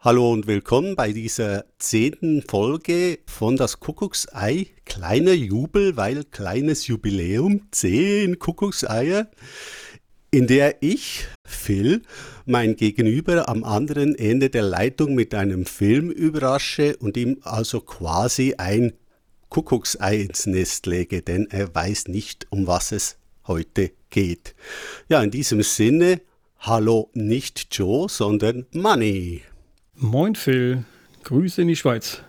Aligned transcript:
Hallo 0.00 0.30
und 0.30 0.46
willkommen 0.46 0.94
bei 0.94 1.10
dieser 1.10 1.64
zehnten 1.78 2.42
Folge 2.42 3.18
von 3.26 3.56
das 3.56 3.80
Kuckucksei. 3.80 4.68
Kleiner 4.84 5.32
Jubel, 5.32 5.96
weil 5.96 6.22
kleines 6.24 6.86
Jubiläum, 6.86 7.62
zehn 7.72 8.38
Kuckuckseier, 8.38 9.28
in 10.30 10.46
der 10.46 10.82
ich, 10.82 11.26
Phil, 11.44 12.02
mein 12.44 12.76
Gegenüber 12.76 13.48
am 13.48 13.64
anderen 13.64 14.14
Ende 14.14 14.50
der 14.50 14.62
Leitung 14.62 15.14
mit 15.14 15.34
einem 15.34 15.64
Film 15.64 16.10
überrasche 16.10 16.98
und 16.98 17.16
ihm 17.16 17.38
also 17.42 17.80
quasi 17.80 18.54
ein 18.58 18.92
Kuckucksei 19.48 20.18
ins 20.18 20.46
Nest 20.46 20.86
lege, 20.86 21.22
denn 21.22 21.48
er 21.50 21.74
weiß 21.74 22.08
nicht, 22.08 22.46
um 22.50 22.66
was 22.66 22.92
es 22.92 23.16
heute 23.46 23.92
geht. 24.10 24.54
Ja, 25.08 25.22
in 25.22 25.30
diesem 25.30 25.62
Sinne, 25.62 26.20
hallo 26.58 27.10
nicht 27.14 27.74
Joe, 27.74 28.08
sondern 28.10 28.66
Money. 28.72 29.42
Moin 29.98 30.34
Phil, 30.34 30.84
Grüße 31.24 31.62
in 31.62 31.68
die 31.68 31.76
Schweiz. 31.76 32.20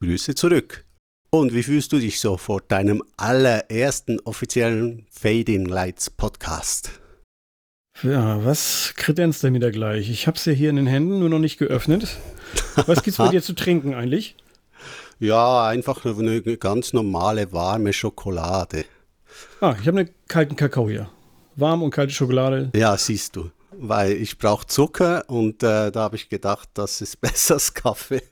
Grüße 0.00 0.34
zurück. 0.34 0.84
Und 1.30 1.54
wie 1.54 1.62
fühlst 1.62 1.92
du 1.92 2.00
dich 2.00 2.18
so 2.18 2.36
vor 2.36 2.60
deinem 2.60 3.00
allerersten 3.16 4.18
offiziellen 4.24 5.06
Fading 5.08 5.66
Lights 5.66 6.10
Podcast? 6.10 6.90
Ja, 8.02 8.44
was 8.44 8.94
kredenzt 8.96 9.44
denn 9.44 9.54
wieder 9.54 9.70
gleich? 9.70 10.10
Ich 10.10 10.26
hab's 10.26 10.46
ja 10.46 10.52
hier 10.52 10.68
in 10.68 10.74
den 10.74 10.88
Händen, 10.88 11.20
nur 11.20 11.28
noch 11.28 11.38
nicht 11.38 11.58
geöffnet. 11.58 12.16
Was 12.86 13.04
gibt's 13.04 13.18
bei 13.18 13.28
dir 13.30 13.40
zu 13.40 13.52
trinken 13.52 13.94
eigentlich? 13.94 14.34
Ja, 15.20 15.68
einfach 15.68 16.04
eine 16.04 16.42
ganz 16.42 16.92
normale 16.92 17.52
warme 17.52 17.92
Schokolade. 17.92 18.84
Ah, 19.60 19.76
ich 19.80 19.86
habe 19.86 20.00
einen 20.00 20.10
kalten 20.26 20.56
Kakao 20.56 20.88
hier. 20.88 21.08
Warm 21.54 21.84
und 21.84 21.92
kalte 21.92 22.12
Schokolade. 22.12 22.72
Ja, 22.74 22.96
siehst 22.96 23.36
du 23.36 23.52
weil 23.78 24.12
ich 24.12 24.38
brauche 24.38 24.66
Zucker 24.66 25.24
und 25.28 25.62
äh, 25.62 25.90
da 25.90 26.00
habe 26.00 26.16
ich 26.16 26.28
gedacht, 26.28 26.68
das 26.74 27.00
ist 27.00 27.20
besser 27.20 27.54
als 27.54 27.74
Kaffee. 27.74 28.22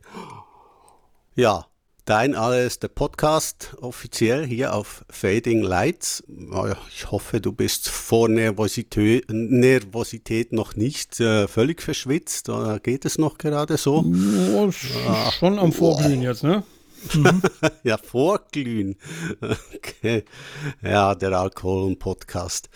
Ja, 1.35 1.67
dein 2.05 2.35
allererster 2.35 2.89
Podcast 2.89 3.77
offiziell 3.81 4.47
hier 4.47 4.75
auf 4.75 5.05
Fading 5.09 5.63
Lights. 5.63 6.23
Ich 6.95 7.11
hoffe, 7.11 7.41
du 7.41 7.53
bist 7.53 7.89
vor 7.89 8.29
Nervosität, 8.29 9.25
Nervosität 9.31 10.53
noch 10.53 10.77
nicht 10.77 11.19
äh, 11.21 11.49
völlig 11.49 11.83
verschwitzt. 11.83 12.49
Oder 12.49 12.79
geht 12.79 13.05
es 13.05 13.19
noch 13.19 13.39
gerade 13.39 13.77
so? 13.77 14.05
Ja, 14.05 15.33
schon 15.33 15.59
am 15.59 15.73
Vorglühen 15.73 16.23
jetzt, 16.23 16.45
ne? 16.45 16.63
Mhm. 17.13 17.43
ja, 17.83 17.99
vorglühen. 17.99 18.97
Okay. 19.41 20.25
Ja, 20.83 21.15
der 21.15 21.33
Alkohol-Podcast. 21.33 22.69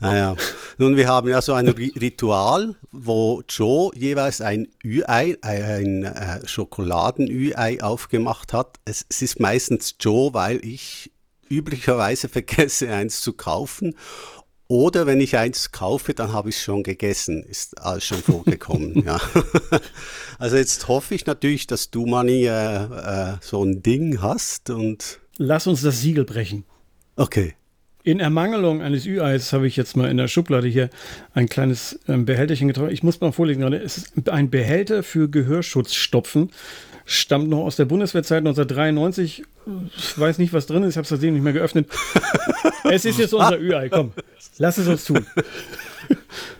Naja. 0.00 0.36
Nun, 0.78 0.96
wir 0.96 1.08
haben 1.08 1.28
ja 1.28 1.42
so 1.42 1.54
ein 1.54 1.68
Ritual, 1.68 2.74
wo 2.90 3.42
Joe 3.48 3.90
jeweils 3.94 4.40
ein 4.40 4.68
Ü-Ei, 4.84 5.36
ein 5.42 6.04
äh, 6.04 6.46
Schokoladen-Ü-Ei 6.46 7.82
aufgemacht 7.82 8.52
hat. 8.52 8.78
Es, 8.84 9.06
es 9.08 9.22
ist 9.22 9.40
meistens 9.40 9.96
Joe, 10.00 10.32
weil 10.34 10.64
ich 10.64 11.10
üblicherweise 11.48 12.28
vergesse, 12.30 12.92
eins 12.92 13.20
zu 13.20 13.32
kaufen 13.32 13.94
oder 14.68 15.06
wenn 15.06 15.20
ich 15.20 15.36
eins 15.36 15.72
kaufe, 15.72 16.14
dann 16.14 16.32
habe 16.32 16.48
ich 16.48 16.56
es 16.56 16.62
schon 16.62 16.82
gegessen. 16.82 17.42
Ist 17.42 17.80
alles 17.80 18.04
schon 18.04 18.22
vorgekommen. 18.22 19.02
ja. 19.06 19.20
Also 20.38 20.56
jetzt 20.56 20.88
hoffe 20.88 21.14
ich 21.14 21.24
natürlich, 21.26 21.68
dass 21.68 21.92
du, 21.92 22.04
Mani, 22.04 22.46
äh, 22.46 22.48
äh, 22.48 23.34
so 23.40 23.64
ein 23.64 23.80
Ding 23.80 24.20
hast 24.20 24.70
und. 24.70 25.20
Lass 25.36 25.68
uns 25.68 25.82
das 25.82 26.00
Siegel 26.00 26.24
brechen. 26.24 26.64
Okay. 27.14 27.54
In 28.02 28.18
Ermangelung 28.18 28.82
eines 28.82 29.06
Ü-Eis 29.06 29.52
habe 29.52 29.68
ich 29.68 29.76
jetzt 29.76 29.96
mal 29.96 30.10
in 30.10 30.16
der 30.16 30.26
Schublade 30.26 30.66
hier 30.66 30.90
ein 31.32 31.48
kleines 31.48 32.00
ähm, 32.08 32.24
Behälterchen 32.24 32.66
getroffen. 32.66 32.90
Ich 32.90 33.04
muss 33.04 33.20
mal 33.20 33.30
vorlesen 33.30 33.60
gerade. 33.60 33.76
Es 33.76 33.98
ist 33.98 34.28
ein 34.28 34.50
Behälter 34.50 35.04
für 35.04 35.30
Gehörschutzstopfen 35.30 36.50
stammt 37.04 37.48
noch 37.48 37.60
aus 37.60 37.76
der 37.76 37.84
Bundeswehrzeit 37.84 38.38
1993. 38.38 39.44
Ich 39.96 40.18
weiß 40.18 40.38
nicht, 40.38 40.52
was 40.52 40.66
drin 40.66 40.82
ist. 40.82 40.90
Ich 40.90 40.96
habe 40.96 41.04
es 41.04 41.08
seitdem 41.08 41.34
nicht 41.34 41.42
mehr 41.42 41.52
geöffnet. 41.52 41.88
es 42.84 43.04
ist 43.04 43.18
jetzt 43.18 43.34
unser 43.34 43.58
Ü-Ei. 43.58 43.88
Komm, 43.88 44.12
lass 44.58 44.78
es 44.78 44.88
uns 44.88 45.04
tun. 45.04 45.26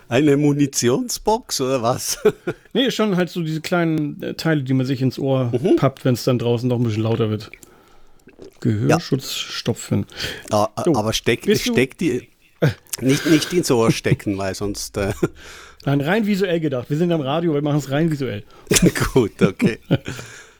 Eine 0.09 0.37
Munitionsbox 0.37 1.61
oder 1.63 1.83
was? 1.83 2.19
nee, 2.73 2.91
schon 2.91 3.17
halt 3.17 3.31
so 3.31 3.43
diese 3.43 3.61
kleinen 3.61 4.23
äh, 4.23 4.35
Teile, 4.35 4.63
die 4.63 4.75
man 4.75 4.85
sich 4.85 5.01
ins 5.01 5.19
Ohr 5.19 5.51
mhm. 5.53 5.77
pappt, 5.77 6.05
wenn 6.05 6.15
es 6.15 6.25
dann 6.25 6.39
draußen 6.39 6.69
noch 6.69 6.79
ein 6.79 6.85
bisschen 6.85 7.03
lauter 7.03 7.31
wird. 7.31 7.51
Gehörschutzstopfen. 8.61 10.07
Ja. 10.51 10.69
So, 10.85 10.95
aber 10.95 11.13
steck, 11.13 11.49
steck 11.57 11.99
die. 11.99 12.29
Nicht, 13.01 13.27
nicht 13.27 13.53
ins 13.53 13.71
Ohr 13.71 13.91
stecken, 13.91 14.39
weil 14.39 14.55
sonst. 14.55 14.97
Äh 14.97 15.13
Nein, 15.85 16.01
rein 16.01 16.27
visuell 16.27 16.61
gedacht. 16.61 16.91
Wir 16.91 16.97
sind 16.97 17.11
am 17.11 17.21
Radio, 17.21 17.55
wir 17.55 17.63
machen 17.63 17.79
es 17.79 17.91
rein 17.91 18.09
visuell. 18.11 18.45
Gut, 19.13 19.43
okay. 19.43 19.81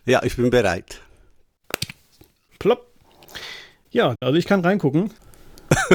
Ja, 0.05 0.21
ich 0.25 0.35
bin 0.35 0.51
bereit. 0.51 1.01
Plopp. 2.59 2.89
Ja, 3.91 4.17
also 4.21 4.37
ich 4.37 4.47
kann 4.47 4.63
reingucken. 4.63 5.13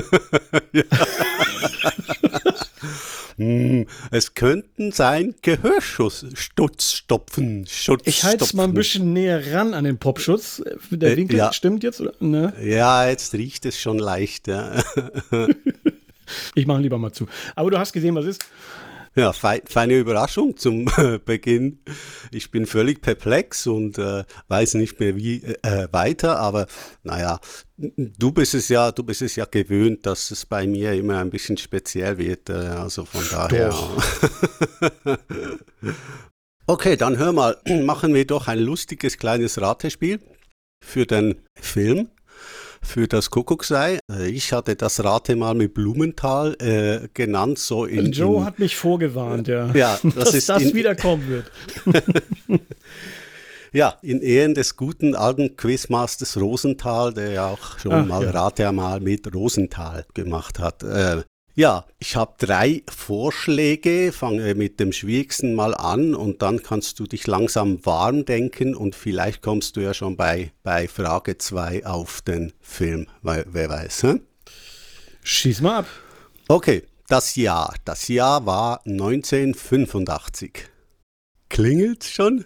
hm, 3.35 3.85
es 4.11 4.33
könnten 4.33 4.93
sein 4.93 5.35
Gehörstutzstopfen. 5.41 7.67
Ich 8.05 8.23
halte 8.23 8.45
es 8.45 8.53
mal 8.53 8.63
ein 8.63 8.73
bisschen 8.73 9.11
näher 9.11 9.53
ran 9.53 9.73
an 9.73 9.83
den 9.83 9.97
Popschutz. 9.97 10.63
Der 10.89 11.11
äh, 11.11 11.17
Winkel 11.17 11.35
äh, 11.35 11.39
ja. 11.39 11.51
stimmt 11.51 11.83
jetzt, 11.83 11.99
oder? 11.99 12.13
Ne? 12.21 12.53
Ja, 12.63 13.09
jetzt 13.09 13.33
riecht 13.33 13.65
es 13.65 13.77
schon 13.77 13.99
leicht. 13.99 14.47
Ja. 14.47 14.81
ich 16.55 16.65
mache 16.65 16.81
lieber 16.81 16.97
mal 16.97 17.11
zu. 17.11 17.27
Aber 17.55 17.71
du 17.71 17.77
hast 17.77 17.91
gesehen, 17.91 18.15
was 18.15 18.25
ist. 18.25 18.45
Ja, 19.17 19.33
feine 19.33 19.97
Überraschung 19.97 20.57
zum 20.57 20.85
Beginn. 21.25 21.79
Ich 22.29 22.51
bin 22.51 22.67
völlig 22.67 23.01
perplex 23.01 23.65
und 23.65 23.97
äh, 23.97 24.23
weiß 24.47 24.75
nicht 24.75 24.99
mehr 24.99 25.15
wie 25.15 25.43
äh, 25.43 25.87
weiter, 25.91 26.37
aber 26.37 26.67
naja, 27.01 27.39
du 27.77 28.31
bist 28.31 28.53
es 28.53 28.69
ja, 28.69 28.91
du 28.91 29.01
bist 29.01 29.23
es 29.23 29.35
ja 29.35 29.45
gewöhnt, 29.45 30.05
dass 30.05 30.29
es 30.29 30.45
bei 30.45 30.67
mir 30.67 30.93
immer 30.93 31.17
ein 31.17 31.31
bisschen 31.31 31.57
speziell 31.57 32.19
wird, 32.19 32.51
äh, 32.51 32.53
also 32.53 33.05
von 33.05 33.23
daher. 33.31 33.73
okay, 36.67 36.95
dann 36.95 37.17
hör 37.17 37.31
mal, 37.31 37.57
machen 37.85 38.13
wir 38.13 38.27
doch 38.27 38.47
ein 38.47 38.59
lustiges 38.59 39.17
kleines 39.17 39.59
Ratespiel 39.59 40.19
für 40.79 41.07
den 41.07 41.41
Film 41.59 42.11
für 42.87 43.07
das 43.07 43.29
Kuckucksei. 43.29 43.99
Äh, 44.11 44.29
ich 44.29 44.53
hatte 44.53 44.75
das 44.75 45.03
Rate 45.03 45.35
mal 45.35 45.53
mit 45.53 45.73
Blumenthal 45.73 46.55
äh, 46.59 47.07
genannt. 47.13 47.59
So 47.59 47.85
in, 47.85 48.11
Joe 48.11 48.37
in, 48.37 48.45
hat 48.45 48.59
mich 48.59 48.75
vorgewarnt, 48.75 49.47
ja, 49.47 49.71
ja 49.73 49.99
das 50.03 50.13
dass 50.13 50.33
ist 50.33 50.49
das 50.49 50.63
in, 50.63 50.73
wiederkommen 50.73 51.27
wird. 51.27 51.51
ja, 53.73 53.95
in 54.01 54.21
Ehren 54.21 54.55
des 54.55 54.75
guten 54.75 55.15
alten 55.15 55.55
Quizmasters 55.55 56.37
Rosenthal, 56.37 57.13
der 57.13 57.31
ja 57.31 57.47
auch 57.47 57.77
schon 57.77 57.91
Ach, 57.91 58.05
mal 58.05 58.23
ja. 58.23 58.31
Rate 58.31 58.71
mal 58.71 58.99
mit 58.99 59.33
Rosenthal 59.33 60.05
gemacht 60.13 60.59
hat. 60.59 60.83
Äh, 60.83 61.23
ja, 61.57 61.85
ich 61.97 62.15
habe 62.15 62.35
drei 62.37 62.83
Vorschläge, 62.87 64.11
fange 64.11 64.53
mit 64.53 64.79
dem 64.79 64.91
schwierigsten 64.91 65.55
mal 65.55 65.73
an 65.73 66.13
und 66.13 66.43
dann 66.43 66.61
kannst 66.61 66.99
du 66.99 67.05
dich 67.05 67.25
langsam 67.25 67.83
warm 67.83 68.25
denken 68.25 68.75
und 68.75 68.93
vielleicht 68.93 69.41
kommst 69.41 69.75
du 69.75 69.79
ja 69.79 69.95
schon 69.95 70.15
bei, 70.17 70.51
bei 70.61 70.87
Frage 70.87 71.39
2 71.39 71.83
auf 71.87 72.21
den 72.21 72.53
Film, 72.61 73.07
wer, 73.23 73.43
wer 73.49 73.69
weiß. 73.69 74.03
Hm? 74.03 74.21
Schieß 75.23 75.61
mal 75.61 75.79
ab. 75.79 75.87
Okay, 76.47 76.83
das 77.07 77.35
Jahr. 77.35 77.73
Das 77.85 78.07
Jahr 78.07 78.45
war 78.45 78.85
1985. 78.85 80.69
Klingelt 81.49 82.03
schon? 82.03 82.45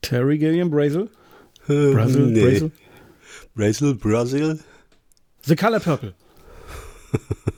Terry 0.00 0.38
Gilliam 0.38 0.68
Brazel? 0.68 1.08
Ähm, 1.68 1.92
Brazil, 1.92 2.26
nee. 2.26 2.40
Brazel? 2.40 2.72
Brazel, 3.54 3.94
Brazil? 3.94 4.58
The 5.44 5.54
Color 5.54 5.78
Purple. 5.78 6.14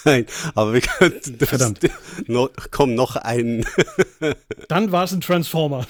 Nein, 0.04 0.26
aber 0.54 0.72
wir 0.72 0.80
könnten 0.80 1.38
Verdammt. 1.38 1.80
Noch, 2.26 2.50
komm, 2.70 2.94
noch 2.94 3.16
ein. 3.16 3.64
Dann 4.68 4.92
war 4.92 5.04
es 5.04 5.12
ein 5.12 5.20
Transformer. 5.20 5.86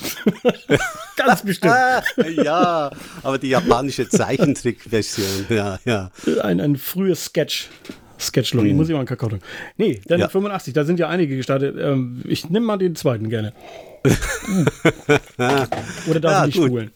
Ganz 1.17 1.43
bestimmt. 1.43 1.75
ja, 2.44 2.90
aber 3.23 3.38
die 3.38 3.49
japanische 3.49 4.08
Zeichentrickversion, 4.08 5.46
ja, 5.49 5.79
ja. 5.84 6.11
Ein, 6.43 6.61
ein 6.61 6.76
frühes 6.76 7.26
Sketch. 7.26 7.69
Sketchlook, 8.19 8.64
ich 8.64 8.70
hm. 8.73 8.76
muss 8.76 8.88
ich 8.88 8.93
mal 8.93 8.99
einen 8.99 9.08
Kakao 9.08 9.31
trinken. 9.31 9.46
Nee, 9.79 10.02
dann 10.06 10.20
ja. 10.20 10.29
85, 10.29 10.75
da 10.75 10.84
sind 10.84 10.99
ja 10.99 11.08
einige 11.08 11.37
gestartet. 11.37 11.76
Ähm, 11.79 12.23
ich 12.26 12.50
nehme 12.50 12.67
mal 12.67 12.76
den 12.76 12.94
zweiten 12.94 13.31
gerne. 13.31 13.55
Oder 16.06 16.20
darf 16.20 16.32
ja, 16.32 16.46
ich 16.46 16.55
nicht 16.55 16.67
spulen? 16.67 16.90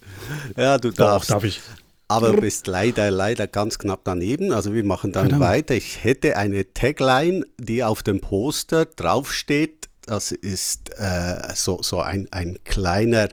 Ja, 0.57 0.77
du 0.77 0.91
darfst. 0.91 1.31
Doch, 1.31 1.37
darf 1.37 1.45
ich. 1.45 1.61
Aber 2.09 2.33
du 2.33 2.41
bist 2.41 2.67
leider, 2.67 3.11
leider 3.11 3.47
ganz 3.47 3.79
knapp 3.79 4.01
daneben. 4.05 4.53
Also 4.53 4.75
wir 4.75 4.85
machen 4.85 5.13
dann 5.13 5.31
Verdammt. 5.31 5.43
weiter. 5.43 5.75
Ich 5.75 6.05
hätte 6.05 6.37
eine 6.37 6.73
Tagline, 6.75 7.47
die 7.59 7.83
auf 7.83 8.03
dem 8.03 8.21
Poster 8.21 8.85
draufsteht. 8.85 9.89
Das 10.07 10.33
ist 10.33 10.91
äh, 10.99 11.55
so, 11.55 11.83
so 11.83 12.01
ein, 12.01 12.29
ein 12.31 12.59
kleiner, 12.65 13.31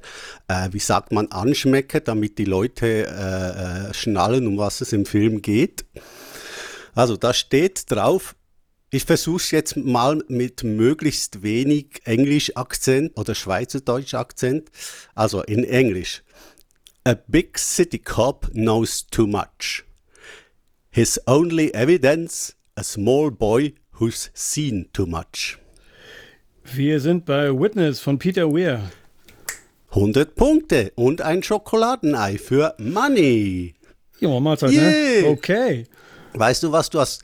äh, 0.47 0.69
wie 0.71 0.79
sagt 0.79 1.11
man, 1.11 1.29
Anschmecker, 1.29 1.99
damit 1.99 2.37
die 2.37 2.45
Leute 2.45 3.07
äh, 3.07 3.89
äh 3.89 3.93
schnallen, 3.93 4.47
um 4.47 4.57
was 4.57 4.79
es 4.79 4.93
im 4.93 5.05
Film 5.05 5.41
geht. 5.41 5.83
Also 6.93 7.17
da 7.17 7.33
steht 7.33 7.91
drauf, 7.91 8.35
Ich 8.93 9.05
versuche 9.05 9.55
jetzt 9.55 9.77
mal 9.77 10.21
mit 10.27 10.63
möglichst 10.63 11.43
wenig 11.43 12.01
Englisch-Akzent 12.03 13.17
oder 13.17 13.35
Schweizerdeutsch-Akzent. 13.35 14.69
Also 15.15 15.43
in 15.43 15.63
Englisch. 15.63 16.23
A 17.03 17.15
big 17.15 17.57
city 17.57 17.97
cop 17.97 18.45
knows 18.53 19.01
too 19.03 19.25
much. 19.25 19.83
His 20.91 21.19
only 21.25 21.73
evidence, 21.73 22.55
a 22.77 22.83
small 22.83 23.31
boy 23.31 23.73
who's 23.93 24.29
seen 24.33 24.87
too 24.93 25.05
much. 25.07 25.57
Wir 26.63 26.99
sind 26.99 27.25
bei 27.25 27.49
Witness 27.49 27.99
von 28.01 28.19
Peter 28.19 28.51
Weir. 28.53 28.91
100 29.89 30.35
Punkte 30.35 30.91
und 30.95 31.21
ein 31.21 31.41
Schokoladenei 31.43 32.37
für 32.37 32.75
Money. 32.77 33.73
Ja, 34.19 34.39
Mahlzeit, 34.39 34.71
Yeah. 34.71 35.21
ne? 35.23 35.27
Okay. 35.29 35.85
Weißt 36.33 36.61
du 36.63 36.71
was, 36.71 36.89
du 36.91 36.99
hast, 36.99 37.23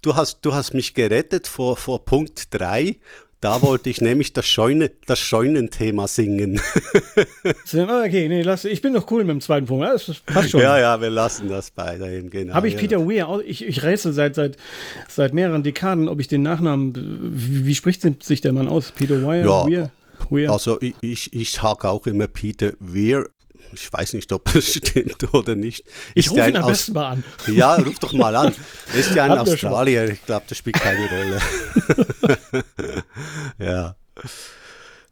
du 0.00 0.16
hast, 0.16 0.40
du 0.40 0.54
hast 0.54 0.72
mich 0.72 0.94
gerettet 0.94 1.46
vor, 1.46 1.76
vor 1.76 2.04
Punkt 2.04 2.46
3. 2.54 2.96
Da 3.40 3.62
wollte 3.62 3.88
ich 3.88 4.00
nämlich 4.00 4.32
das, 4.32 4.46
Scheune, 4.46 4.90
das 5.06 5.20
Scheunenthema 5.20 6.08
singen. 6.08 6.60
Okay, 7.72 8.28
nee, 8.28 8.42
lass, 8.42 8.64
ich 8.64 8.82
bin 8.82 8.94
doch 8.94 9.10
cool 9.10 9.22
mit 9.24 9.30
dem 9.30 9.40
zweiten 9.40 9.66
Punkt. 9.66 9.86
Das 9.86 10.20
passt 10.26 10.50
schon. 10.50 10.60
ja, 10.60 10.78
ja, 10.78 11.00
wir 11.00 11.10
lassen 11.10 11.48
das 11.48 11.70
bei 11.70 11.96
dahin, 11.98 12.30
genau. 12.30 12.54
Habe 12.54 12.68
ich. 12.68 12.76
Peter 12.76 12.98
Weir, 13.06 13.28
auch- 13.28 13.40
ich, 13.40 13.64
ich 13.64 13.82
rätsel 13.82 14.12
seit, 14.12 14.34
seit, 14.34 14.56
seit 15.08 15.34
mehreren 15.34 15.62
Dekaden, 15.62 16.08
ob 16.08 16.20
ich 16.20 16.28
den 16.28 16.42
Nachnamen, 16.42 16.94
wie, 17.34 17.66
wie 17.66 17.74
spricht 17.74 18.02
sich 18.24 18.40
der 18.40 18.52
Mann 18.52 18.68
aus? 18.68 18.92
Peter 18.92 19.22
Weir? 19.24 19.44
Ja. 19.44 19.66
Weir? 19.66 19.90
Weir? 20.30 20.50
Also 20.50 20.80
ich, 20.80 20.94
ich, 21.00 21.32
ich 21.32 21.52
sage 21.52 21.88
auch 21.88 22.06
immer 22.06 22.26
Peter 22.26 22.72
Weir. 22.80 23.26
Ich 23.72 23.92
weiß 23.92 24.14
nicht, 24.14 24.32
ob 24.32 24.44
das 24.52 24.64
stimmt 24.74 25.32
oder 25.34 25.54
nicht. 25.54 25.84
ich 26.14 26.26
Ist 26.26 26.32
rufe 26.32 26.48
ihn 26.48 26.56
am 26.56 26.64
Aus- 26.64 26.70
besten 26.70 26.92
mal 26.94 27.06
an. 27.12 27.24
Ja, 27.46 27.74
ruf 27.76 27.98
doch 27.98 28.12
mal 28.12 28.34
an. 28.36 28.54
Ist 28.94 29.14
ja 29.14 29.24
ein 29.24 29.30
mal. 29.30 29.38
Australier. 29.40 30.08
Ich 30.10 30.24
glaube, 30.24 30.44
das 30.48 30.58
spielt 30.58 30.76
keine 30.76 31.08
Rolle. 31.08 31.40
ja. 33.58 33.96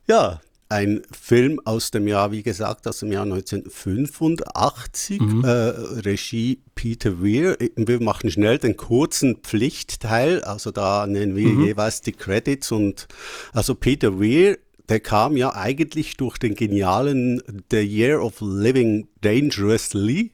Ja, 0.09 0.41
ein 0.69 1.03
Film 1.13 1.61
aus 1.65 1.93
dem 1.93 2.09
Jahr, 2.09 2.33
wie 2.33 2.43
gesagt, 2.43 2.89
aus 2.89 2.99
dem 2.99 3.13
Jahr 3.13 3.23
1985. 3.23 5.21
Mhm. 5.21 5.45
Äh, 5.45 5.49
Regie 5.49 6.61
Peter 6.75 7.23
Weir. 7.23 7.57
Wir 7.77 8.03
machen 8.03 8.31
schnell 8.31 8.59
den 8.59 8.77
kurzen 8.77 9.37
Pflichtteil. 9.37 10.43
Also 10.43 10.73
da 10.73 11.07
nennen 11.07 11.37
wir 11.37 11.49
Mhm. 11.49 11.65
jeweils 11.67 12.01
die 12.01 12.13
Credits. 12.13 12.73
Und 12.73 13.07
also 13.53 13.75
Peter 13.77 14.19
Weir, 14.21 14.59
der 14.89 15.01
kam 15.01 15.37
ja 15.37 15.55
eigentlich 15.55 16.17
durch 16.17 16.39
den 16.39 16.55
genialen 16.55 17.43
The 17.71 17.79
Year 17.81 18.23
of 18.23 18.41
Living 18.41 19.09
Dangerously 19.21 20.31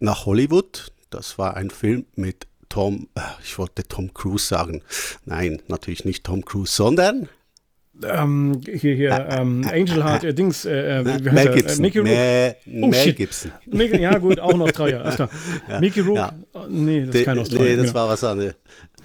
nach 0.00 0.26
Hollywood. 0.26 0.92
Das 1.10 1.38
war 1.38 1.56
ein 1.56 1.70
Film 1.70 2.06
mit 2.16 2.46
Tom, 2.68 3.08
äh, 3.14 3.20
ich 3.42 3.58
wollte 3.58 3.84
Tom 3.84 4.12
Cruise 4.14 4.46
sagen. 4.46 4.82
Nein, 5.26 5.62
natürlich 5.68 6.04
nicht 6.04 6.24
Tom 6.24 6.44
Cruise, 6.44 6.72
sondern 6.74 7.28
Ähm, 8.02 8.60
hier, 8.64 8.96
hier, 8.96 9.28
ähm, 9.30 9.64
Angel 9.72 10.02
Heart, 10.02 10.24
äh, 10.24 10.34
Dings, 10.34 10.64
äh, 10.64 10.98
äh, 11.00 11.04
wie 11.04 11.30
heißt 11.30 11.32
Mel 11.32 11.46
er? 11.46 11.52
Äh, 11.52 11.54
Gibson. 11.54 11.82
Mickey. 11.82 12.02
Mel, 12.02 12.56
Oh, 12.82 12.86
Mel. 12.88 13.12
Gibson. 13.12 13.52
Mickey, 13.66 14.00
ja, 14.02 14.18
gut, 14.18 14.40
auch 14.40 14.56
noch 14.56 14.72
drei 14.72 14.90
Jahre. 14.90 15.04
Alles 15.04 15.14
klar. 15.14 15.30
Mickey 15.80 16.00
Rourke? 16.00 16.34
ja. 16.54 16.66
Nee, 16.68 17.06
das 17.06 17.14
ist 17.14 17.24
kein 17.24 17.36
nee, 17.36 17.42
Australier. 17.42 17.76
das 17.76 17.86
genau. 17.86 17.94
war 18.00 18.08
was 18.08 18.24
anderes. 18.24 18.54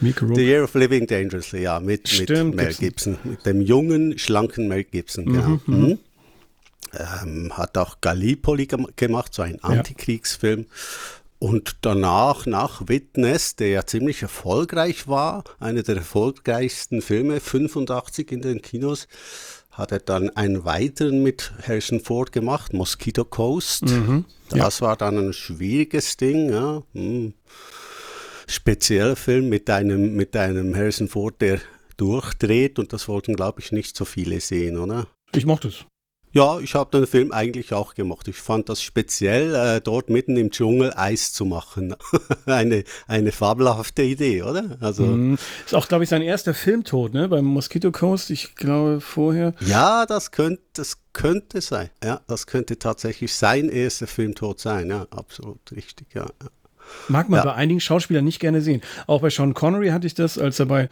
The. 0.01 0.41
Year 0.41 0.63
of 0.63 0.73
Living 0.75 1.07
Dangerously, 1.07 1.63
ja, 1.63 1.79
mit, 1.79 2.03
mit 2.03 2.07
Stimmt, 2.07 2.55
Mel 2.55 2.73
Gibson. 2.73 3.15
Gibson. 3.15 3.17
Mit 3.23 3.45
dem 3.45 3.61
jungen, 3.61 4.17
schlanken 4.17 4.67
Mel 4.67 4.85
Gibson, 4.85 5.25
genau. 5.25 5.59
Mhm. 5.65 5.99
Ähm, 6.97 7.57
hat 7.57 7.77
auch 7.77 8.01
Gallipoli 8.01 8.65
gem 8.65 8.87
gemacht, 8.95 9.33
so 9.33 9.41
ein 9.41 9.61
Antikriegsfilm. 9.63 10.65
Und 11.37 11.77
danach, 11.81 12.45
nach 12.45 12.87
Witness, 12.87 13.55
der 13.55 13.69
ja 13.69 13.85
ziemlich 13.85 14.21
erfolgreich 14.21 15.07
war, 15.07 15.43
einer 15.59 15.83
der 15.83 15.97
erfolgreichsten 15.97 17.01
Filme, 17.01 17.39
85 17.39 18.31
in 18.31 18.41
den 18.41 18.61
Kinos, 18.61 19.07
hat 19.71 19.91
er 19.91 19.99
dann 19.99 20.29
einen 20.31 20.65
weiteren 20.65 21.23
mit 21.23 21.53
Harrison 21.65 22.01
Ford 22.01 22.31
gemacht, 22.31 22.73
Mosquito 22.73 23.23
Coast. 23.23 23.83
Das 24.49 24.81
war 24.81 24.97
dann 24.97 25.17
ein 25.17 25.33
schwieriges 25.33 26.17
Ding, 26.17 26.49
ja. 26.49 26.83
Hm 26.93 27.33
spezieller 28.49 29.15
Film 29.15 29.49
mit 29.49 29.69
einem, 29.69 30.15
mit 30.15 30.35
einem 30.35 30.75
Harrison 30.75 31.07
Ford, 31.07 31.41
der 31.41 31.59
durchdreht 31.97 32.79
und 32.79 32.93
das 32.93 33.07
wollten, 33.07 33.35
glaube 33.35 33.59
ich, 33.61 33.71
nicht 33.71 33.95
so 33.95 34.05
viele 34.05 34.39
sehen, 34.39 34.77
oder? 34.77 35.07
Ich 35.33 35.45
mochte 35.45 35.67
es. 35.67 35.85
Ja, 36.31 36.59
ich 36.59 36.75
habe 36.75 36.95
den 36.95 37.07
Film 37.07 37.31
eigentlich 37.31 37.73
auch 37.73 37.95
gemacht. 37.95 38.27
Ich 38.27 38.35
fand 38.35 38.69
das 38.69 38.83
speziell, 38.83 39.55
äh, 39.55 39.81
dort 39.81 40.11
mitten 40.11 40.37
im 40.37 40.51
Dschungel 40.51 40.93
Eis 40.95 41.33
zu 41.33 41.43
machen. 41.43 41.95
eine, 42.45 42.83
eine 43.07 43.31
fabelhafte 43.31 44.03
Idee, 44.03 44.43
oder? 44.43 44.77
Also, 44.79 45.05
Mhm. 45.05 45.39
Ist 45.65 45.73
auch, 45.73 45.87
glaube 45.87 46.03
ich, 46.03 46.09
sein 46.11 46.21
erster 46.21 46.53
Filmtod, 46.53 47.15
ne? 47.15 47.29
Beim 47.29 47.45
Mosquito 47.45 47.91
Coast. 47.91 48.29
Ich 48.29 48.53
glaube, 48.53 49.01
vorher. 49.01 49.55
ja, 49.61 50.05
das 50.05 50.29
könnte, 50.29 50.61
das 50.73 50.97
könnte 51.13 51.61
sein. 51.61 51.89
Ja, 52.03 52.21
das 52.27 52.45
könnte 52.45 52.77
tatsächlich 52.77 53.33
sein 53.33 53.67
erster 53.67 54.05
Filmtod 54.05 54.59
sein. 54.59 54.89
Ja, 54.91 55.07
absolut 55.09 55.59
richtig, 55.71 56.13
ja. 56.13 56.27
Ja. 57.07 57.11
Mag 57.11 57.29
man 57.29 57.39
Ja. 57.39 57.45
bei 57.45 57.53
einigen 57.53 57.79
Schauspielern 57.79 58.25
nicht 58.25 58.39
gerne 58.39 58.61
sehen. 58.61 58.81
Auch 59.07 59.21
bei 59.21 59.29
Sean 59.29 59.53
Connery 59.53 59.89
hatte 59.89 60.07
ich 60.07 60.13
das, 60.13 60.37
als 60.37 60.59
er 60.59 60.65
bei 60.67 60.89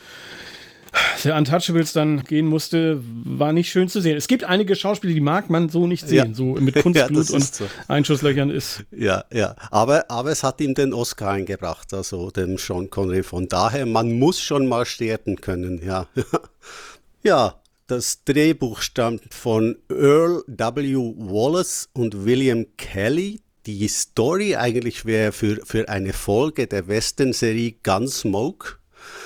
The 1.21 1.31
Untouchables 1.31 1.93
dann 1.93 2.23
gehen 2.23 2.47
musste, 2.47 3.01
war 3.03 3.51
nicht 3.53 3.69
schön 3.69 3.89
zu 3.89 4.01
sehen. 4.01 4.17
Es 4.17 4.27
gibt 4.27 4.45
einige 4.45 4.75
Schauspieler, 4.75 5.13
die 5.13 5.19
mag 5.21 5.49
man 5.49 5.69
so 5.69 5.85
nicht 5.85 6.07
sehen. 6.07 6.29
Ja. 6.29 6.33
So 6.33 6.45
mit 6.55 6.75
Ja, 6.75 6.81
Kunstblut 6.81 7.19
das 7.19 7.29
und 7.31 7.43
so. 7.43 7.65
Einschusslöchern 7.87 8.49
ist. 8.49 8.83
Ja, 8.91 9.25
ja. 9.31 9.55
Aber, 9.69 10.09
aber 10.09 10.31
es 10.31 10.43
hat 10.43 10.59
ihm 10.61 10.73
den 10.73 10.93
Oscar 10.93 11.31
eingebracht, 11.31 11.93
also 11.93 12.31
dem 12.31 12.57
Sean 12.57 12.89
Connery. 12.89 13.21
Von 13.23 13.47
daher, 13.47 13.85
man 13.85 14.17
muss 14.17 14.39
schon 14.41 14.65
mal 14.67 14.85
sterben 14.85 15.35
können, 15.35 15.81
ja. 15.85 16.07
ja, 17.23 17.55
das 17.87 18.23
Drehbuch 18.23 18.81
stammt 18.81 19.33
von 19.33 19.77
Earl 19.89 20.43
W. 20.47 20.95
Wallace 21.17 21.89
und 21.93 22.25
William 22.25 22.65
Kelly. 22.77 23.41
Die 23.67 23.89
Story 23.89 24.55
eigentlich 24.55 25.03
wäre 25.03 25.33
für, 25.33 25.57
für 25.65 25.89
eine 25.89 26.13
Folge 26.13 26.67
der 26.67 26.87
Western-Serie 26.87 27.75
Gunsmoke 27.83 28.77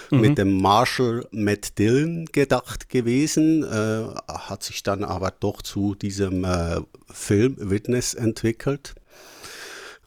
mit 0.10 0.40
dem 0.40 0.60
Marshall 0.60 1.28
Matt 1.30 1.78
Dillon 1.78 2.26
gedacht 2.26 2.90
gewesen, 2.90 3.64
äh, 3.64 4.16
hat 4.28 4.64
sich 4.64 4.82
dann 4.82 5.04
aber 5.04 5.30
doch 5.30 5.62
zu 5.62 5.94
diesem 5.94 6.44
äh, 6.44 6.82
Film 7.12 7.56
Witness 7.60 8.16
entwickelt. 8.16 8.96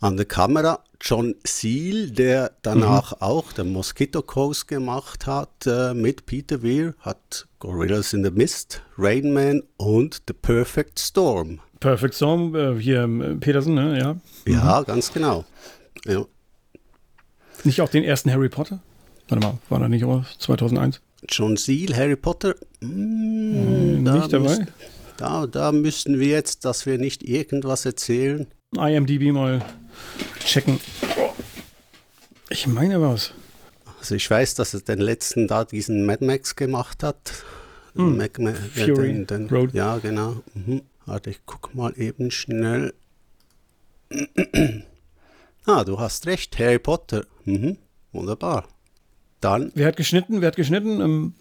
An 0.01 0.17
der 0.17 0.27
Kamera 0.27 0.83
John 1.01 1.37
Seal, 1.47 2.11
der 2.11 2.51
danach 2.63 3.21
auch 3.21 3.53
den 3.53 3.73
Mosquito 3.73 4.21
Coast 4.21 4.67
gemacht 4.67 5.29
hat, 5.29 5.65
äh, 5.67 5.95
mit 5.95 6.27
Peter 6.27 6.61
Weir, 6.65 6.95
hat 6.99 7.47
Gorillas 7.61 8.13
in 8.13 8.25
the 8.25 8.33
Mist, 8.33 8.83
Rain 8.99 9.33
Man 9.33 9.63
und 9.77 10.23
The 10.27 10.35
Perfect 10.35 10.99
Storm. 10.99 11.61
Perfect 11.85 12.15
Storm, 12.15 12.55
äh, 12.55 12.81
hier 12.81 13.03
äh, 13.05 13.35
Peterson, 13.37 13.75
ne? 13.75 13.99
Ja. 13.99 14.17
Ja, 14.51 14.83
ganz 14.85 15.13
genau. 15.13 15.45
Ja. 16.07 16.25
Nicht 17.63 17.83
auch 17.83 17.91
den 17.91 18.05
ersten 18.05 18.33
Harry 18.33 18.49
Potter? 18.49 18.81
Warte 19.29 19.47
mal, 19.47 19.59
war 19.69 19.81
da 19.81 19.89
nicht 19.89 20.03
auch 20.05 20.25
2001? 20.39 21.03
John 21.29 21.59
Seal, 21.59 21.95
Harry 21.95 22.17
Potter, 22.17 22.55
mm, 22.81 24.03
da 24.03 24.15
nicht 24.15 24.33
dabei? 24.33 24.59
müsst- 24.59 24.63
Da, 25.19 25.47
da 25.47 25.73
müssten 25.73 26.19
wir 26.19 26.29
jetzt, 26.29 26.65
dass 26.65 26.87
wir 26.87 26.97
nicht 26.99 27.23
irgendwas 27.23 27.85
erzählen. 27.85 28.47
IMDb 28.77 29.31
mal 29.33 29.63
checken. 30.45 30.81
Ich 32.49 32.67
meine 32.67 33.01
was. 33.03 33.33
Also 34.01 34.15
ich 34.15 34.29
weiß, 34.31 34.55
dass 34.55 34.73
er 34.75 34.81
den 34.81 34.99
letzten 35.01 35.47
da 35.49 35.65
diesen 35.65 36.05
Mad 36.07 36.25
Max 36.25 36.57
gemacht 36.57 37.03
hat. 37.03 37.45
Mac, 37.95 38.39
Ma- 38.39 38.51
ja, 38.51 38.57
Hm. 38.87 38.95
Fury 38.97 39.07
den, 39.13 39.27
den, 39.27 39.49
Road. 39.51 39.73
Ja, 39.75 39.99
genau. 39.99 40.43
Mhm. 40.55 40.81
Warte, 41.07 41.31
ich 41.31 41.41
guck 41.45 41.75
mal 41.75 41.93
eben 41.99 42.31
schnell. 42.31 42.95
ah, 45.67 45.85
du 45.85 45.99
hast 45.99 46.27
recht, 46.27 46.59
Harry 46.59 46.79
Potter. 46.79 47.27
Mhm. 47.45 47.79
Wunderbar. 48.13 48.69
Dann 49.41 49.73
Wer 49.75 49.89
hat 49.89 49.97
geschnitten? 49.97 50.41
Wer 50.41 50.49
hat 50.49 50.57
geschnitten? 50.57 51.01
Ähm. 51.01 51.35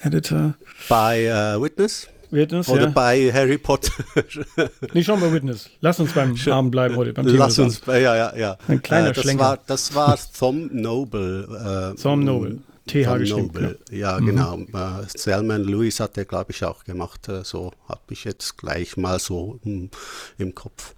Editor. 0.00 0.54
bei 0.88 1.24
äh, 1.24 1.62
Witness 1.62 2.08
Witness, 2.32 2.68
oder 2.68 2.84
ja. 2.84 2.88
bei 2.88 3.30
Harry 3.30 3.58
Potter. 3.58 3.92
Nicht 4.94 5.04
schon 5.04 5.20
bei 5.20 5.30
Witness. 5.30 5.68
Lass 5.80 6.00
uns 6.00 6.12
beim 6.12 6.34
Namen 6.46 6.70
bleiben 6.70 6.96
heute. 6.96 7.12
Beim 7.12 7.26
Thema 7.26 7.44
Lass 7.44 7.58
uns, 7.58 7.82
ja, 7.86 7.98
ja, 7.98 8.34
ja. 8.34 8.56
Ein 8.68 8.80
kleiner 8.80 9.10
äh, 9.10 9.12
das 9.12 9.22
Schlenker. 9.22 9.44
War, 9.44 9.58
das 9.66 9.94
war 9.94 10.18
Thom 10.38 10.70
Noble. 10.72 11.92
Äh, 11.94 12.00
Thom 12.00 12.24
Noble. 12.24 12.60
TH 12.86 13.18
geschrieben. 13.18 13.46
Noble, 13.46 13.78
ja, 13.90 14.18
Mhm. 14.20 14.26
genau. 14.26 14.58
Äh, 14.58 15.06
Selman 15.16 15.64
Lewis 15.64 16.00
hat 16.00 16.16
er, 16.18 16.24
glaube 16.24 16.52
ich, 16.52 16.64
auch 16.64 16.84
gemacht. 16.84 17.28
Äh, 17.28 17.44
so 17.44 17.72
habe 17.88 18.00
ich 18.10 18.24
jetzt 18.24 18.56
gleich 18.58 18.96
mal 18.96 19.18
so 19.18 19.58
hm, 19.62 19.90
im 20.38 20.54
Kopf. 20.54 20.94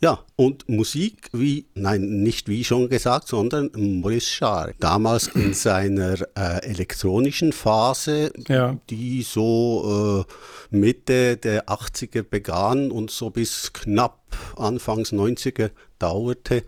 Ja, 0.00 0.18
und 0.36 0.68
Musik, 0.68 1.30
wie, 1.32 1.66
nein, 1.74 2.22
nicht 2.22 2.48
wie 2.48 2.62
schon 2.64 2.90
gesagt, 2.90 3.26
sondern 3.28 3.70
Maurice 3.74 4.38
Jarre. 4.40 4.74
Damals 4.78 5.28
in 5.28 5.54
seiner 5.54 6.16
äh, 6.36 6.58
elektronischen 6.66 7.52
Phase, 7.52 8.30
Ja. 8.48 8.76
die 8.90 9.22
so 9.22 10.26
äh, 10.28 10.76
Mitte 10.76 11.38
der 11.38 11.68
80er 11.68 12.22
begann 12.22 12.90
und 12.90 13.10
so 13.10 13.30
bis 13.30 13.72
knapp 13.72 14.20
Anfangs 14.56 15.12
90er 15.12 15.70
dauerte. 15.98 16.64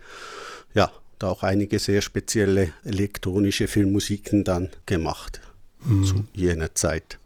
Da 1.19 1.29
auch 1.29 1.43
einige 1.43 1.79
sehr 1.79 2.01
spezielle 2.01 2.73
elektronische 2.83 3.67
Filmmusiken 3.67 4.43
dann 4.43 4.69
gemacht 4.85 5.41
mhm. 5.83 6.03
zu 6.03 6.25
jener 6.33 6.73
Zeit. 6.75 7.19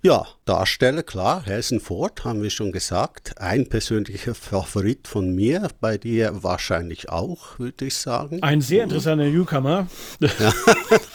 Ja, 0.00 0.26
Darsteller, 0.44 1.02
klar, 1.02 1.44
Harrison 1.44 1.80
Ford, 1.80 2.24
haben 2.24 2.40
wir 2.40 2.50
schon 2.50 2.70
gesagt. 2.70 3.40
Ein 3.40 3.68
persönlicher 3.68 4.32
Favorit 4.36 5.08
von 5.08 5.34
mir, 5.34 5.68
bei 5.80 5.98
dir 5.98 6.44
wahrscheinlich 6.44 7.08
auch, 7.08 7.58
würde 7.58 7.86
ich 7.86 7.96
sagen. 7.96 8.40
Ein 8.42 8.60
sehr 8.60 8.84
interessanter 8.84 9.24
Newcomer. 9.24 9.88
Ja. 10.20 10.52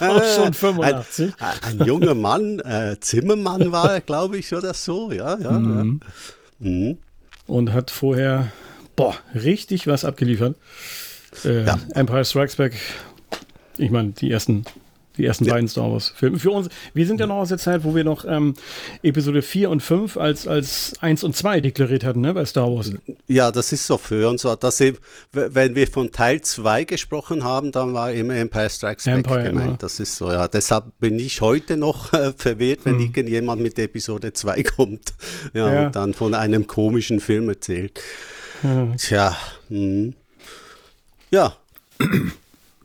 auch 0.00 0.24
schon 0.36 0.52
85. 0.52 1.32
Ein, 1.38 1.80
ein 1.80 1.86
junger 1.86 2.14
Mann, 2.14 2.58
äh, 2.60 2.96
Zimmermann 3.00 3.72
war 3.72 3.94
er, 3.94 4.00
glaube 4.02 4.36
ich, 4.36 4.54
oder 4.54 4.74
so, 4.74 5.10
ja, 5.12 5.38
ja. 5.38 5.52
Mhm. 5.52 6.00
ja. 6.60 6.68
Mhm. 6.68 6.98
Und 7.46 7.72
hat 7.72 7.90
vorher, 7.90 8.52
boah, 8.96 9.16
richtig 9.34 9.86
was 9.86 10.04
abgeliefert. 10.04 10.56
Äh, 11.44 11.64
ja. 11.64 11.78
Empire 11.94 12.24
Strikes 12.24 12.56
Back, 12.56 12.74
ich 13.76 13.90
meine, 13.90 14.10
die 14.10 14.30
ersten 14.30 14.64
die 15.16 15.24
ersten 15.24 15.44
ja. 15.44 15.54
beiden 15.54 15.68
Star 15.68 15.90
Wars-Filme. 15.92 16.38
Für 16.38 16.50
uns, 16.50 16.68
wir 16.92 17.06
sind 17.06 17.20
ja 17.20 17.26
noch 17.26 17.36
aus 17.36 17.48
der 17.48 17.58
Zeit, 17.58 17.84
wo 17.84 17.94
wir 17.94 18.02
noch 18.02 18.24
ähm, 18.24 18.54
Episode 19.02 19.42
4 19.42 19.70
und 19.70 19.80
5 19.80 20.16
als, 20.16 20.48
als 20.48 20.94
1 21.00 21.22
und 21.22 21.36
2 21.36 21.60
deklariert 21.60 22.04
hatten, 22.04 22.20
ne, 22.20 22.34
bei 22.34 22.44
Star 22.44 22.66
Wars. 22.66 22.90
Ja, 23.28 23.52
das 23.52 23.72
ist 23.72 23.86
so 23.86 23.96
für 23.96 24.28
uns. 24.28 24.42
Dass 24.42 24.80
eben, 24.80 24.98
wenn 25.32 25.74
wir 25.76 25.86
von 25.86 26.10
Teil 26.10 26.40
2 26.40 26.84
gesprochen 26.84 27.44
haben, 27.44 27.70
dann 27.70 27.94
war 27.94 28.12
immer 28.12 28.34
Empire 28.34 28.68
Strikes 28.68 29.04
Back 29.04 29.14
Empire, 29.14 29.44
gemeint. 29.44 29.66
Immer. 29.66 29.76
Das 29.78 30.00
ist 30.00 30.16
so, 30.16 30.32
ja. 30.32 30.48
Deshalb 30.48 30.86
bin 30.98 31.18
ich 31.18 31.40
heute 31.40 31.76
noch 31.76 32.12
äh, 32.12 32.32
verwirrt, 32.36 32.80
wenn 32.84 32.94
hm. 32.94 33.02
irgendjemand 33.02 33.62
mit 33.62 33.78
Episode 33.78 34.32
2 34.32 34.62
kommt 34.76 35.14
ja, 35.52 35.72
ja, 35.72 35.86
und 35.86 35.96
dann 35.96 36.12
von 36.14 36.34
einem 36.34 36.66
komischen 36.66 37.20
Film 37.20 37.48
erzählt. 37.48 38.00
Ja. 38.64 38.88
Tja, 38.96 39.36
hm. 39.68 40.14
Ja. 41.34 41.56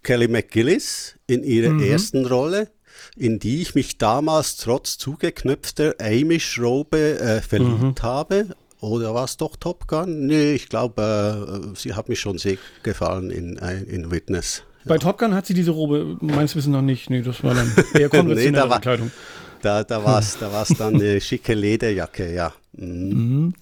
Kelly 0.04 0.28
McGillis 0.28 1.16
in 1.28 1.44
ihrer 1.44 1.72
mhm. 1.72 1.84
ersten 1.84 2.26
Rolle, 2.26 2.70
in 3.16 3.40
die 3.40 3.62
ich 3.62 3.76
mich 3.76 3.98
damals 3.98 4.58
trotz 4.58 4.98
zugeknöpfter 4.98 5.96
Amish-Robe 6.00 7.20
äh, 7.20 7.42
verliebt 7.42 7.82
mhm. 7.82 8.04
habe. 8.04 8.48
Oder 8.82 9.14
war 9.14 9.26
es 9.26 9.38
doch 9.38 9.56
Top 9.58 9.88
Gun? 9.88 10.26
Nee, 10.26 10.54
ich 10.54 10.70
glaube, 10.70 11.72
äh, 11.74 11.78
sie 11.78 11.94
hat 11.94 12.10
mich 12.10 12.20
schon 12.20 12.38
sehr 12.38 12.58
gefallen 12.82 13.30
in, 13.30 13.58
äh, 13.58 13.82
in 13.84 14.10
Witness. 14.10 14.64
Bei 14.86 14.98
Top 14.98 15.20
Gun 15.20 15.36
hat 15.36 15.46
sie 15.46 15.54
diese 15.54 15.72
Robe 15.72 16.18
meines 16.22 16.56
Wissens 16.56 16.74
noch 16.74 16.82
nicht. 16.82 17.10
Nee, 17.10 17.22
das 17.22 17.44
war 17.44 17.54
dann 17.54 17.72
eher 17.94 18.10
konventionelle 18.10 18.52
nee, 18.52 18.58
da 18.58 18.70
war, 18.70 18.80
Kleidung. 18.80 19.12
Da, 19.62 19.84
da 19.84 20.04
war 20.04 20.20
es 20.20 20.38
da 20.40 20.52
war's 20.52 20.70
dann 20.70 20.96
eine 20.96 21.20
schicke 21.20 21.54
Lederjacke, 21.54 22.34
ja. 22.34 22.54
Mhm. 22.74 23.10
Mhm. 23.10 23.54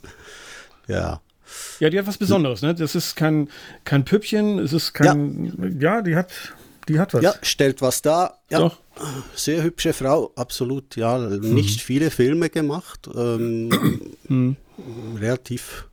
Ja. 0.87 1.19
Ja, 1.79 1.89
die 1.89 1.99
hat 1.99 2.07
was 2.07 2.17
Besonderes, 2.17 2.61
ne? 2.61 2.73
Das 2.73 2.95
ist 2.95 3.15
kein, 3.15 3.49
kein 3.83 4.05
Püppchen, 4.05 4.59
es 4.59 4.73
ist 4.73 4.93
kein. 4.93 5.79
Ja, 5.79 5.95
ja 5.95 6.01
die 6.01 6.15
hat. 6.15 6.31
Die 6.87 6.99
hat 6.99 7.13
was. 7.13 7.21
Ja, 7.21 7.33
stellt 7.41 7.81
was 7.81 8.01
dar. 8.01 8.39
Ja, 8.49 8.59
Doch. 8.59 8.77
Sehr 9.35 9.61
hübsche 9.63 9.93
Frau, 9.93 10.31
absolut. 10.35 10.95
Ja, 10.95 11.17
mhm. 11.17 11.53
nicht 11.53 11.81
viele 11.81 12.09
Filme 12.09 12.49
gemacht. 12.49 13.09
Ähm, 13.13 14.15
mhm. 14.27 14.55
Relativ 15.19 15.87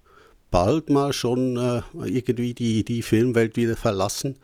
bald 0.51 0.89
mal 0.89 1.13
schon 1.13 1.57
äh, 1.57 1.83
irgendwie 2.07 2.55
die, 2.55 2.85
die 2.85 3.03
Filmwelt 3.03 3.57
wieder 3.57 3.77
verlassen. 3.77 4.37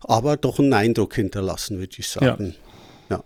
Aber 0.00 0.36
doch 0.36 0.58
einen 0.58 0.74
Eindruck 0.74 1.14
hinterlassen, 1.14 1.78
würde 1.78 1.96
ich 1.98 2.08
sagen. 2.08 2.54
Ja. 3.08 3.16
ja. 3.16 3.24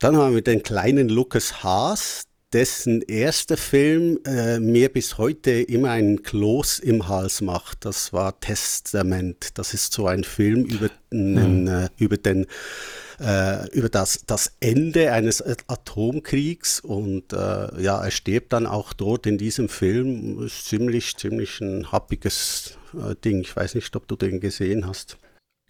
Dann 0.00 0.16
haben 0.16 0.34
wir 0.34 0.42
den 0.42 0.62
kleinen 0.62 1.08
Lucas 1.08 1.62
Haas, 1.62 2.24
dessen 2.52 3.02
erster 3.02 3.56
Film 3.56 4.18
äh, 4.24 4.58
mir 4.58 4.88
bis 4.88 5.18
heute 5.18 5.50
immer 5.50 5.90
einen 5.90 6.22
Kloß 6.22 6.78
im 6.78 7.08
Hals 7.08 7.40
macht. 7.40 7.84
Das 7.84 8.12
war 8.12 8.40
Testament. 8.40 9.58
Das 9.58 9.74
ist 9.74 9.92
so 9.92 10.06
ein 10.06 10.24
Film 10.24 10.64
über, 10.64 10.88
einen, 11.10 11.62
mhm. 11.62 11.68
äh, 11.68 11.88
über 11.98 12.16
den 12.16 12.46
äh, 13.20 13.68
über 13.70 13.88
das, 13.88 14.22
das 14.26 14.52
Ende 14.60 15.12
eines 15.12 15.42
Atomkriegs 15.42 16.80
und 16.80 17.32
äh, 17.32 17.82
ja, 17.82 18.02
er 18.04 18.10
stirbt 18.10 18.52
dann 18.52 18.66
auch 18.66 18.92
dort 18.92 19.26
in 19.26 19.38
diesem 19.38 19.68
Film. 19.68 20.44
Ist 20.44 20.66
ziemlich, 20.66 21.16
ziemlich 21.16 21.60
ein 21.60 21.90
happiges 21.90 22.78
äh, 22.94 23.14
Ding. 23.16 23.40
Ich 23.40 23.54
weiß 23.54 23.74
nicht, 23.74 23.94
ob 23.96 24.06
du 24.06 24.16
den 24.16 24.40
gesehen 24.40 24.86
hast. 24.86 25.18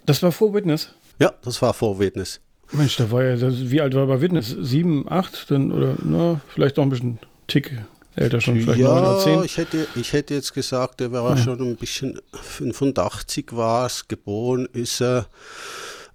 Das 0.05 0.23
war 0.23 0.33
vor 0.33 0.55
Witness? 0.55 0.95
Ja, 1.19 1.35
das 1.43 1.61
war 1.63 1.75
vor 1.75 1.99
Witness. 1.99 2.41
Mensch, 2.73 2.97
da 2.97 3.11
war 3.11 3.25
ja, 3.25 3.37
das, 3.37 3.71
wie 3.71 3.81
alt 3.81 3.95
war 3.95 4.03
er 4.03 4.07
bei 4.07 4.21
Witness? 4.21 4.55
Sieben, 4.61 5.11
acht, 5.11 5.51
dann, 5.51 5.73
oder 5.73 5.97
na, 6.03 6.41
vielleicht 6.49 6.77
noch 6.77 6.85
ein 6.85 6.91
bisschen 6.91 7.19
Tick 7.47 7.73
älter 8.15 8.41
schon, 8.41 8.61
vielleicht 8.61 8.81
ja, 8.81 8.89
9 8.89 8.99
oder 8.99 9.19
10. 9.19 9.45
Ich 9.45 9.57
hätte, 9.57 9.87
ich 9.95 10.13
hätte 10.13 10.35
jetzt 10.35 10.53
gesagt, 10.53 11.01
er 11.01 11.13
war 11.13 11.37
ja. 11.37 11.43
schon 11.43 11.61
ein 11.61 11.77
bisschen 11.77 12.21
85 12.33 13.53
war 13.53 13.87
es, 13.87 14.09
geboren 14.09 14.69
ist 14.73 15.01
er 15.01 15.29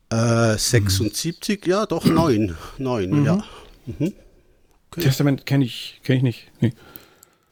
äh, 0.09 0.57
76, 0.57 1.65
mhm. 1.65 1.71
ja 1.71 1.85
doch, 1.85 2.05
9, 2.05 2.55
9, 2.77 3.09
mhm. 3.09 3.25
ja. 3.25 3.43
Mhm. 3.85 4.13
Okay. 4.91 5.01
Testament 5.01 5.45
kenne 5.45 5.65
ich, 5.65 6.01
kenn 6.03 6.17
ich 6.17 6.23
nicht. 6.23 6.51
Nee. 6.59 6.73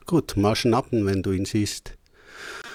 Gut, 0.06 0.38
mal 0.38 0.56
schnappen, 0.56 1.06
wenn 1.06 1.24
du 1.24 1.32
ihn 1.32 1.46
siehst. 1.46 1.94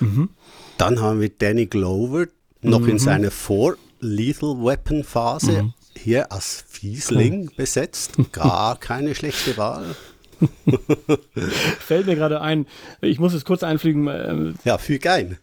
Mhm. 0.00 0.30
Dann 0.78 1.00
haben 1.00 1.20
wir 1.20 1.28
Danny 1.28 1.66
Glover, 1.66 2.26
noch 2.62 2.86
in 2.86 2.94
mhm. 2.94 2.98
seiner 2.98 3.30
Vor-Lethal 3.30 4.56
Weapon 4.64 5.04
Phase, 5.04 5.62
mhm 5.62 5.74
hier 6.06 6.30
als 6.30 6.64
Fiesling 6.68 7.50
besetzt. 7.56 8.12
Gar 8.30 8.76
keine 8.80 9.16
schlechte 9.16 9.56
Wahl. 9.56 9.96
Fällt 11.80 12.06
mir 12.06 12.14
gerade 12.14 12.40
ein, 12.40 12.66
ich 13.00 13.18
muss 13.18 13.34
es 13.34 13.44
kurz 13.44 13.64
einfliegen. 13.64 14.06
Ähm, 14.06 14.54
ja, 14.64 14.78
füg 14.78 15.04
ein. 15.08 15.36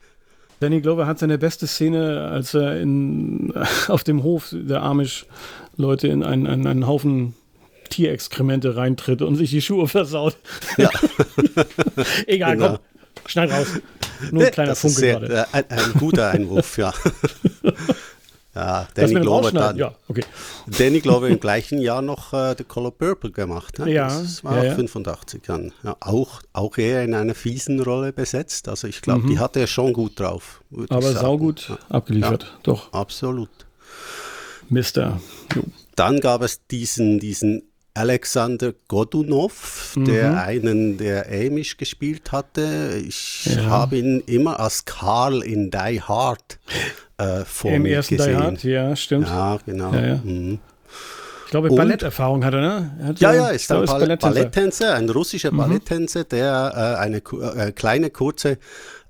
Danny 0.62 0.80
Glover 0.80 1.06
hat 1.06 1.20
seine 1.20 1.38
beste 1.38 1.68
Szene, 1.68 2.30
als 2.32 2.54
er 2.54 2.80
in, 2.80 3.54
auf 3.90 4.06
dem 4.06 4.24
Hof 4.24 4.52
der 4.54 4.84
Amish-Leute 4.84 6.08
in 6.08 6.24
einen, 6.24 6.48
einen, 6.48 6.66
einen 6.66 6.88
Haufen 6.88 7.34
Tierexkremente 7.90 8.78
reintritt 8.78 9.22
und 9.22 9.36
sich 9.36 9.50
die 9.50 9.62
Schuhe 9.62 9.90
versaut. 9.90 10.38
Ja. 10.78 10.90
Egal, 12.26 12.56
genau. 12.56 12.70
komm, 12.70 12.80
schneid 13.26 13.52
raus. 13.52 13.68
Nur 14.32 14.46
ein 14.46 14.52
kleiner 14.52 14.70
das 14.70 14.80
Funke 14.80 14.96
sehr, 14.96 15.20
gerade. 15.20 15.54
Ein, 15.54 15.66
ein 15.68 15.94
guter 16.00 16.32
Einwurf, 16.32 16.78
ja. 16.78 16.94
Ja, 18.56 18.88
Danny 18.94 19.16
Glover 19.16 19.52
dann. 19.52 19.78
Ja, 19.78 19.96
okay. 20.08 20.24
Danny 20.68 21.00
Glover 21.00 21.28
im 21.28 21.40
gleichen 21.40 21.82
Jahr 21.82 22.04
noch 22.04 22.34
äh, 22.34 22.54
The 22.56 22.64
Color 22.64 22.92
Purple 22.92 23.32
gemacht. 23.32 23.80
Ne? 23.80 23.92
Ja. 23.92 24.08
Das 24.08 24.44
war 24.44 24.58
ja, 24.58 24.66
ja. 24.66 24.76
85 24.76 25.42
dann. 25.46 25.72
Ja, 25.84 25.98
auch, 26.00 26.42
auch 26.54 26.78
eher 26.78 27.04
in 27.04 27.16
einer 27.16 27.34
fiesen 27.34 27.80
Rolle 27.80 28.14
besetzt. 28.14 28.70
Also 28.70 28.88
ich 28.88 29.02
glaube, 29.02 29.24
mhm. 29.24 29.30
die 29.30 29.40
hatte 29.40 29.60
er 29.60 29.68
schon 29.68 29.94
gut 29.94 30.20
drauf. 30.20 30.62
Aber 30.90 31.14
saugut 31.14 31.70
ja. 31.70 31.78
abgeliefert, 31.90 32.58
doch. 32.62 32.94
Absolut. 32.94 33.50
Mister. 34.70 35.20
Jo. 35.56 35.64
Dann 35.96 36.20
gab 36.20 36.44
es 36.44 36.68
diesen, 36.68 37.20
diesen 37.20 37.64
Alexander 37.96 38.74
Godunov, 38.88 39.94
mhm. 39.96 40.06
der 40.06 40.44
einen 40.44 40.98
der 40.98 41.28
Amish 41.28 41.78
gespielt 41.78 42.32
hatte. 42.32 43.02
Ich 43.06 43.48
habe 43.68 43.98
ihn 43.98 44.24
immer 44.26 44.60
als 44.60 44.86
Karl 44.86 45.44
in 45.44 45.70
Die 45.70 46.02
Hard 46.02 46.60
äh, 47.18 47.46
vor 47.46 47.72
Im 47.72 47.86
ersten 47.86 48.18
gesehen. 48.18 48.38
Die 48.38 48.44
Hard, 48.44 48.64
ja, 48.64 48.96
stimmt. 48.96 49.28
Ja, 49.28 49.58
genau. 49.66 49.94
Ja, 49.94 50.06
ja. 50.06 50.16
Mhm. 50.24 50.60
Ich 51.46 51.52
glaube, 51.52 51.70
Balletterfahrung 51.70 52.44
hat 52.44 52.54
er, 52.56 52.62
ne? 52.62 52.98
Hat 53.04 53.20
ja, 53.20 53.34
ja, 53.34 53.48
ist 53.50 53.72
ein 53.72 53.86
Ball 53.86 54.18
Balletttänzer, 54.18 54.96
ein 54.96 55.08
russischer 55.10 55.52
mhm. 55.52 55.58
Balletttänzer, 55.58 56.24
der 56.24 56.98
äh, 56.98 57.00
eine 57.00 57.18
äh, 57.18 57.72
kleine, 57.72 58.10
kurze 58.10 58.58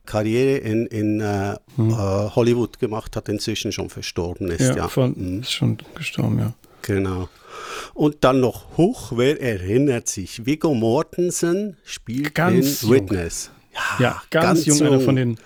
Karriere 0.05 0.57
in, 0.57 0.85
in 0.87 1.21
äh, 1.21 1.55
mhm. 1.77 1.91
Äh, 1.91 1.95
Hollywood 1.95 2.79
gemacht 2.79 3.15
hat, 3.15 3.29
inzwischen 3.29 3.71
schon 3.71 3.89
verstorben 3.89 4.51
ist. 4.51 4.59
Ja, 4.59 4.75
ja. 4.75 4.87
Von, 4.89 5.13
mhm. 5.15 5.41
ist 5.41 5.53
schon 5.53 5.77
gestorben, 5.95 6.39
ja. 6.39 6.53
Genau. 6.81 7.29
Und 7.93 8.17
dann 8.25 8.41
noch 8.41 8.77
hoch, 8.77 9.13
wer 9.15 9.41
erinnert 9.41 10.09
sich? 10.09 10.45
Viggo 10.45 10.73
Mortensen 10.73 11.77
spielt 11.85 12.35
ganz 12.35 12.83
in 12.83 12.89
Witness. 12.89 13.51
Ja, 13.73 14.03
ja 14.03 14.21
ganz, 14.29 14.45
ganz 14.45 14.65
jung, 14.65 14.77
so 14.77 14.85
einer 14.85 14.99
von 14.99 15.15
den 15.15 15.37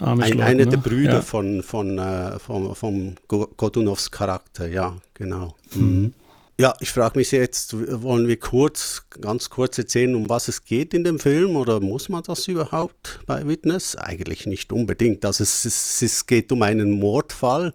ein, 0.00 0.40
einer 0.40 0.64
ne? 0.64 0.66
der 0.66 0.76
Brüder 0.78 1.14
ja. 1.14 1.22
von, 1.22 1.62
von, 1.62 1.98
äh, 1.98 2.38
vom, 2.38 2.74
vom 2.74 3.14
Godunovs 3.28 4.10
Charakter, 4.10 4.68
ja, 4.68 4.96
genau. 5.14 5.54
Mhm. 5.74 6.12
Ja, 6.58 6.72
ich 6.80 6.90
frage 6.90 7.18
mich 7.18 7.32
jetzt, 7.32 7.74
wollen 8.02 8.28
wir 8.28 8.38
kurz, 8.38 9.04
ganz 9.20 9.50
kurz 9.50 9.76
erzählen, 9.76 10.14
um 10.14 10.30
was 10.30 10.48
es 10.48 10.64
geht 10.64 10.94
in 10.94 11.04
dem 11.04 11.18
Film 11.18 11.54
oder 11.54 11.80
muss 11.80 12.08
man 12.08 12.22
das 12.22 12.48
überhaupt 12.48 13.20
bei 13.26 13.46
Witness? 13.46 13.94
Eigentlich 13.94 14.46
nicht 14.46 14.72
unbedingt. 14.72 15.26
Also 15.26 15.42
es, 15.42 15.66
es, 15.66 16.00
es 16.00 16.26
geht 16.26 16.50
um 16.52 16.62
einen 16.62 16.92
Mordfall. 16.92 17.74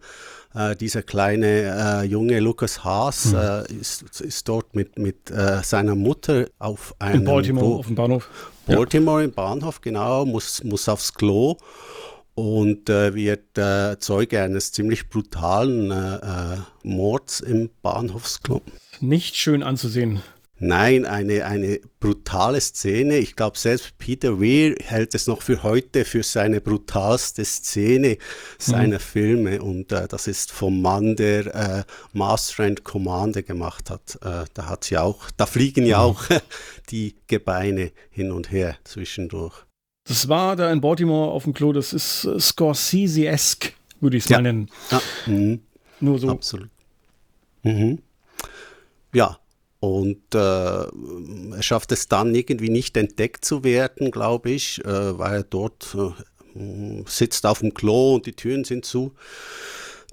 Äh, 0.56 0.76
dieser 0.76 1.04
kleine 1.04 2.02
äh, 2.02 2.06
junge 2.06 2.40
Lukas 2.40 2.84
Haas 2.84 3.26
mhm. 3.26 3.38
äh, 3.38 3.72
ist, 3.72 4.20
ist 4.20 4.50
dort 4.50 4.76
mit, 4.76 4.98
mit 4.98 5.30
äh, 5.30 5.62
seiner 5.64 5.96
Mutter 5.96 6.48
auf 6.58 6.96
einem 6.98 7.20
in 7.22 7.26
Baltimore 7.26 7.66
Bo 7.66 7.76
auf 7.78 7.86
dem 7.86 7.96
Bahnhof. 7.96 8.30
Baltimore 8.66 9.22
ja. 9.22 9.26
im 9.26 9.34
Bahnhof, 9.34 9.82
genau, 9.82 10.26
muss, 10.26 10.64
muss 10.64 10.88
aufs 10.88 11.14
Klo 11.14 11.58
und 12.36 12.90
äh, 12.90 13.14
wird 13.14 13.58
äh, 13.58 13.98
Zeuge 14.00 14.42
eines 14.42 14.72
ziemlich 14.72 15.10
brutalen 15.10 15.92
äh, 15.92 16.16
äh 16.16 16.58
Mords 16.84 17.42
im 17.42 17.70
Bahnhofsclub. 17.82 18.64
Nicht 19.00 19.36
schön 19.36 19.64
anzusehen. 19.64 20.22
Nein, 20.64 21.08
eine, 21.08 21.46
eine 21.46 21.80
brutale 22.00 22.62
Szene. 22.62 23.18
Ich 23.18 23.36
glaube, 23.36 23.58
selbst 23.58 23.98
Peter 23.98 24.40
Weir 24.40 24.76
hält 24.80 25.16
es 25.16 25.26
noch 25.26 25.42
für 25.42 25.64
heute 25.64 26.06
für 26.06 26.22
seine 26.22 26.62
brutalste 26.62 27.44
Szene 27.44 28.20
seiner 28.60 28.98
mhm. 28.98 29.02
Filme. 29.02 29.62
Und 29.64 29.92
äh, 29.92 30.08
das 30.08 30.28
ist 30.28 30.52
vom 30.52 30.84
Mann, 30.84 31.16
der 31.16 31.56
äh, 31.56 31.84
Master 32.14 32.66
and 32.66 32.84
Commander 32.84 33.42
gemacht 33.42 33.90
hat. 33.90 34.20
Äh, 34.22 34.46
da 34.54 34.70
hat 34.70 34.84
sie 34.84 35.00
auch, 35.00 35.32
da 35.36 35.48
fliegen 35.48 35.88
ja 35.88 35.98
mhm. 35.98 36.04
auch 36.04 36.24
die 36.92 37.16
Gebeine 37.26 37.92
hin 38.12 38.32
und 38.32 38.52
her 38.52 38.78
zwischendurch. 38.84 39.66
Das 40.08 40.30
war 40.30 40.56
da 40.56 40.72
in 40.72 40.80
Baltimore 40.80 41.32
auf 41.32 41.46
dem 41.46 41.56
Klo, 41.56 41.74
das 41.74 41.92
ist 41.92 42.26
äh, 42.26 42.40
Scorsese-esque, 42.40 43.74
würde 44.00 44.18
ich 44.18 44.26
es 44.26 44.30
ja. 44.30 44.38
mal 44.38 44.44
nennen. 44.44 44.70
Ja. 44.92 45.02
Mhm. 45.26 45.62
Nur 46.00 46.20
so. 46.20 46.30
Absolut. 46.30 46.70
Mhm. 47.64 47.98
Ja, 49.12 49.41
und 49.82 50.36
äh, 50.36 50.38
er 50.38 51.62
schafft 51.62 51.92
es 51.92 52.08
dann 52.08 52.36
irgendwie 52.36 52.70
nicht 52.70 52.96
entdeckt 52.98 53.44
zu 53.44 53.64
werden, 53.64 54.12
glaube 54.12 54.52
ich, 54.52 54.80
äh, 54.86 55.18
weil 55.18 55.38
er 55.38 55.44
dort 55.44 55.98
äh, 56.56 57.04
sitzt 57.08 57.48
auf 57.48 57.60
dem 57.60 57.74
Klo 57.74 58.14
und 58.14 58.28
die 58.28 58.36
Türen 58.36 58.64
sind 58.64 58.86
zu. 58.86 59.16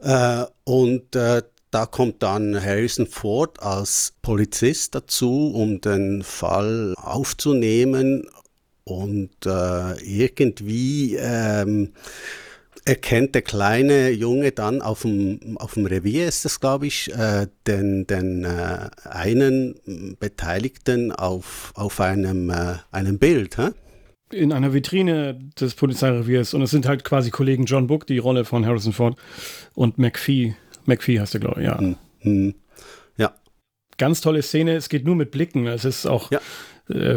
Äh, 0.01 0.47
und 0.65 1.15
äh, 1.15 1.43
da 1.71 1.85
kommt 1.85 2.23
dann 2.23 2.59
Harrison 2.59 3.07
Ford 3.07 3.61
als 3.63 4.15
Polizist 4.23 4.95
dazu, 4.95 5.53
um 5.55 5.83
den 5.83 6.23
Fall 6.23 6.95
aufzunehmen. 6.97 8.27
Und 8.85 9.45
äh, 9.45 10.01
irgendwie 10.03 11.17
ähm, 11.17 11.93
erkennt 12.89 13.35
der 13.35 13.43
kleine 13.43 14.11
Junge 14.11 14.51
dann 14.51 14.81
auf 14.81 15.03
dem, 15.03 15.59
auf 15.59 15.75
dem 15.75 15.85
Revier, 15.85 16.27
ist 16.27 16.47
das 16.47 16.59
glaube 16.59 16.87
ich, 16.87 17.13
äh, 17.15 17.47
den, 17.67 18.07
den 18.07 18.45
äh, 18.45 18.89
einen 19.05 20.17
Beteiligten 20.19 21.13
auf, 21.13 21.73
auf 21.75 22.01
einem, 22.01 22.49
äh, 22.49 22.77
einem 22.91 23.19
Bild. 23.19 23.59
Hä? 23.59 23.69
In 24.33 24.53
einer 24.53 24.73
Vitrine 24.73 25.39
des 25.61 25.75
Polizeireviers 25.75 26.55
und 26.55 26.63
es 26.63 26.71
sind 26.71 26.87
halt 26.87 27.05
quasi 27.05 27.31
Kollegen 27.31 27.67
John 27.67 27.87
Book, 27.87 28.07
die 28.07 28.19
Rolle 28.19 28.47
von 28.47 28.65
Harrison 28.65 28.95
Ford 28.95 29.19
und 29.75 29.99
McPhee. 29.99 30.55
McPhee 30.87 31.21
heißt 31.21 31.35
er, 31.35 31.41
glaube 31.41 31.61
ich, 31.61 31.67
ja. 31.67 31.81
Mhm. 32.23 32.55
Ja. 33.19 33.35
Ganz 33.99 34.23
tolle 34.23 34.43
Szene, 34.43 34.77
es 34.77 34.89
geht 34.89 35.05
nur 35.05 35.15
mit 35.15 35.31
Blicken. 35.31 35.67
Es 35.67 35.85
ist 35.85 36.07
auch 36.07 36.31
ja. 36.31 36.41
Äh, 36.89 37.17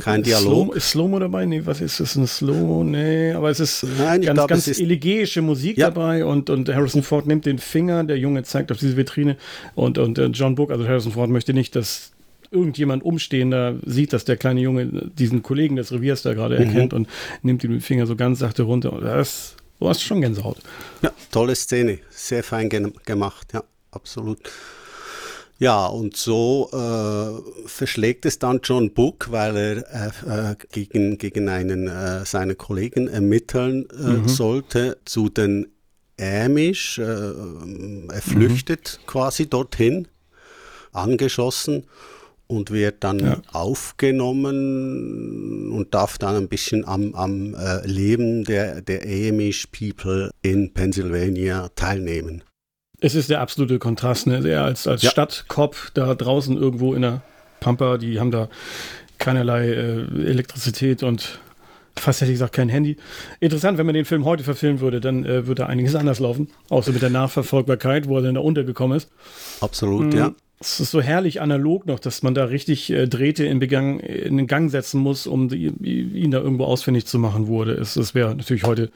Kein 0.00 0.22
Dialog. 0.22 0.42
Slow, 0.42 0.76
ist 0.76 0.90
Slow-Mo 0.90 1.18
dabei? 1.18 1.44
Nee, 1.44 1.62
was 1.64 1.80
ist 1.80 2.00
das? 2.00 2.16
Ein 2.16 2.26
Slow? 2.26 2.84
Nee, 2.84 3.32
aber 3.32 3.50
es 3.50 3.60
ist 3.60 3.84
Nein, 3.98 4.22
ganz, 4.22 4.34
glaub, 4.34 4.48
ganz 4.48 4.66
elegische 4.78 5.42
Musik 5.42 5.76
ja. 5.76 5.90
dabei 5.90 6.24
und, 6.24 6.48
und 6.48 6.68
Harrison 6.68 7.02
Ford 7.02 7.26
nimmt 7.26 7.44
den 7.44 7.58
Finger, 7.58 8.02
der 8.04 8.16
Junge 8.16 8.42
zeigt 8.44 8.72
auf 8.72 8.78
diese 8.78 8.96
Vitrine 8.96 9.36
und, 9.74 9.98
und 9.98 10.18
uh, 10.18 10.26
John 10.26 10.54
Book, 10.54 10.70
also 10.70 10.88
Harrison 10.88 11.12
Ford, 11.12 11.28
möchte 11.28 11.52
nicht, 11.52 11.76
dass 11.76 12.12
irgendjemand 12.50 13.04
Umstehender 13.04 13.76
sieht, 13.84 14.12
dass 14.12 14.24
der 14.24 14.36
kleine 14.36 14.60
Junge 14.60 14.86
diesen 14.86 15.42
Kollegen 15.42 15.76
des 15.76 15.92
Reviers 15.92 16.22
da 16.22 16.32
gerade 16.32 16.58
mhm. 16.58 16.66
erkennt 16.66 16.94
und 16.94 17.08
nimmt 17.42 17.62
ihm 17.62 17.72
den 17.72 17.80
Finger 17.80 18.06
so 18.06 18.16
ganz 18.16 18.38
sachte 18.38 18.62
runter. 18.62 18.92
Und 18.92 19.02
das, 19.02 19.54
du 19.78 19.88
hast 19.88 20.02
schon 20.02 20.20
Gänsehaut. 20.20 20.58
Ja, 21.02 21.12
tolle 21.30 21.54
Szene. 21.54 21.98
Sehr 22.08 22.42
fein 22.42 22.68
gemacht, 22.68 23.52
ja, 23.52 23.62
absolut. 23.90 24.38
Ja, 25.60 25.86
und 25.86 26.16
so 26.16 26.70
äh, 26.72 27.68
verschlägt 27.68 28.24
es 28.24 28.38
dann 28.38 28.60
John 28.64 28.94
Book, 28.94 29.30
weil 29.30 29.84
er 29.90 30.52
äh, 30.52 30.56
gegen, 30.72 31.18
gegen 31.18 31.50
einen 31.50 31.86
äh, 31.86 32.24
seiner 32.24 32.54
Kollegen 32.54 33.08
ermitteln 33.08 33.86
äh, 33.90 33.94
mhm. 33.94 34.26
sollte 34.26 34.96
zu 35.04 35.28
den 35.28 35.68
Amish. 36.18 36.98
Äh, 36.98 37.02
er 37.02 38.22
flüchtet 38.22 39.00
mhm. 39.02 39.06
quasi 39.06 39.50
dorthin, 39.50 40.08
angeschossen 40.92 41.84
und 42.46 42.70
wird 42.70 43.04
dann 43.04 43.18
ja. 43.18 43.42
aufgenommen 43.52 44.52
und 45.72 45.92
darf 45.92 46.16
dann 46.16 46.36
ein 46.36 46.48
bisschen 46.48 46.88
am, 46.88 47.14
am 47.14 47.54
äh, 47.54 47.86
Leben 47.86 48.44
der, 48.44 48.80
der 48.80 49.02
Amish 49.02 49.66
People 49.66 50.30
in 50.40 50.72
Pennsylvania 50.72 51.68
teilnehmen. 51.76 52.44
Es 53.00 53.14
ist 53.14 53.30
der 53.30 53.40
absolute 53.40 53.78
Kontrast, 53.78 54.26
ne? 54.26 54.46
Er 54.46 54.64
als, 54.64 54.86
als 54.86 55.02
ja. 55.02 55.10
Stadtkopf 55.10 55.90
da 55.92 56.14
draußen 56.14 56.56
irgendwo 56.56 56.94
in 56.94 57.02
der 57.02 57.22
Pampa, 57.60 57.98
die 57.98 58.20
haben 58.20 58.30
da 58.30 58.48
keinerlei 59.18 59.68
äh, 59.68 60.00
Elektrizität 60.26 61.02
und 61.02 61.40
fast 61.96 62.20
hätte 62.20 62.32
ich 62.32 62.36
gesagt 62.36 62.54
kein 62.54 62.68
Handy. 62.68 62.96
Interessant, 63.38 63.78
wenn 63.78 63.86
man 63.86 63.94
den 63.94 64.04
Film 64.04 64.24
heute 64.24 64.42
verfilmen 64.42 64.80
würde, 64.80 65.00
dann 65.00 65.24
äh, 65.24 65.46
würde 65.46 65.66
einiges 65.66 65.94
anders 65.96 66.18
laufen. 66.18 66.48
Außer 66.68 66.92
mit 66.92 67.02
der 67.02 67.10
Nachverfolgbarkeit, 67.10 68.08
wo 68.08 68.16
er 68.16 68.22
dann 68.22 68.34
da 68.34 68.40
untergekommen 68.40 68.96
ist. 68.96 69.10
Absolut, 69.60 70.12
mhm. 70.12 70.18
ja. 70.18 70.34
Es 70.62 70.78
ist 70.78 70.90
so 70.90 71.00
herrlich 71.00 71.40
analog 71.40 71.86
noch, 71.86 72.00
dass 72.00 72.22
man 72.22 72.34
da 72.34 72.44
richtig 72.44 72.90
äh, 72.90 73.06
Drähte 73.06 73.46
in, 73.46 73.60
Begang, 73.60 73.98
in 74.00 74.36
den 74.36 74.46
Gang 74.46 74.70
setzen 74.70 75.00
muss, 75.00 75.26
um 75.26 75.48
die, 75.48 75.68
ihn 75.68 76.30
da 76.30 76.38
irgendwo 76.38 76.64
ausfindig 76.64 77.06
zu 77.06 77.18
machen 77.18 77.46
wurde. 77.46 77.72
Es, 77.72 77.96
es 77.96 78.14
wäre 78.14 78.34
natürlich 78.34 78.64
heute 78.64 78.90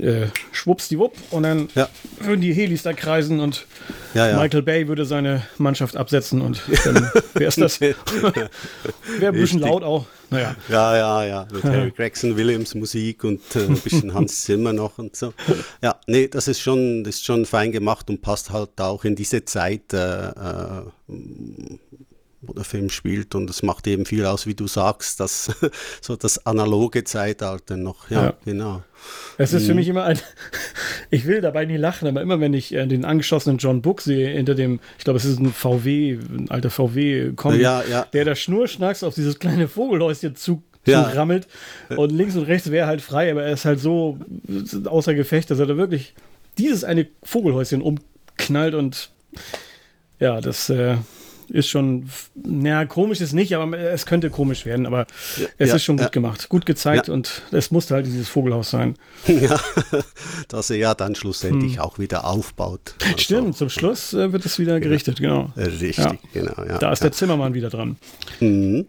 äh, 0.00 0.26
schwuppsdiwupp 0.52 1.14
und 1.30 1.42
dann 1.42 1.68
ja. 1.74 1.88
würden 2.20 2.40
die 2.40 2.52
Helis 2.52 2.82
da 2.82 2.92
kreisen 2.92 3.40
und 3.40 3.66
ja, 4.14 4.28
ja. 4.28 4.40
Michael 4.40 4.62
Bay 4.62 4.88
würde 4.88 5.04
seine 5.04 5.42
Mannschaft 5.58 5.96
absetzen 5.96 6.40
und 6.40 6.62
dann 6.84 7.10
wäre 7.34 7.48
es 7.48 7.56
das. 7.56 7.80
wäre 7.80 7.96
ein 9.20 9.32
bisschen 9.32 9.60
laut 9.60 9.82
auch. 9.82 10.06
Naja. 10.30 10.56
Ja, 10.68 10.96
ja, 10.96 11.24
ja. 11.24 11.48
Mit 11.50 11.64
Harry 11.64 11.90
Gregson 11.90 12.36
Williams 12.36 12.74
Musik 12.74 13.24
und 13.24 13.40
äh, 13.56 13.60
ein 13.60 13.78
bisschen 13.78 14.12
Hans 14.12 14.42
Zimmer 14.44 14.72
noch 14.72 14.98
und 14.98 15.16
so. 15.16 15.32
Ja, 15.82 15.98
nee, 16.06 16.28
das 16.28 16.48
ist 16.48 16.60
schon, 16.60 17.02
das 17.04 17.16
ist 17.16 17.24
schon 17.24 17.46
fein 17.46 17.72
gemacht 17.72 18.10
und 18.10 18.20
passt 18.20 18.50
halt 18.50 18.78
auch 18.80 19.04
in 19.04 19.16
diese 19.16 19.44
Zeit. 19.44 19.92
Äh, 19.92 20.28
äh 20.28 20.82
wo 22.40 22.52
der 22.52 22.64
Film 22.64 22.88
spielt 22.88 23.34
und 23.34 23.50
es 23.50 23.62
macht 23.62 23.86
eben 23.86 24.06
viel 24.06 24.24
aus, 24.24 24.46
wie 24.46 24.54
du 24.54 24.68
sagst, 24.68 25.18
das 25.18 25.50
so 26.00 26.16
das 26.16 26.46
analoge 26.46 27.04
Zeitalter 27.04 27.76
noch. 27.76 28.10
Ja, 28.10 28.24
ja. 28.24 28.34
genau. 28.44 28.82
Es 29.38 29.52
ist 29.52 29.66
für 29.66 29.72
mhm. 29.72 29.78
mich 29.78 29.88
immer 29.88 30.04
ein, 30.04 30.18
ich 31.10 31.26
will 31.26 31.40
dabei 31.40 31.64
nie 31.64 31.76
lachen, 31.76 32.06
aber 32.06 32.22
immer 32.22 32.40
wenn 32.40 32.54
ich 32.54 32.72
äh, 32.72 32.86
den 32.86 33.04
angeschossenen 33.04 33.58
John 33.58 33.82
Book 33.82 34.00
sehe, 34.00 34.28
hinter 34.28 34.54
dem, 34.54 34.80
ich 34.98 35.04
glaube, 35.04 35.18
es 35.18 35.24
ist 35.24 35.40
ein 35.40 35.52
VW, 35.52 36.18
ein 36.30 36.50
alter 36.50 36.70
VW, 36.70 37.32
kommt, 37.32 37.60
ja, 37.60 37.82
ja. 37.84 38.06
der 38.12 38.24
da 38.24 38.34
schnurschnacks 38.34 39.02
auf 39.02 39.14
dieses 39.14 39.38
kleine 39.38 39.66
Vogelhäuschen 39.66 40.36
zu, 40.36 40.62
ja. 40.86 41.02
rammelt 41.02 41.48
und 41.96 42.10
links 42.12 42.34
und 42.36 42.44
rechts 42.44 42.70
wäre 42.70 42.86
halt 42.86 43.02
frei, 43.02 43.30
aber 43.30 43.42
er 43.42 43.52
ist 43.52 43.64
halt 43.64 43.80
so 43.80 44.18
außer 44.84 45.14
Gefecht, 45.14 45.50
dass 45.50 45.58
er 45.58 45.66
da 45.66 45.76
wirklich 45.76 46.14
dieses 46.56 46.84
eine 46.84 47.06
Vogelhäuschen 47.22 47.82
umknallt 47.82 48.74
und 48.74 49.10
ja, 50.18 50.40
das 50.40 50.70
äh, 50.70 50.96
ist 51.50 51.68
schon, 51.68 52.08
naja, 52.34 52.84
komisch 52.84 53.20
ist 53.20 53.32
nicht, 53.32 53.54
aber 53.54 53.78
es 53.78 54.06
könnte 54.06 54.30
komisch 54.30 54.66
werden, 54.66 54.86
aber 54.86 55.06
es 55.58 55.70
ja, 55.70 55.76
ist 55.76 55.84
schon 55.84 55.96
gut 55.96 56.06
ja. 56.06 56.10
gemacht, 56.10 56.48
gut 56.48 56.66
gezeigt 56.66 57.08
ja. 57.08 57.14
und 57.14 57.42
es 57.50 57.70
musste 57.70 57.94
halt 57.94 58.06
dieses 58.06 58.28
Vogelhaus 58.28 58.70
sein. 58.70 58.94
Ja, 59.38 59.60
dass 60.48 60.70
er 60.70 60.78
ja 60.78 60.94
dann 60.94 61.14
schlussendlich 61.14 61.74
hm. 61.74 61.80
auch 61.80 61.98
wieder 61.98 62.24
aufbaut. 62.24 62.94
Also, 63.04 63.18
Stimmt, 63.18 63.56
zum 63.56 63.68
Schluss 63.68 64.12
äh, 64.12 64.32
wird 64.32 64.44
es 64.44 64.58
wieder 64.58 64.80
gerichtet, 64.80 65.20
genau. 65.20 65.52
Richtig, 65.56 66.18
genau. 66.32 66.54
da 66.80 66.92
ist 66.92 67.04
der 67.04 67.12
Zimmermann 67.12 67.54
wieder 67.54 67.70
dran. 67.70 67.96
Mhm. 68.40 68.86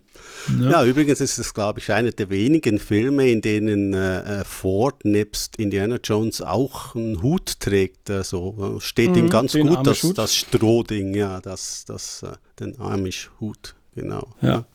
Ja. 0.60 0.71
ja, 0.71 0.86
übrigens 0.86 1.21
ist 1.21 1.38
es, 1.38 1.54
glaube 1.54 1.80
ich, 1.80 1.91
einer 1.91 2.12
der 2.12 2.30
wenigen 2.30 2.80
Filme, 2.80 3.30
in 3.30 3.41
denen 3.41 3.93
äh, 3.93 4.41
äh 4.41 4.43
Ford 4.43 5.06
nebst 5.06 5.58
Indiana 5.58 5.97
Jones 6.04 6.41
auch 6.41 6.95
einen 6.95 7.21
Hut 7.21 7.60
trägt. 7.60 8.10
Also 8.10 8.80
steht 8.80 9.12
mhm, 9.12 9.17
ihm 9.17 9.30
ganz 9.30 9.54
gut 9.54 9.86
das, 9.86 10.02
das 10.15 10.36
Strohding, 10.36 11.13
ja, 11.13 11.41
das, 11.41 11.86
das, 11.86 12.23
äh, 12.23 12.32
den 12.60 12.80
Amish-Hut, 12.80 13.75
genau. 13.95 14.28
Ja. 14.41 14.65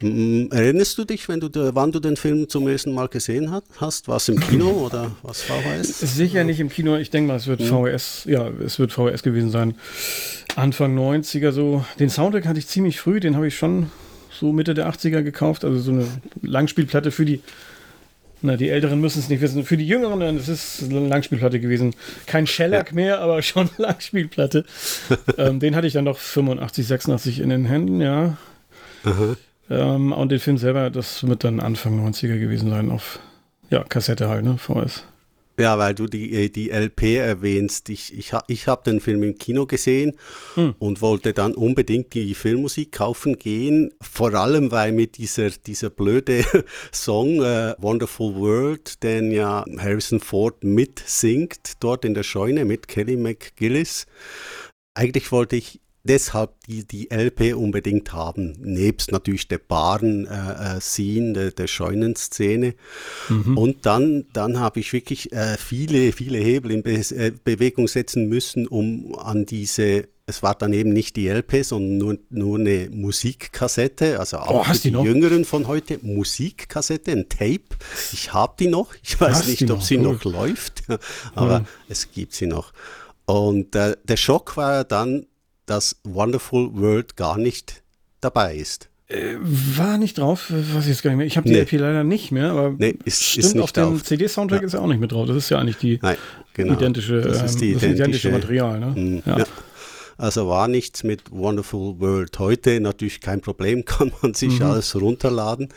Erinnerst 0.00 0.98
du 0.98 1.04
dich, 1.04 1.28
wenn 1.28 1.40
du, 1.40 1.48
wann 1.74 1.90
du 1.90 2.00
den 2.00 2.16
Film 2.16 2.48
zum 2.48 2.68
ersten 2.68 2.92
Mal 2.92 3.08
gesehen 3.08 3.50
hast? 3.80 4.08
War 4.08 4.16
es 4.16 4.28
im 4.28 4.38
Kino 4.38 4.68
oder 4.70 5.12
was 5.22 5.42
VHS? 5.42 6.00
Sicher 6.00 6.44
nicht 6.44 6.60
im 6.60 6.68
Kino. 6.68 6.96
Ich 6.96 7.10
denke 7.10 7.28
mal, 7.28 7.36
es 7.36 7.46
wird 7.46 7.60
hm. 7.60 7.68
VHS, 7.68 8.24
ja, 8.26 8.48
es 8.48 8.78
wird 8.78 8.92
VHS 8.92 9.22
gewesen 9.22 9.50
sein. 9.50 9.74
Anfang 10.54 10.96
90er 10.98 11.50
so. 11.50 11.84
Den 11.98 12.10
Soundtrack 12.10 12.46
hatte 12.46 12.58
ich 12.58 12.66
ziemlich 12.66 13.00
früh, 13.00 13.20
den 13.20 13.36
habe 13.36 13.48
ich 13.48 13.56
schon 13.56 13.90
so 14.30 14.52
Mitte 14.52 14.74
der 14.74 14.88
80er 14.88 15.22
gekauft. 15.22 15.64
Also 15.64 15.78
so 15.78 15.92
eine 15.92 16.06
Langspielplatte 16.42 17.10
für 17.10 17.24
die, 17.24 17.40
na, 18.42 18.56
die 18.56 18.68
Älteren 18.68 19.00
müssen 19.00 19.20
es 19.20 19.30
nicht 19.30 19.40
wissen. 19.40 19.64
Für 19.64 19.78
die 19.78 19.86
Jüngeren, 19.86 20.20
es 20.36 20.48
ist 20.48 20.90
eine 20.90 21.08
Langspielplatte 21.08 21.58
gewesen. 21.58 21.94
Kein 22.26 22.46
Shellac 22.46 22.88
ja. 22.88 22.94
mehr, 22.94 23.20
aber 23.20 23.40
schon 23.42 23.70
Langspielplatte. 23.78 24.66
ähm, 25.38 25.58
den 25.58 25.74
hatte 25.74 25.86
ich 25.86 25.94
dann 25.94 26.04
noch 26.04 26.18
85, 26.18 26.86
86 26.86 27.40
in 27.40 27.48
den 27.48 27.64
Händen, 27.64 28.02
ja. 28.02 28.36
Aha. 29.04 29.36
Ähm, 29.68 30.12
und 30.12 30.30
den 30.30 30.38
Film 30.38 30.58
selber, 30.58 30.90
das 30.90 31.26
wird 31.26 31.44
dann 31.44 31.60
Anfang 31.60 31.98
90er 32.06 32.38
gewesen 32.38 32.70
sein, 32.70 32.90
auf 32.90 33.18
ja, 33.70 33.82
Kassette 33.84 34.28
halt, 34.28 34.44
ne, 34.44 34.58
VS. 34.58 35.04
Ja, 35.58 35.78
weil 35.78 35.94
du 35.94 36.06
die, 36.06 36.32
äh, 36.34 36.48
die 36.50 36.70
LP 36.70 37.16
erwähnst. 37.16 37.88
Ich, 37.88 38.16
ich, 38.16 38.32
ich 38.46 38.68
habe 38.68 38.82
den 38.84 39.00
Film 39.00 39.22
im 39.22 39.38
Kino 39.38 39.64
gesehen 39.66 40.12
hm. 40.54 40.74
und 40.78 41.00
wollte 41.00 41.32
dann 41.32 41.54
unbedingt 41.54 42.12
die 42.12 42.34
Filmmusik 42.34 42.92
kaufen 42.92 43.38
gehen. 43.38 43.90
Vor 44.02 44.34
allem, 44.34 44.70
weil 44.70 44.92
mit 44.92 45.16
dieser, 45.16 45.48
dieser 45.50 45.88
blöde 45.88 46.44
Song 46.92 47.42
äh, 47.42 47.74
Wonderful 47.78 48.34
World, 48.34 49.02
den 49.02 49.30
ja 49.30 49.64
Harrison 49.78 50.20
Ford 50.20 50.62
mitsingt, 50.62 51.72
dort 51.80 52.04
in 52.04 52.12
der 52.12 52.22
Scheune 52.22 52.66
mit 52.66 52.86
Kelly 52.86 53.16
McGillis. 53.16 54.06
Eigentlich 54.94 55.32
wollte 55.32 55.56
ich 55.56 55.80
deshalb 56.06 56.60
die, 56.66 56.86
die 56.86 57.10
LP 57.10 57.54
unbedingt 57.54 58.12
haben, 58.12 58.56
nebst 58.60 59.12
natürlich 59.12 59.48
der 59.48 59.58
Baren-Scene, 59.58 61.30
äh, 61.30 61.32
der, 61.32 61.50
der 61.50 61.66
Scheunenszene. 61.66 62.74
Mhm. 63.28 63.58
Und 63.58 63.86
dann, 63.86 64.26
dann 64.32 64.58
habe 64.60 64.80
ich 64.80 64.92
wirklich 64.92 65.32
äh, 65.32 65.56
viele, 65.58 66.12
viele 66.12 66.38
Hebel 66.38 66.70
in 66.70 66.82
Be 66.82 66.96
äh, 66.96 67.32
Bewegung 67.44 67.88
setzen 67.88 68.28
müssen, 68.28 68.66
um 68.66 69.14
an 69.18 69.46
diese 69.46 70.08
es 70.28 70.42
war 70.42 70.56
dann 70.56 70.72
eben 70.72 70.92
nicht 70.92 71.14
die 71.14 71.28
LP, 71.28 71.64
sondern 71.64 71.98
nur, 71.98 72.18
nur 72.30 72.58
eine 72.58 72.90
Musikkassette, 72.90 74.18
also 74.18 74.38
auch 74.38 74.68
oh, 74.68 74.72
für 74.72 74.72
die, 74.72 74.90
die 74.90 74.98
Jüngeren 74.98 75.44
von 75.44 75.68
heute, 75.68 76.00
Musikkassette, 76.02 77.12
ein 77.12 77.28
Tape. 77.28 77.62
Ich 78.12 78.32
habe 78.32 78.54
die 78.58 78.66
noch, 78.66 78.92
ich 79.04 79.20
weiß 79.20 79.36
hast 79.36 79.48
nicht, 79.48 79.70
ob 79.70 79.82
sie 79.84 79.98
noch 79.98 80.24
läuft, 80.24 80.82
aber 81.36 81.60
mhm. 81.60 81.66
es 81.88 82.10
gibt 82.10 82.34
sie 82.34 82.46
noch. 82.46 82.72
Und 83.26 83.76
äh, 83.76 83.96
der 84.02 84.16
Schock 84.16 84.56
war 84.56 84.82
dann, 84.82 85.26
dass 85.66 85.96
Wonderful 86.04 86.70
World 86.74 87.16
gar 87.16 87.38
nicht 87.38 87.82
dabei 88.20 88.56
ist. 88.56 88.88
Äh, 89.08 89.36
war 89.40 89.98
nicht 89.98 90.18
drauf, 90.18 90.46
was 90.48 90.84
ich 90.84 90.90
jetzt 90.90 91.02
gar 91.04 91.10
nicht 91.10 91.18
mehr. 91.18 91.26
Ich 91.26 91.36
habe 91.36 91.46
die 91.46 91.54
nee. 91.54 91.60
LP 91.60 91.72
leider 91.74 92.02
nicht 92.02 92.32
mehr, 92.32 92.50
aber 92.50 92.74
nee, 92.76 92.96
ist, 93.04 93.22
stimmt, 93.22 93.46
ist 93.46 93.54
nicht 93.54 93.62
auf 93.62 93.72
dem 93.72 94.02
CD-Soundtrack 94.02 94.62
ja. 94.62 94.66
ist 94.66 94.74
er 94.74 94.82
auch 94.82 94.88
nicht 94.88 95.00
mit 95.00 95.12
drauf. 95.12 95.28
Das 95.28 95.36
ist 95.36 95.48
ja 95.48 95.58
eigentlich 95.58 95.76
die 95.76 96.00
Nein, 96.02 96.16
genau. 96.54 96.72
identische, 96.72 97.20
das 97.20 97.42
ist 97.42 97.60
die 97.60 97.68
ähm, 97.68 97.74
das 97.74 97.82
identische, 97.84 98.28
identische 98.28 98.30
Material. 98.30 98.80
Ne? 98.80 98.86
Mm, 98.86 99.22
ja. 99.24 99.38
ja. 99.38 99.44
Also 100.18 100.48
war 100.48 100.66
nichts 100.68 101.04
mit 101.04 101.30
Wonderful 101.30 102.00
World. 102.00 102.38
Heute 102.38 102.80
natürlich 102.80 103.20
kein 103.20 103.40
Problem, 103.40 103.84
kann 103.84 104.12
man 104.22 104.34
sich 104.34 104.60
mhm. 104.60 104.66
alles 104.66 104.94
runterladen. 105.00 105.68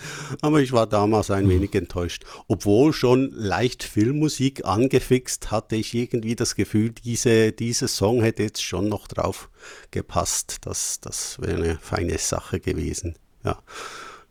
Aber 0.41 0.61
ich 0.61 0.71
war 0.71 0.87
damals 0.87 1.29
ein 1.31 1.45
mhm. 1.45 1.49
wenig 1.49 1.75
enttäuscht. 1.75 2.23
Obwohl 2.47 2.93
schon 2.93 3.31
leicht 3.31 3.83
Filmmusik 3.83 4.65
angefixt, 4.65 5.51
hatte 5.51 5.75
ich 5.75 5.93
irgendwie 5.93 6.35
das 6.35 6.55
Gefühl, 6.55 6.91
diese, 6.91 7.51
dieser 7.51 7.87
Song 7.87 8.21
hätte 8.21 8.43
jetzt 8.43 8.63
schon 8.63 8.87
noch 8.87 9.07
drauf 9.07 9.49
gepasst. 9.91 10.57
Das, 10.61 10.99
das 11.01 11.39
wäre 11.39 11.55
eine 11.55 11.79
feine 11.81 12.17
Sache 12.17 12.59
gewesen. 12.59 13.15
Ja. 13.43 13.61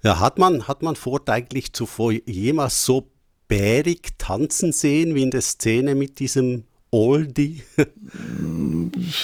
Ja, 0.02 0.20
hat 0.20 0.38
man, 0.38 0.68
hat 0.68 0.82
man 0.82 0.94
vorteillich 0.94 1.72
zuvor 1.72 2.12
jemals 2.12 2.84
so 2.84 3.10
bärig 3.48 4.16
tanzen 4.18 4.72
sehen 4.72 5.14
wie 5.14 5.22
in 5.22 5.30
der 5.30 5.40
Szene 5.40 5.94
mit 5.94 6.20
diesem 6.20 6.64
Oldie? 6.90 7.62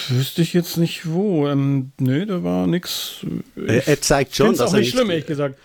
Wüsste 0.09 0.42
ich 0.42 0.53
jetzt 0.53 0.77
nicht 0.77 1.09
wo. 1.11 1.48
Ähm, 1.48 1.92
nee, 1.98 2.27
da 2.27 2.42
war 2.42 2.66
nichts. 2.66 3.24
Er, 3.57 3.88
er, 3.88 4.00
zeigt 4.03 4.37
schon, 4.37 4.55
dass 4.55 4.70
auch 4.70 4.74
er 4.74 4.81
nicht 4.81 4.90
schlimm, 4.90 5.09
ehrlich 5.09 5.27
gesagt. 5.27 5.59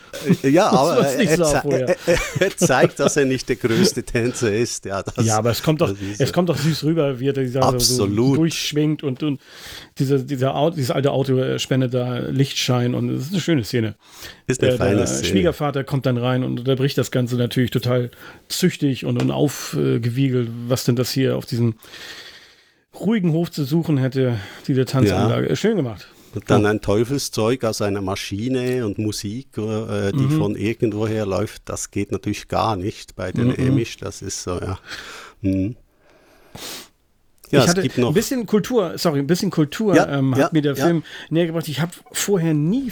Äh, 0.43 0.49
ja, 0.49 0.69
aber 0.71 1.05
er, 1.07 1.89
er, 1.89 1.97
er, 2.39 2.57
zeigt, 2.57 2.99
dass 2.99 3.17
er 3.17 3.25
nicht 3.25 3.49
der 3.49 3.57
größte 3.57 4.03
Tänzer 4.03 4.53
ist. 4.53 4.85
Ja, 4.85 5.03
ja 5.21 5.37
aber 5.37 5.51
es 5.51 5.61
kommt 5.61 5.81
doch, 5.81 5.93
es 6.17 6.31
kommt 6.31 6.47
doch 6.47 6.57
süß 6.57 6.85
rüber, 6.85 7.19
wie 7.19 7.27
er 7.27 7.33
dieser 7.33 7.63
Absolut. 7.63 8.15
so 8.15 8.35
durchschwingt 8.35 9.03
und, 9.03 9.21
und 9.21 9.41
diese, 9.99 10.23
dieser 10.23 10.55
Auto, 10.55 10.75
dieses 10.75 10.91
alte 10.91 11.11
Auto 11.11 11.57
spendet 11.57 11.93
da 11.93 12.19
Lichtschein 12.19 12.95
und 12.95 13.09
es 13.09 13.27
ist 13.27 13.33
eine 13.33 13.41
schöne 13.41 13.63
Szene. 13.63 13.95
Ist 14.47 14.61
eine 14.61 14.71
der, 14.71 14.77
feine 14.77 14.97
der 14.97 15.07
Szene. 15.07 15.27
Schwiegervater 15.27 15.83
kommt 15.83 16.05
dann 16.05 16.17
rein 16.17 16.43
und 16.43 16.59
unterbricht 16.59 16.97
das 16.97 17.11
Ganze 17.11 17.35
natürlich 17.35 17.71
total 17.71 18.09
züchtig 18.47 19.05
und, 19.05 19.21
und 19.21 19.31
aufgewiegelt, 19.31 20.49
was 20.67 20.85
denn 20.85 20.95
das 20.95 21.11
hier 21.11 21.37
auf 21.37 21.45
diesem 21.45 21.75
ruhigen 22.99 23.33
Hof 23.33 23.51
zu 23.51 23.63
suchen 23.65 23.97
hätte, 23.97 24.39
diese 24.67 24.85
Tanzanlage. 24.85 25.49
Ja. 25.49 25.55
Schön 25.55 25.75
gemacht. 25.75 26.07
Und 26.33 26.49
dann 26.49 26.65
ein 26.65 26.81
Teufelszeug 26.81 27.63
aus 27.63 27.81
einer 27.81 28.01
Maschine 28.01 28.85
und 28.85 28.99
Musik, 28.99 29.57
äh, 29.57 30.11
die 30.11 30.17
mhm. 30.17 30.37
von 30.37 30.55
irgendwoher 30.55 31.25
läuft, 31.25 31.63
das 31.65 31.89
geht 31.89 32.11
natürlich 32.11 32.47
gar 32.47 32.75
nicht 32.75 33.15
bei 33.15 33.31
den 33.31 33.47
mhm. 33.47 33.55
Amish. 33.57 33.97
Das 33.97 34.21
ist 34.21 34.43
so, 34.43 34.59
ja. 34.59 34.79
Mhm. 35.41 35.75
Ja, 37.51 37.63
ich 37.63 37.67
hatte 37.67 37.81
ein 37.81 38.13
bisschen 38.13 38.45
Kultur, 38.45 38.93
sorry, 38.97 39.19
ein 39.19 39.27
bisschen 39.27 39.49
Kultur 39.49 39.95
ja, 39.95 40.19
ähm, 40.19 40.33
hat 40.35 40.39
ja, 40.39 40.49
mir 40.51 40.61
der 40.61 40.75
Film 40.75 41.03
näher 41.29 41.47
gebracht. 41.47 41.67
Ich 41.67 41.81
habe 41.81 41.91
vorher 42.11 42.53
nie, 42.53 42.91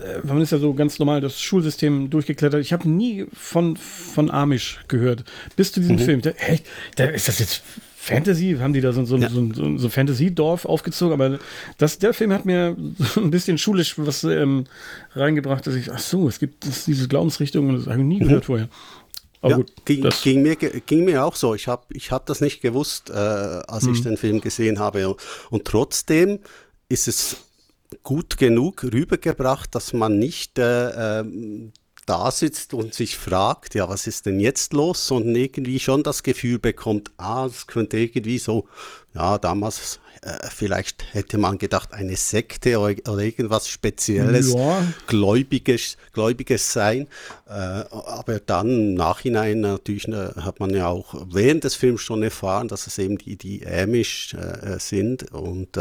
äh, 0.00 0.26
man 0.26 0.40
ist 0.40 0.50
ja 0.50 0.58
so 0.58 0.74
ganz 0.74 0.98
normal 0.98 1.20
das 1.20 1.40
Schulsystem 1.40 2.10
durchgeklettert, 2.10 2.60
ich 2.60 2.72
habe 2.72 2.88
nie 2.88 3.26
von, 3.32 3.76
von 3.76 4.30
Amish 4.30 4.80
gehört. 4.88 5.24
Bis 5.56 5.72
zu 5.72 5.80
diesem 5.80 5.96
mhm. 5.96 6.00
Film. 6.00 6.20
Da, 6.22 6.30
hey, 6.36 6.60
da 6.96 7.04
ist 7.04 7.28
das 7.28 7.38
jetzt 7.38 7.62
Fantasy, 8.04 8.56
haben 8.60 8.74
die 8.74 8.82
da 8.82 8.92
so, 8.92 9.04
so, 9.04 9.16
ja. 9.16 9.30
so, 9.30 9.48
so, 9.54 9.78
so 9.78 9.88
Fantasy-Dorf 9.88 10.66
aufgezogen, 10.66 11.14
aber 11.14 11.38
das, 11.78 11.98
der 11.98 12.12
Film 12.12 12.32
hat 12.34 12.44
mir 12.44 12.76
ein 13.16 13.30
bisschen 13.30 13.56
schulisch 13.56 13.94
was 13.96 14.24
ähm, 14.24 14.64
reingebracht, 15.14 15.66
dass 15.66 15.74
ich, 15.74 15.90
ach 15.90 16.00
so, 16.00 16.28
es 16.28 16.38
gibt 16.38 16.66
das, 16.66 16.84
diese 16.84 17.08
Glaubensrichtung 17.08 17.68
und 17.68 17.76
das 17.76 17.86
habe 17.86 18.00
ich 18.00 18.04
nie 18.04 18.20
mhm. 18.20 18.24
gehört 18.24 18.44
vorher. 18.44 18.68
Aber 19.44 19.50
ja, 19.50 19.56
gut, 19.58 19.72
ging, 19.84 20.08
ging, 20.22 20.40
mir, 20.40 20.56
ging 20.56 21.04
mir 21.04 21.22
auch 21.22 21.36
so. 21.36 21.54
Ich 21.54 21.68
habe 21.68 21.84
ich 21.90 22.10
hab 22.10 22.24
das 22.24 22.40
nicht 22.40 22.62
gewusst, 22.62 23.10
äh, 23.10 23.12
als 23.12 23.84
mhm. 23.84 23.92
ich 23.92 24.02
den 24.02 24.16
Film 24.16 24.40
gesehen 24.40 24.78
habe. 24.78 25.14
Und 25.50 25.66
trotzdem 25.66 26.38
ist 26.88 27.08
es 27.08 27.36
gut 28.02 28.38
genug 28.38 28.84
rübergebracht, 28.84 29.74
dass 29.74 29.92
man 29.92 30.18
nicht 30.18 30.58
äh, 30.58 31.20
ähm, 31.20 31.72
da 32.06 32.30
sitzt 32.30 32.72
und 32.72 32.94
sich 32.94 33.18
fragt, 33.18 33.74
ja, 33.74 33.86
was 33.86 34.06
ist 34.06 34.24
denn 34.24 34.40
jetzt 34.40 34.72
los? 34.72 35.10
Und 35.10 35.36
irgendwie 35.36 35.78
schon 35.78 36.02
das 36.02 36.22
Gefühl 36.22 36.58
bekommt, 36.58 37.10
ah, 37.18 37.44
es 37.44 37.66
könnte 37.66 37.98
irgendwie 37.98 38.38
so, 38.38 38.66
ja, 39.14 39.36
damals 39.36 40.00
äh, 40.24 40.48
vielleicht 40.48 41.12
hätte 41.12 41.36
man 41.36 41.58
gedacht, 41.58 41.92
eine 41.92 42.16
Sekte 42.16 42.78
oder, 42.78 42.94
oder 43.12 43.22
irgendwas 43.22 43.68
Spezielles, 43.68 44.54
ja. 44.54 44.82
Gläubiges, 45.06 45.98
Gläubiges 46.12 46.72
sein. 46.72 47.08
Äh, 47.46 47.50
aber 47.50 48.40
dann 48.40 48.68
im 48.68 48.94
Nachhinein 48.94 49.60
natürlich 49.60 50.08
äh, 50.08 50.30
hat 50.40 50.60
man 50.60 50.70
ja 50.70 50.88
auch 50.88 51.14
während 51.30 51.64
des 51.64 51.74
Films 51.74 52.00
schon 52.00 52.22
erfahren, 52.22 52.68
dass 52.68 52.86
es 52.86 52.96
eben 52.96 53.18
die, 53.18 53.36
die 53.36 53.66
Amish 53.66 54.34
äh, 54.34 54.78
sind. 54.78 55.30
Und 55.32 55.78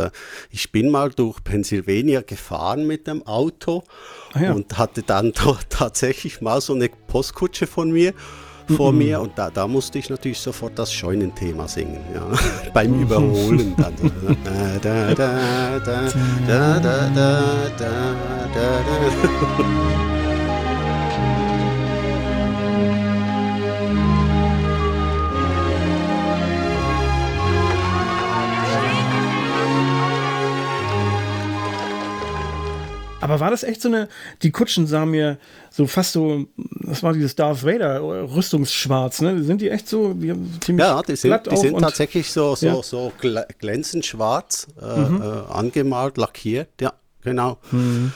ich 0.50 0.72
bin 0.72 0.90
mal 0.90 1.12
durch 1.12 1.44
Pennsylvania 1.44 2.22
gefahren 2.22 2.86
mit 2.86 3.08
dem 3.08 3.26
Auto 3.26 3.84
ah, 4.34 4.42
ja. 4.42 4.54
und 4.54 4.78
hatte 4.78 5.04
dann 5.04 5.32
dort 5.32 5.66
tatsächlich 5.70 6.42
mal 6.42 6.60
so 6.60 6.74
eine 6.74 6.90
Postkutsche 6.90 7.68
von 7.68 7.92
mir 7.92 8.14
vor 8.67 8.91
mhm. 8.91 8.97
mir 8.97 9.21
und 9.21 9.38
da, 9.38 9.49
da 9.49 9.67
musste 9.67 9.99
ich 9.99 10.10
natürlich 10.10 10.39
sofort 10.39 10.78
das 10.78 10.93
Scheunenthema 10.93 11.67
singen, 11.67 11.99
ja. 12.13 12.28
beim 12.73 13.02
Überholen 13.02 13.76
dann. 13.78 13.93
da, 14.43 14.80
da, 14.82 15.13
da, 15.13 15.80
da, 15.80 16.10
da, 16.47 16.80
da, 16.80 17.10
da, 17.10 17.69
da, 17.78 18.04
da. 18.54 20.12
Aber 33.34 33.39
war 33.39 33.52
das 33.52 33.63
echt 33.63 33.82
so 33.82 33.89
eine, 33.89 34.08
die 34.43 34.52
Kutschen 34.52 34.86
sahen 34.86 35.10
mir 35.10 35.38
so 35.72 35.88
fast 35.88 36.13
so, 36.13 36.46
das 36.82 37.02
war 37.02 37.13
dieses 37.13 37.36
Darth 37.36 37.65
Vader 37.65 38.00
Rüstungsschwarz, 38.32 39.22
ne? 39.22 39.43
Sind 39.43 39.60
die 39.60 39.72
echt 39.72 39.89
so, 39.89 40.13
die 40.13 40.34
ziemlich 40.60 40.86
Ja, 40.86 41.02
die 41.02 41.15
sind, 41.15 41.52
die 41.52 41.58
sind 41.58 41.80
tatsächlich 41.80 42.32
so, 42.32 42.56
so, 42.56 42.67
ja. 42.67 42.84
so 42.84 43.12
glänzend 43.60 44.06
schwarz 44.06 44.67
äh, 44.80 45.00
mhm. 45.00 45.22
äh, 45.22 45.52
angemalt, 45.52 46.17
lackiert, 46.17 46.69
ja, 46.80 46.93
genau. 47.24 47.58
Mhm. 47.72 48.13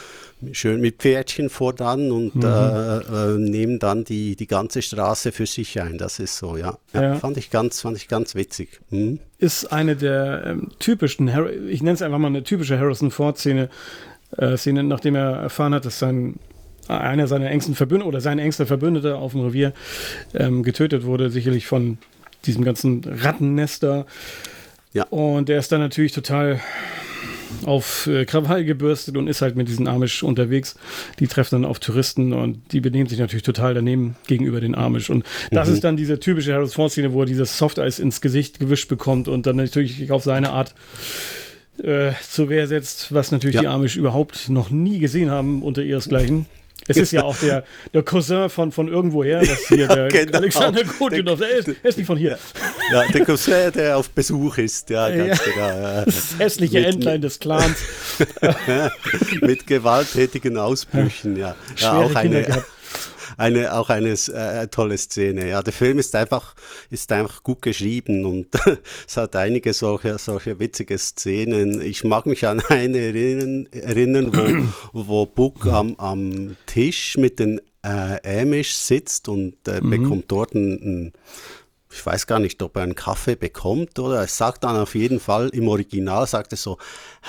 Schön 0.52 0.82
mit 0.82 0.98
Pferdchen 0.98 1.50
vor 1.50 1.74
dann 1.74 2.12
und 2.12 2.36
mhm. 2.36 2.44
äh, 2.44 2.98
äh, 2.98 3.38
nehmen 3.40 3.80
dann 3.80 4.04
die, 4.04 4.36
die 4.36 4.46
ganze 4.46 4.84
Straße 4.84 5.32
für 5.32 5.48
sich 5.48 5.82
ein. 5.82 5.98
Das 5.98 6.20
ist 6.20 6.38
so, 6.38 6.58
ja. 6.58 6.78
ja, 6.94 7.02
ja. 7.02 7.16
Fand, 7.16 7.38
ich 7.38 7.50
ganz, 7.50 7.82
fand 7.82 7.98
ich 7.98 8.08
ganz 8.08 8.36
witzig. 8.36 8.82
Mhm. 8.92 9.18
Ist 9.40 9.72
eine 9.72 9.96
der 9.96 10.44
ähm, 10.46 10.70
typischen, 10.78 11.28
ich 11.70 11.82
nenne 11.82 11.96
es 11.96 12.04
einfach 12.04 12.20
mal 12.20 12.28
eine 12.28 12.44
typische 12.44 12.78
Harrison 12.78 13.10
Ford-Szene, 13.10 13.70
äh, 14.36 14.58
Szene, 14.58 14.84
nachdem 14.84 15.16
er 15.16 15.32
erfahren 15.38 15.74
hat, 15.74 15.86
dass 15.86 16.00
sein 16.00 16.36
einer 16.88 17.28
seiner 17.28 17.50
engsten 17.50 17.76
Verbündeten 17.76 18.08
oder 18.08 18.22
sein 18.22 18.40
engster 18.40 18.66
Verbündeter 18.66 19.18
auf 19.18 19.34
dem 19.34 19.42
Revier 19.42 19.74
ähm, 20.34 20.64
getötet 20.64 21.04
wurde, 21.04 21.30
sicherlich 21.30 21.68
von 21.68 21.98
diesem 22.46 22.64
ganzen 22.64 23.04
Rattennester. 23.04 24.06
Ja. 24.94 25.04
Und 25.10 25.50
der 25.50 25.60
ist 25.60 25.72
dann 25.72 25.82
natürlich 25.82 26.14
total 26.14 26.62
auf 27.66 28.08
äh, 28.08 28.26
Krawall 28.26 28.66
gebürstet 28.66 29.18
und 29.18 29.28
ist 29.28 29.42
halt 29.42 29.56
mit 29.56 29.68
diesen 29.68 29.88
Amish 29.88 30.24
unterwegs. 30.24 30.76
Die 31.20 31.28
treffen 31.28 31.62
dann 31.62 31.66
auf 31.70 31.80
Touristen 31.80 32.34
und 32.34 32.72
die 32.72 32.82
benehmen 32.82 33.08
sich 33.08 33.20
natürlich 33.20 33.44
total 33.44 33.74
daneben 33.74 34.16
gegenüber 34.28 34.60
den 34.60 34.76
Amish. 34.76 35.10
Und 35.10 35.26
das 35.52 35.68
mhm. 35.68 35.74
ist 35.76 35.84
dann 35.84 35.98
diese 35.98 36.20
typische 36.20 36.54
Harris 36.54 36.74
Ford-Szene, 36.74 37.14
wo 37.14 37.22
er 37.22 37.26
dieses 37.26 37.58
Softeis 37.58 38.00
ins 38.00 38.22
Gesicht 38.22 38.60
gewischt 38.60 38.90
bekommt 38.90 39.28
und 39.28 39.46
dann 39.46 39.56
natürlich 39.56 40.12
auf 40.12 40.24
seine 40.24 40.52
Art 40.52 40.74
äh, 41.84 42.12
zur 42.28 42.50
Wehr 42.50 42.68
setzt, 42.68 43.14
was 43.14 43.32
natürlich 43.32 43.56
ja. 43.56 43.62
die 43.62 43.68
Amish 43.68 43.96
überhaupt 43.98 44.50
noch 44.50 44.70
nie 44.70 45.00
gesehen 45.00 45.30
haben 45.30 45.62
unter 45.62 45.82
ihresgleichen. 45.82 46.46
Es 46.88 46.98
ist 46.98 47.12
ja 47.12 47.24
auch 47.24 47.36
der, 47.38 47.64
der 47.94 48.04
Cousin 48.04 48.50
von, 48.50 48.72
von 48.72 48.88
irgendwoher, 48.88 49.40
das 49.42 49.68
hier 49.68 49.88
der 49.88 50.08
genau. 50.08 50.38
Alexander 50.38 50.84
Godunov, 50.84 51.40
der 51.40 51.50
ist, 51.50 51.68
ist 51.68 51.98
nicht 51.98 52.08
von 52.08 52.18
hier. 52.18 52.40
Ja, 52.92 53.04
der 53.08 53.26
Cousin, 53.26 53.72
der 53.74 53.98
auf 53.98 54.10
Besuch 54.10 54.58
ist, 54.58 54.90
ja, 54.90 55.10
ganz 55.10 55.40
ja. 55.46 55.52
genau. 55.52 55.68
Ja. 55.68 56.06
Das 56.06 56.36
hässliche 56.38 56.80
mit, 56.80 56.88
Entlein 56.88 57.22
des 57.22 57.40
Clans. 57.40 57.78
mit 59.42 59.68
gewalttätigen 59.68 60.58
Ausbrüchen, 60.58 61.36
ja. 61.36 61.56
ja 61.78 61.94
auch 61.94 62.16
eine, 62.16 62.64
eine, 63.38 63.74
auch 63.74 63.90
eine 63.90 64.10
äh, 64.10 64.68
tolle 64.68 64.98
Szene. 64.98 65.48
Ja, 65.50 65.62
der 65.62 65.74
Film 65.74 66.00
ist 66.00 66.16
einfach, 66.16 66.56
ist 66.90 67.12
einfach 67.12 67.44
gut 67.44 67.62
geschrieben 67.62 68.26
und 68.26 68.48
es 69.08 69.16
hat 69.16 69.36
einige 69.36 69.74
solche, 69.74 70.18
solche 70.18 70.60
witzige 70.60 70.98
Szenen. 70.98 71.82
Ich 71.82 72.04
mag 72.04 72.26
mich 72.26 72.46
an 72.48 72.62
eine 72.68 72.98
erinnern, 73.00 73.68
erinnern 73.72 74.32
wo, 74.92 75.08
wo 75.08 75.26
Book 75.26 75.66
am, 75.68 75.96
am 75.98 76.58
Tisch 76.66 77.18
mit 77.18 77.40
den 77.40 77.62
äh, 77.84 78.42
Amish 78.42 78.74
sitzt 78.74 79.30
und 79.30 79.56
äh, 79.68 79.82
mhm. 79.82 79.90
bekommt 79.90 80.26
dort 80.28 80.54
ein, 80.54 80.72
ein 80.74 81.14
ich 81.98 82.06
weiß 82.06 82.28
gar 82.28 82.40
nicht, 82.40 82.62
ob 82.62 82.76
er 82.76 82.84
einen 82.84 82.94
Kaffee 82.94 83.36
bekommt 83.36 83.98
oder 83.98 84.20
er 84.20 84.28
sagt 84.28 84.64
dann 84.64 84.76
auf 84.78 84.94
jeden 84.94 85.20
Fall 85.20 85.50
im 85.50 85.68
Original, 85.68 86.28
sagt 86.28 86.54
er 86.54 86.58
so, 86.58 86.78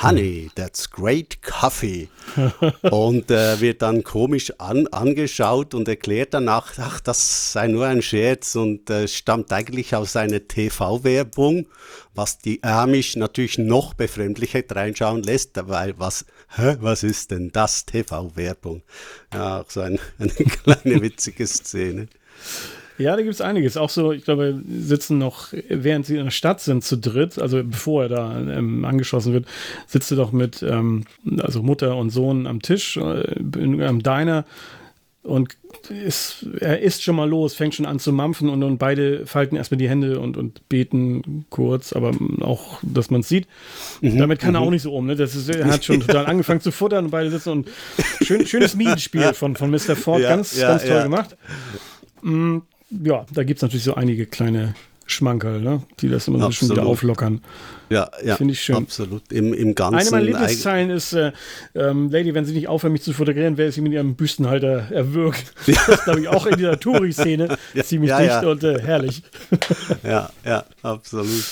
Honey, 0.03 0.51
that's 0.55 0.91
great 0.91 1.43
coffee. 1.43 2.09
und 2.83 3.31
äh, 3.31 3.61
wird 3.61 3.81
dann 3.81 4.05
komisch 4.05 4.53
an, 4.59 4.87
angeschaut 4.89 5.73
und 5.73 5.89
erklärt 5.89 6.35
danach, 6.35 6.75
ach, 6.77 7.01
das 7.01 7.53
sei 7.53 7.69
nur 7.69 7.87
ein 7.87 8.03
Scherz 8.03 8.57
und 8.57 8.91
äh, 8.91 9.09
stammt 9.09 9.51
eigentlich 9.53 9.95
aus 9.95 10.17
einer 10.17 10.47
TV-Werbung, 10.47 11.67
was 12.15 12.39
die 12.39 12.63
Amish 12.63 13.17
natürlich 13.17 13.57
noch 13.57 13.95
befremdlicher 13.95 14.63
reinschauen 14.69 15.23
lässt, 15.23 15.53
weil 15.67 15.99
was, 15.99 16.27
hä, 16.57 16.77
was 16.81 17.05
ist 17.05 17.31
denn 17.31 17.51
das 17.53 17.87
TV-Werbung? 17.87 18.83
Ja, 19.33 19.63
auch 19.63 19.71
so 19.71 19.81
ein, 19.81 19.99
eine 20.19 20.29
kleine 20.35 21.01
witzige 21.01 21.47
Szene. 21.47 22.09
Ja, 22.99 23.17
da 23.17 23.23
gibt 23.23 23.35
es 23.35 23.41
einiges. 23.41 23.77
Auch 23.77 23.91
so, 23.91 24.13
ich 24.13 24.25
glaube, 24.25 24.61
sitzen 24.69 25.19
noch, 25.19 25.49
während 25.69 26.07
sie 26.07 26.17
in 26.17 26.25
der 26.25 26.31
Stadt 26.31 26.61
sind, 26.61 26.85
zu 26.85 26.97
dritt, 26.99 27.39
also 27.39 27.63
bevor 27.63 28.05
er 28.05 28.09
da 28.09 28.41
ähm, 28.41 28.85
angeschossen 28.85 29.33
wird, 29.33 29.47
sitzt 29.87 30.11
er 30.11 30.17
doch 30.17 30.33
mit, 30.33 30.63
ähm, 30.63 31.05
also 31.41 31.63
Mutter 31.63 31.97
und 31.97 32.11
Sohn 32.11 32.47
am 32.47 32.61
Tisch 32.61 32.97
äh, 32.97 33.39
in 33.57 33.81
einem 33.81 34.03
Diner 34.03 34.45
und 35.23 35.57
ist, 35.91 36.47
er 36.61 36.81
ist 36.81 37.03
schon 37.03 37.17
mal 37.17 37.29
los, 37.29 37.55
fängt 37.55 37.75
schon 37.75 37.87
an 37.87 37.99
zu 37.99 38.13
mampfen 38.13 38.49
und, 38.49 38.63
und 38.63 38.79
beide 38.79 39.27
falten 39.27 39.57
erstmal 39.57 39.79
die 39.79 39.89
Hände 39.89 40.19
und, 40.21 40.37
und 40.37 40.69
beten 40.69 41.47
kurz, 41.51 41.93
aber 41.93 42.13
auch, 42.41 42.79
dass 42.83 43.11
man 43.11 43.21
es 43.21 43.29
sieht. 43.29 43.47
Mhm, 44.01 44.19
Damit 44.19 44.41
kann 44.41 44.55
er 44.55 44.61
auch 44.61 44.67
mhm. 44.67 44.73
nicht 44.73 44.83
so 44.83 44.95
um. 44.95 45.07
Ne? 45.07 45.17
Das 45.17 45.35
ist, 45.35 45.49
er 45.49 45.67
hat 45.67 45.85
schon 45.85 46.01
total 46.01 46.27
angefangen 46.27 46.61
zu 46.61 46.73
futtern 46.73 47.07
und 47.07 47.11
beide 47.11 47.31
sitzen 47.31 47.51
und 47.51 47.69
schön, 48.23 48.47
schönes 48.47 48.75
Minenspiel 48.75 49.35
von, 49.35 49.57
von 49.57 49.71
Mr. 49.71 49.97
Ford, 49.97 50.23
ja, 50.23 50.31
ganz, 50.31 50.59
ja, 50.59 50.69
ganz 50.69 50.83
toll 50.83 50.97
ja. 50.97 51.03
gemacht. 51.05 51.37
Mm, 52.23 52.59
ja, 52.91 53.27
da 53.33 53.45
gibt 53.45 53.59
es 53.59 53.63
natürlich 53.63 53.85
so 53.85 53.95
einige 53.95 54.27
kleine 54.27 54.75
Schmankerl, 55.11 55.61
ne? 55.61 55.83
die 56.01 56.09
das 56.09 56.29
immer 56.29 56.39
so 56.39 56.51
schon 56.51 56.71
wieder 56.71 56.85
auflockern. 56.85 57.41
Ja, 57.89 58.11
ja. 58.23 58.37
Finde 58.37 58.53
ich 58.53 58.61
schön. 58.61 58.77
Absolut. 58.77 59.33
Im, 59.33 59.55
im 59.55 59.75
Ganzen. 59.75 59.97
Eine 59.97 60.11
meiner 60.11 60.25
Lieblingszeilen 60.25 60.91
ist, 60.91 61.15
äh, 61.15 61.33
ähm, 61.75 62.11
Lady, 62.11 62.35
wenn 62.35 62.45
Sie 62.45 62.53
nicht 62.53 62.69
aufhören, 62.69 62.93
mich 62.93 63.03
zu 63.03 63.15
fotografieren, 63.15 63.57
werde 63.57 63.73
Sie 63.73 63.81
mit 63.81 63.93
Ihrem 63.93 64.15
Büstenhalter 64.15 64.91
erwürgt. 64.91 65.55
Ja. 65.67 65.79
Das 65.87 66.05
glaube 66.05 66.21
ich 66.21 66.29
auch 66.29 66.45
in 66.47 66.57
dieser 66.57 66.79
Touri-Szene 66.79 67.57
ja, 67.73 67.83
ziemlich 67.83 68.11
ja, 68.11 68.21
dicht 68.21 68.45
und 68.45 68.63
äh, 68.63 68.81
herrlich. 68.81 69.23
Ja, 70.03 70.31
ja, 70.45 70.65
absolut. 70.83 71.45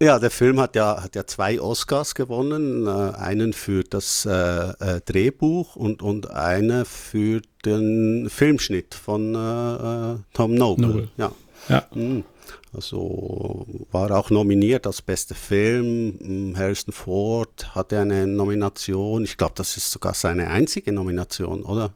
Ja, 0.00 0.20
der 0.20 0.30
Film 0.30 0.60
hat 0.60 0.76
ja, 0.76 1.02
hat 1.02 1.16
ja 1.16 1.26
zwei 1.26 1.60
Oscars 1.60 2.14
gewonnen. 2.14 2.86
Äh, 2.86 3.16
einen 3.16 3.52
für 3.52 3.82
das 3.82 4.24
äh, 4.26 4.30
äh, 4.30 5.00
Drehbuch 5.04 5.74
und, 5.74 6.02
und 6.02 6.30
eine 6.30 6.84
für 6.84 7.42
den 7.64 8.30
Filmschnitt 8.30 8.94
von 8.94 9.34
äh, 9.34 10.12
äh 10.14 10.16
Tom 10.34 10.54
Noble. 10.54 10.86
Noble. 10.86 11.08
Ja. 11.16 11.32
ja. 11.68 11.84
Mhm. 11.94 12.24
Also 12.72 13.66
war 13.90 14.10
auch 14.12 14.30
nominiert 14.30 14.86
als 14.86 15.02
bester 15.02 15.34
Film. 15.34 16.18
Hm, 16.20 16.56
Harrison 16.56 16.92
Ford 16.92 17.74
hatte 17.74 17.98
eine 17.98 18.26
Nomination. 18.28 19.24
Ich 19.24 19.36
glaube, 19.36 19.54
das 19.56 19.76
ist 19.76 19.90
sogar 19.90 20.14
seine 20.14 20.48
einzige 20.48 20.92
Nomination, 20.92 21.62
oder? 21.62 21.92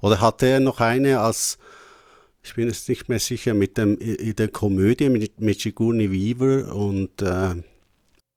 Oder 0.00 0.20
hatte 0.20 0.46
er 0.46 0.60
noch 0.60 0.80
eine 0.80 1.20
als 1.20 1.58
ich 2.42 2.54
bin 2.54 2.68
jetzt 2.68 2.88
nicht 2.88 3.08
mehr 3.08 3.18
sicher, 3.18 3.54
mit 3.54 3.76
dem, 3.76 3.98
in 3.98 4.34
der 4.36 4.48
Komödie 4.48 5.08
mit, 5.08 5.40
mit 5.40 5.60
Sigourney 5.60 6.10
Weaver 6.10 6.74
und 6.74 7.22
äh, 7.22 7.54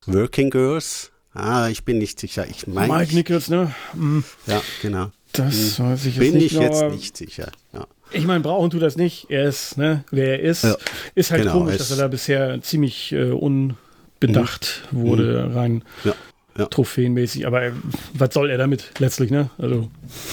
Working 0.06 0.50
Girls. 0.50 1.12
Ah, 1.34 1.70
ich 1.70 1.84
bin 1.84 1.98
nicht 1.98 2.20
sicher. 2.20 2.46
Ich 2.48 2.68
meine. 2.68 2.94
Mike 2.94 3.16
Nichols, 3.16 3.50
ne? 3.50 3.74
Mhm. 3.94 4.24
Ja, 4.46 4.62
genau. 4.82 5.12
Das 5.32 5.80
mhm. 5.80 5.86
weiß 5.86 6.06
ich 6.06 6.16
jetzt 6.16 6.20
bin 6.20 6.34
nicht. 6.36 6.54
Bin 6.54 6.62
ich 6.62 6.70
jetzt 6.70 6.92
nicht 6.92 7.18
sicher. 7.18 7.52
Ja. 7.74 7.88
Ich 8.12 8.26
meine, 8.26 8.42
brauchen 8.42 8.70
tut 8.70 8.84
das 8.84 8.98
nicht. 8.98 9.28
Er 9.30 9.46
ist, 9.46 9.78
ne, 9.78 10.04
wer 10.12 10.40
er 10.40 10.42
ist. 10.42 10.64
Ja, 10.64 10.76
ist 11.16 11.32
halt 11.32 11.44
genau, 11.44 11.60
komisch, 11.60 11.78
dass 11.78 11.90
er 11.90 11.98
da 11.98 12.08
bisher 12.08 12.62
ziemlich 12.62 13.12
äh, 13.14 13.32
unbedacht 13.32 14.84
mhm. 14.92 15.02
wurde, 15.02 15.48
mhm. 15.50 15.58
rein 15.58 15.84
ja 16.04 16.14
ja. 16.58 16.66
trophäenmäßig. 16.66 17.48
Aber 17.48 17.64
äh, 17.64 17.72
was 18.14 18.34
soll 18.34 18.50
er 18.50 18.58
damit 18.58 18.92
letztlich, 19.00 19.32
ne? 19.32 19.50
Also 19.58 19.90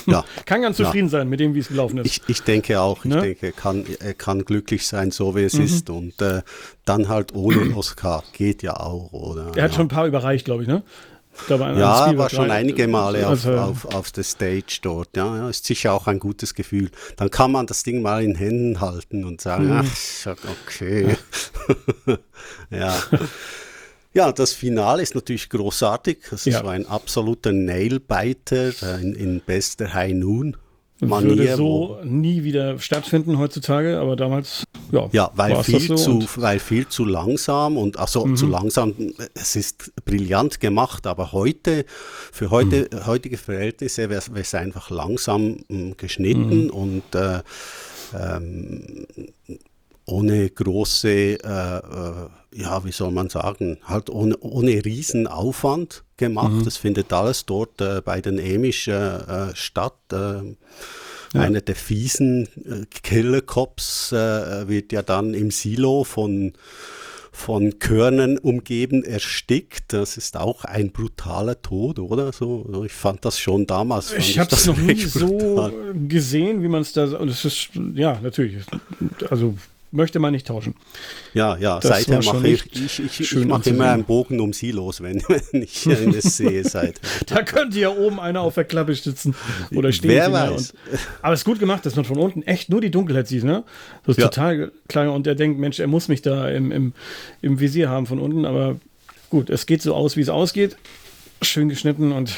ja. 0.07 0.25
kann 0.45 0.63
ganz 0.63 0.77
zufrieden 0.77 1.07
ja. 1.07 1.11
sein 1.11 1.29
mit 1.29 1.41
dem, 1.41 1.55
wie 1.55 1.61
es 1.61 1.69
gelaufen 1.69 1.99
ist. 1.99 2.07
Ich, 2.07 2.23
ich 2.29 2.43
denke 2.43 2.81
auch, 2.81 3.05
ich 3.05 3.11
ne? 3.11 3.21
denke, 3.21 3.47
er 3.47 3.53
kann, 3.53 3.85
er 4.01 4.15
kann 4.15 4.45
glücklich 4.45 4.87
sein, 4.87 5.11
so 5.11 5.35
wie 5.37 5.45
es 5.45 5.55
mhm. 5.55 5.65
ist. 5.65 5.91
Und 5.91 6.21
äh, 6.21 6.43
dann 6.85 7.09
halt 7.09 7.35
ohne 7.35 7.75
Oscar 7.77 8.23
geht 8.33 8.63
ja 8.63 8.77
auch, 8.77 9.13
oder? 9.13 9.53
Er 9.55 9.65
hat 9.65 9.75
schon 9.75 9.87
ein 9.87 9.89
paar 9.89 10.07
überreicht, 10.07 10.45
glaube 10.45 10.63
ich, 10.63 10.69
ne? 10.69 10.83
Glaube, 11.47 11.65
ja, 11.79 12.19
war 12.19 12.29
schon 12.29 12.51
einige 12.51 12.87
Male 12.87 13.25
auf, 13.25 13.47
also, 13.47 13.55
auf, 13.55 13.85
auf 13.87 14.13
der 14.13 14.25
Stage 14.25 14.81
dort. 14.83 15.17
Ja, 15.17 15.49
ist 15.49 15.65
sicher 15.65 15.95
auch 15.95 16.07
ein 16.07 16.19
gutes 16.19 16.55
Gefühl. 16.55 16.91
Dann 17.17 17.31
kann 17.31 17.53
man 17.53 17.67
das 17.67 17.83
Ding 17.83 18.03
mal 18.03 18.23
in 18.23 18.35
Händen 18.35 18.81
halten 18.81 19.25
und 19.25 19.41
sagen, 19.41 19.69
mhm. 19.69 19.81
ach, 20.27 20.37
okay. 20.67 21.17
ja. 22.71 22.95
Ja, 24.13 24.33
das 24.33 24.53
Finale 24.53 25.03
ist 25.03 25.15
natürlich 25.15 25.49
großartig. 25.49 26.19
Das 26.31 26.45
ja. 26.45 26.57
ist 26.57 26.65
so 26.65 26.69
ein 26.69 26.87
absoluter 26.87 27.53
Nailbiter 27.53 28.73
äh, 28.83 29.03
in, 29.03 29.15
in 29.15 29.41
bester 29.41 29.95
High 29.95 30.15
Noon. 30.15 30.57
Manier, 31.01 31.31
Würde 31.31 31.57
so 31.57 31.99
nie 32.05 32.45
wieder 32.45 32.79
stattfinden 32.79 33.39
heutzutage, 33.39 33.99
aber 33.99 34.17
damals, 34.17 34.65
ja. 34.93 35.09
Ja, 35.13 35.31
weil 35.35 35.63
viel, 35.65 35.81
so 35.81 35.97
zu, 35.97 36.27
weil 36.37 36.59
viel 36.59 36.89
zu 36.89 37.05
langsam 37.05 37.79
und 37.79 37.99
also 37.99 38.27
mhm. 38.27 38.37
zu 38.37 38.47
langsam, 38.47 38.95
es 39.35 39.57
ist 39.57 39.93
brillant 40.05 40.61
gemacht, 40.61 41.07
aber 41.07 41.33
heute, 41.33 41.87
für 42.33 42.51
heute, 42.51 42.89
mhm. 42.93 43.07
heutige 43.07 43.39
Verhältnisse 43.39 44.11
wäre 44.11 44.23
es 44.35 44.55
einfach 44.55 44.91
langsam 44.91 45.65
hm, 45.69 45.97
geschnitten 45.97 46.65
mhm. 46.65 46.71
und 46.71 47.15
äh, 47.15 47.41
ähm, 48.19 49.07
ohne 50.05 50.51
große, 50.51 51.09
äh, 51.09 51.35
äh, 51.39 52.29
ja, 52.53 52.85
wie 52.85 52.93
soll 52.93 53.11
man 53.11 53.29
sagen, 53.29 53.79
halt 53.85 54.11
ohne, 54.11 54.37
ohne 54.39 54.85
Riesenaufwand 54.85 56.05
gemacht. 56.17 56.53
Mhm. 56.53 56.65
Das 56.65 56.77
findet 56.77 57.13
alles 57.13 57.47
dort 57.47 57.81
äh, 57.81 58.01
bei 58.05 58.21
den 58.21 58.39
Amish 58.39 58.89
äh, 58.89 59.55
statt. 59.55 59.95
Äh, 60.13 60.17
ja. 61.33 61.43
Einer 61.43 61.61
der 61.61 61.77
fiesen 61.77 62.49
äh, 62.65 62.87
Killer 63.03 63.41
Cops 63.41 64.11
wird 64.11 64.93
ja 64.93 65.03
dann 65.03 65.35
im 65.35 65.51
Silo 65.51 66.05
von 66.05 66.55
von 67.33 67.79
Körnern 67.79 68.37
umgeben, 68.39 69.05
erstickt. 69.05 69.93
Das 69.93 70.17
ist 70.17 70.37
auch 70.37 70.65
ein 70.65 70.91
brutaler 70.91 71.63
Tod, 71.63 71.99
oder? 71.99 72.33
So, 72.33 72.83
ich 72.85 72.93
fand 72.93 73.25
das 73.25 73.39
schon 73.39 73.67
damals. 73.67 74.13
Ich 74.13 74.39
habe 74.39 74.55
es 74.55 74.67
noch 74.67 74.77
nie 74.77 74.97
so 74.97 75.71
gesehen, 76.09 76.63
wie 76.63 76.69
man 76.69 76.83
es 76.83 76.93
da. 76.93 77.07
Das 77.07 77.45
ist 77.45 77.71
ja 77.95 78.21
natürlich. 78.21 78.65
Also 79.31 79.55
möchte 79.93 80.19
man 80.19 80.33
nicht 80.33 80.47
tauschen. 80.47 80.75
Ja, 81.35 81.57
ja, 81.57 81.81
das 81.81 82.05
seither 82.05 82.23
mache 82.23 82.49
ich, 82.49 82.65
ich, 82.73 83.01
ich, 83.01 83.21
ich 83.21 83.45
mache 83.45 83.71
immer 83.71 83.91
einen 83.91 84.05
Bogen 84.05 84.41
um 84.41 84.53
sie 84.53 84.71
los, 84.71 85.01
wenn, 85.01 85.23
wenn 85.29 85.63
ich 85.63 85.87
es 85.87 86.37
sehe. 86.37 86.65
Seither. 86.65 87.01
da 87.27 87.43
könnte 87.43 87.79
ja 87.79 87.91
oben 87.91 88.21
einer 88.21 88.41
auf 88.41 88.55
der 88.55 88.65
Klappe 88.65 88.95
sitzen 88.95 89.35
oder 89.75 89.93
stehen. 89.93 90.11
Wer 90.11 90.33
weiß. 90.33 90.51
Und, 90.71 90.75
aber 91.23 91.35
es 91.35 91.41
ist 91.41 91.45
gut 91.45 91.59
gemacht, 91.59 91.85
dass 91.87 91.97
man 91.97 92.05
von 92.05 92.19
unten 92.19 92.43
echt 92.43 92.69
nur 92.69 92.81
die 92.81 92.91
Dunkelheit 92.91 93.29
sieht. 93.29 93.45
Ne? 93.45 93.65
Das 94.05 94.17
ist 94.17 94.23
ja. 94.23 94.29
total 94.29 94.73
klar. 94.89 95.13
Und 95.13 95.27
er 95.27 95.35
denkt, 95.35 95.59
Mensch, 95.59 95.81
er 95.81 95.87
muss 95.87 96.09
mich 96.09 96.23
da 96.23 96.49
im, 96.49 96.71
im, 96.71 96.93
im 97.43 97.61
Visier 97.61 97.89
haben 97.89 98.07
von 98.07 98.21
unten. 98.21 98.45
Aber 98.45 98.77
gut, 99.29 99.51
es 99.51 99.67
geht 99.67 99.83
so 99.83 99.95
aus, 99.95 100.17
wie 100.17 100.23
es 100.23 100.29
ausgeht. 100.29 100.77
Schön 101.43 101.69
geschnitten 101.69 102.13
und 102.13 102.35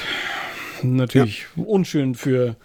natürlich 0.82 1.46
ja. 1.56 1.64
unschön 1.64 2.14
für 2.14 2.56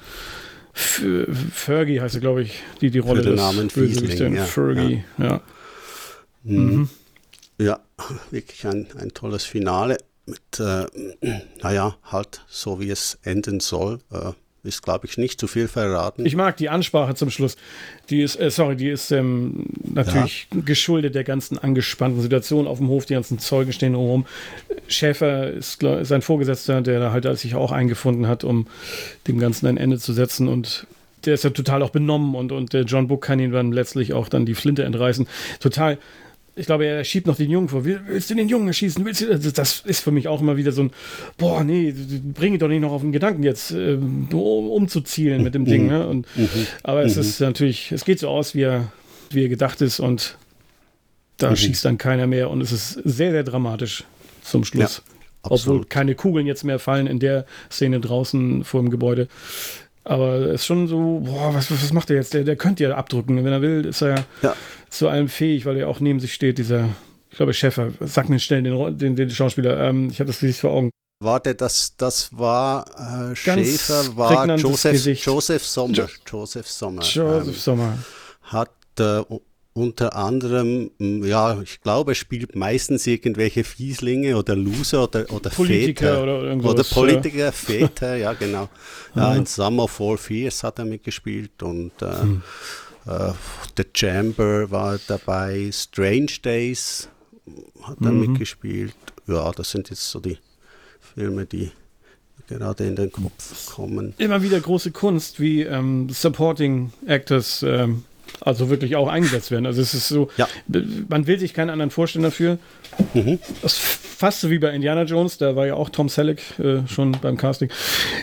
Fergie 0.78 2.02
heißt 2.02 2.16
er, 2.16 2.22
glaube 2.22 2.44
ich, 2.44 2.62
die 2.82 2.92
die 2.92 3.00
Rolle 3.00 3.36
Namen 3.36 3.70
Fiesling, 3.70 4.36
ja, 4.36 4.46
Fergie, 4.46 5.04
ja. 5.18 5.26
Ja. 5.26 5.42
Mhm. 6.44 6.76
mhm. 6.76 6.90
ja, 7.58 7.80
wirklich 8.32 8.66
ein, 8.68 8.88
ein 8.98 9.13
tolles 9.13 9.44
Finale 9.44 9.98
mit, 10.28 10.60
äh, 10.60 10.86
naja, 11.62 11.98
halt 12.04 12.46
so 12.48 12.80
wie 12.80 12.92
es 12.92 13.18
enden 13.24 13.60
soll. 13.60 14.00
Äh, 14.12 14.34
ist, 14.68 14.84
glaube 14.84 15.08
ich, 15.08 15.18
nicht 15.18 15.40
zu 15.40 15.48
viel 15.48 15.68
verraten. 15.68 16.26
Ich 16.26 16.36
mag 16.36 16.58
die 16.58 16.70
Ansprache 16.70 17.16
zum 17.16 17.30
Schluss. 17.30 17.58
Die 18.10 18.22
ist, 18.22 18.40
äh, 18.40 18.52
sorry, 18.52 18.76
die 18.76 18.90
ist 18.90 19.12
ähm, 19.12 19.66
natürlich 19.84 20.48
ja. 20.54 20.62
geschuldet 20.62 21.16
der 21.16 21.24
ganzen 21.24 21.58
angespannten 21.58 22.22
Situation 22.22 22.68
auf 22.68 22.78
dem 22.78 22.90
Hof. 22.90 23.06
Die 23.06 23.14
ganzen 23.14 23.40
Zeugen 23.40 23.74
stehen 23.74 23.96
rum. 23.96 24.26
Schäfer 24.88 25.50
ist 25.50 25.80
sein 26.02 26.22
Vorgesetzter, 26.22 26.82
der 26.82 27.00
da 27.00 27.12
halt 27.12 27.28
sich 27.38 27.56
auch 27.56 27.72
eingefunden 27.72 28.28
hat, 28.28 28.44
um 28.44 28.68
dem 29.28 29.40
Ganzen 29.40 29.68
ein 29.68 29.78
Ende 29.78 29.98
zu 29.98 30.14
setzen. 30.14 30.48
Und 30.48 30.86
der 31.26 31.34
ist 31.34 31.44
ja 31.44 31.50
total 31.50 31.82
auch 31.82 31.90
benommen 31.90 32.36
und, 32.36 32.52
und 32.52 32.74
der 32.74 32.84
John 32.84 33.08
Book 33.08 33.24
kann 33.24 33.40
ihm 33.40 33.52
dann 33.52 33.72
letztlich 33.72 34.14
auch 34.14 34.30
dann 34.30 34.46
die 34.46 34.56
Flinte 34.56 34.84
entreißen. 34.84 35.28
Total 35.60 35.98
ich 36.58 36.65
glaube, 36.65 36.86
er 36.86 37.04
schiebt 37.04 37.28
noch 37.28 37.36
den 37.36 37.52
Jungen 37.52 37.70
vor. 37.70 37.86
Willst 37.86 38.30
du 38.30 38.36
den 38.36 38.50
Jungen 38.50 38.67
erschießen? 38.67 39.06
Willst 39.06 39.22
du, 39.22 39.38
das 39.38 39.82
ist 39.86 40.02
für 40.02 40.12
mich 40.12 40.28
auch 40.28 40.41
immer 40.41 40.58
wieder 40.58 40.72
so 40.72 40.84
ein, 40.84 40.91
boah, 41.38 41.63
nee, 41.63 41.93
bring 42.34 42.54
ihn 42.54 42.60
doch 42.60 42.67
nicht 42.67 42.82
noch 42.82 42.91
auf 42.91 43.02
den 43.02 43.12
Gedanken 43.12 43.43
jetzt, 43.43 43.72
äh, 43.72 43.93
umzuzielen 43.93 45.43
mit 45.43 45.54
dem 45.54 45.65
Ding. 45.65 45.84
Mhm. 45.84 45.89
Ne? 45.89 46.08
Und, 46.08 46.28
mhm. 46.36 46.50
Aber 46.82 47.04
es 47.04 47.15
mhm. 47.15 47.22
ist 47.22 47.39
natürlich, 47.41 47.91
es 47.91 48.06
geht 48.06 48.20
so 48.20 48.30
aus, 48.30 48.56
wie 48.56 48.63
er, 48.63 48.91
wie 49.30 49.43
er 49.43 49.50
gedacht 49.50 49.82
ist 49.82 50.00
und 50.00 50.36
da 51.38 51.52
mhm. 51.52 51.56
schießt 51.58 51.86
dann 51.86 52.00
keiner 52.00 52.26
mehr 52.26 52.50
und 52.50 52.62
es 52.62 52.72
ist 52.72 52.93
sehr, 53.04 53.32
sehr 53.32 53.43
dramatisch 53.43 54.04
zum 54.41 54.63
Schluss. 54.63 55.04
Ja, 55.06 55.52
Obwohl 55.52 55.86
keine 55.86 56.15
Kugeln 56.15 56.48
jetzt 56.48 56.63
mehr 56.63 56.80
fallen 56.80 57.06
in 57.06 57.20
der 57.20 57.46
Szene 57.72 58.00
draußen 58.00 58.63
vor 58.63 58.82
dem 58.82 58.89
Gebäude. 58.89 59.28
Aber 60.04 60.38
es 60.38 60.62
ist 60.62 60.65
schon 60.65 60.88
so, 60.88 61.22
boah, 61.26 61.54
was, 61.54 61.70
was 61.70 61.91
macht 61.91 62.10
er 62.10 62.15
jetzt? 62.15 62.34
Der, 62.34 62.46
der 62.46 62.56
könnte 62.56 62.84
ja 62.84 62.96
abdrücken. 62.96 63.43
Wenn 63.43 63.52
er 63.52 63.62
will, 63.62 63.86
ist 63.86 64.02
er 64.02 64.26
ja. 64.41 64.56
Zu 64.89 65.08
allem 65.08 65.30
fähig, 65.30 65.65
weil 65.65 65.78
er 65.78 65.89
auch 65.89 66.00
neben 66.00 66.19
sich 66.19 66.34
steht, 66.34 66.58
dieser, 66.58 66.89
ich 67.30 67.38
glaube, 67.38 67.54
Schäfer. 67.54 67.91
Sag 68.02 68.30
mir 68.30 68.39
schnell 68.39 68.63
den, 68.63 68.97
den, 68.97 69.15
den 69.15 69.30
Schauspieler. 69.30 69.80
Ähm, 69.80 70.10
ich 70.10 70.19
habe 70.19 70.28
das 70.28 70.41
nicht 70.41 70.60
vor 70.60 70.71
Augen. 70.71 70.91
Warte, 71.19 71.56
das, 71.56 71.95
das 71.97 72.38
war 72.38 72.86
äh, 73.32 73.36
Schäfer, 73.36 74.15
war 74.15 74.56
Joseph, 74.56 75.26
Joseph 75.26 75.65
Sommer. 75.65 75.93
Jo 75.93 76.08
Joseph 76.28 76.67
Sommer. 76.67 77.02
Joseph 77.02 77.47
ähm, 77.47 77.54
Sommer. 77.54 77.97
Hat 78.43 78.71
äh, 79.00 79.23
unter 79.78 80.15
anderem, 80.15 80.91
ja, 81.00 81.62
ich 81.62 81.82
glaube, 81.82 82.12
er 82.12 82.15
spielt 82.15 82.56
meistens 82.56 83.06
irgendwelche 83.06 83.63
Fieslinge 83.63 84.36
oder 84.36 84.56
Loser 84.56 85.04
oder, 85.04 85.32
oder 85.32 85.52
Politiker 85.52 86.08
Väter. 86.08 86.23
Oder, 86.23 86.41
irgendwas, 86.43 86.71
oder 86.71 86.84
Politiker, 86.84 87.38
ja. 87.38 87.52
Väter, 87.52 88.15
ja, 88.15 88.34
genau. 88.39 88.69
Ja, 89.15 89.36
in 89.36 89.45
Summer 89.45 89.84
of 89.84 90.02
All 90.02 90.17
Fears 90.17 90.63
hat 90.63 90.80
er 90.80 90.86
mitgespielt 90.86 91.62
und 91.62 91.91
äh, 92.02 92.21
hm. 92.21 92.41
Äh, 93.08 93.34
The 93.78 93.84
Chamber 93.93 94.70
war 94.72 95.00
dabei, 95.08 95.70
Strange 95.72 96.34
Days 96.43 97.10
hat 97.84 97.98
er 98.02 98.12
mhm. 98.12 98.32
mitgespielt. 98.32 98.93
Ja, 99.28 99.52
das 99.52 99.72
sind 99.72 99.89
jetzt 99.89 100.10
so 100.10 100.20
die 100.20 100.38
Filme, 101.00 101.46
die 101.46 101.72
gerade 102.48 102.86
in 102.86 102.96
den 102.96 103.12
Kopf 103.12 103.74
kommen. 103.74 104.13
Immer 104.17 104.41
wieder 104.41 104.60
große 104.60 104.91
Kunst, 104.91 105.39
wie 105.39 105.63
ähm, 105.63 106.10
Supporting 106.10 106.91
Actors 107.06 107.63
ähm, 107.63 108.04
also 108.42 108.70
wirklich 108.70 108.96
auch 108.96 109.08
eingesetzt 109.08 109.52
werden. 109.52 109.66
Also 109.66 109.82
es 109.82 109.94
ist 109.94 110.08
so, 110.08 110.30
ja. 110.38 110.48
man 111.10 111.28
will 111.28 111.40
sich 111.40 111.54
keinen 111.54 111.70
anderen 111.70 111.92
vorstellen 111.92 112.24
dafür. 112.24 112.58
Mhm. 113.13 113.40
Das 113.62 113.74
ist 113.74 113.80
fast 113.80 114.42
so 114.42 114.50
wie 114.50 114.60
bei 114.60 114.72
Indiana 114.72 115.04
Jones, 115.04 115.38
da 115.38 115.56
war 115.56 115.68
ja 115.68 115.76
auch 115.76 115.90
Tom 115.90 116.10
Selleck 116.10 116.42
äh, 116.60 116.88
schon 116.88 117.12
beim 117.22 117.38
Casting. 117.38 117.70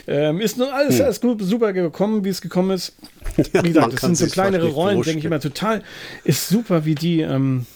Ähm, 0.07 0.41
ist 0.41 0.59
nur 0.59 0.73
alles, 0.73 0.99
mhm. 0.99 1.05
alles 1.05 1.21
super 1.49 1.73
gekommen, 1.73 2.25
wie 2.25 2.31
es 2.31 2.41
gekommen 2.41 2.71
ist. 2.73 2.95
Ja, 3.53 3.65
wie 3.65 3.69
gesagt, 3.69 3.95
das 3.95 4.01
sind 4.01 4.17
so 4.17 4.27
kleinere 4.27 4.69
Rollen, 4.69 5.03
denke 5.03 5.19
ich 5.19 5.25
immer 5.25 5.41
total. 5.41 5.83
Ist 6.25 6.49
super, 6.49 6.85
wie 6.85 6.95
die 6.95 7.21
ähm, 7.21 7.67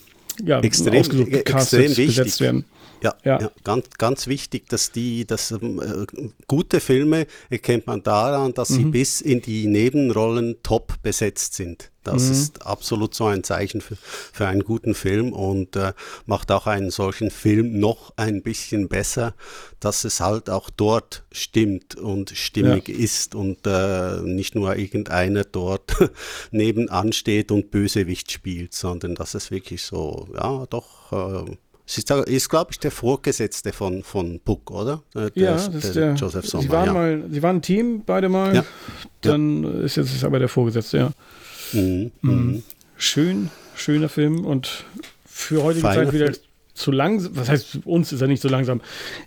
ja, 0.44 0.60
extrem, 0.60 1.00
ausgesucht, 1.00 1.32
extrem 1.32 1.82
wichtig. 1.82 2.06
besetzt 2.06 2.40
werden. 2.40 2.64
Ja, 3.02 3.14
ja. 3.24 3.40
ja, 3.40 3.50
ganz, 3.64 3.90
ganz 3.98 4.26
wichtig, 4.26 4.68
dass 4.68 4.92
die, 4.92 5.26
dass 5.26 5.50
ähm, 5.52 5.80
äh, 5.80 6.28
gute 6.46 6.80
Filme 6.80 7.26
erkennt 7.50 7.86
man 7.86 8.02
daran, 8.02 8.54
dass 8.54 8.70
mhm. 8.70 8.74
sie 8.74 8.84
bis 8.86 9.20
in 9.20 9.40
die 9.42 9.66
Nebenrollen 9.66 10.56
top 10.62 10.94
besetzt 11.02 11.54
sind. 11.54 11.90
Das 12.04 12.24
mhm. 12.24 12.32
ist 12.32 12.66
absolut 12.66 13.14
so 13.14 13.26
ein 13.26 13.44
Zeichen 13.44 13.80
für, 13.80 13.96
für 13.96 14.46
einen 14.46 14.64
guten 14.64 14.94
Film 14.94 15.32
und 15.32 15.76
äh, 15.76 15.92
macht 16.26 16.50
auch 16.50 16.66
einen 16.66 16.90
solchen 16.90 17.30
Film 17.30 17.78
noch 17.78 18.12
ein 18.16 18.42
bisschen 18.42 18.88
besser, 18.88 19.34
dass 19.78 20.04
es 20.04 20.20
halt 20.20 20.48
auch 20.48 20.70
dort 20.70 21.24
stimmt 21.32 21.96
und 21.96 22.30
stimmig 22.30 22.88
ja. 22.88 22.96
ist 22.96 23.34
und 23.34 23.66
äh, 23.66 24.20
nicht 24.22 24.54
nur 24.54 24.76
irgendeiner 24.76 25.44
dort 25.44 25.96
nebenan 26.50 27.12
steht 27.12 27.52
und 27.52 27.70
Bösewicht 27.70 28.32
spielt, 28.32 28.72
sondern 28.72 29.14
dass 29.14 29.34
es 29.34 29.50
wirklich 29.50 29.82
so, 29.82 30.28
ja, 30.34 30.66
doch. 30.66 31.12
Es 31.88 31.96
ist, 31.96 32.10
ist 32.10 32.50
glaube 32.50 32.72
ich, 32.72 32.78
der 32.78 32.90
Vorgesetzte 32.90 33.72
von, 33.72 34.02
von 34.02 34.40
Puck, 34.44 34.70
oder? 34.70 35.02
Der, 35.14 35.30
ja, 35.34 35.52
das 35.52 35.68
ist 35.68 35.96
der, 35.96 36.12
Joseph 36.12 36.44
Sommer. 36.44 36.62
Sie 36.62 36.70
waren, 36.70 36.86
ja. 36.86 36.92
mal, 36.92 37.24
sie 37.30 37.42
waren 37.42 37.56
ein 37.56 37.62
Team, 37.62 38.02
beide 38.04 38.28
mal. 38.28 38.56
Ja. 38.56 38.64
Dann 39.22 39.62
ja. 39.62 39.70
ist 39.84 39.96
jetzt 39.96 40.14
ist 40.14 40.22
aber 40.22 40.38
der 40.38 40.50
Vorgesetzte, 40.50 40.98
ja. 40.98 41.10
Mhm. 41.72 42.10
Mhm. 42.20 42.30
mhm. 42.30 42.62
Schön, 42.98 43.50
schöner 43.74 44.10
Film 44.10 44.44
und 44.44 44.84
für 45.24 45.62
heutige 45.62 45.80
Feine 45.80 46.04
Zeit 46.04 46.12
wieder 46.12 46.26
Film. 46.26 46.38
zu 46.74 46.90
langsam. 46.90 47.36
Was 47.36 47.48
heißt, 47.48 47.78
uns 47.86 48.12
ist 48.12 48.20
er 48.20 48.28
nicht 48.28 48.42
so 48.42 48.50
langsam. 48.50 48.80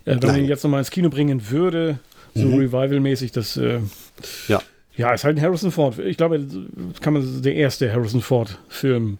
Äh, 0.04 0.12
wenn 0.12 0.18
Nein. 0.18 0.30
man 0.30 0.40
ihn 0.42 0.48
jetzt 0.48 0.62
nochmal 0.62 0.78
ins 0.78 0.90
Kino 0.90 1.08
bringen 1.08 1.50
würde, 1.50 1.98
so 2.32 2.46
mhm. 2.46 2.60
Revival-mäßig, 2.60 3.32
das. 3.32 3.56
Äh, 3.56 3.80
ja. 4.46 4.62
Ja, 4.94 5.12
ist 5.12 5.24
halt 5.24 5.36
ein 5.36 5.42
Harrison 5.42 5.72
Ford. 5.72 5.98
Ich 5.98 6.16
glaube, 6.16 6.46
kann 7.00 7.14
man 7.14 7.42
der 7.42 7.56
erste 7.56 7.92
Harrison 7.92 8.20
Ford-Film. 8.20 9.18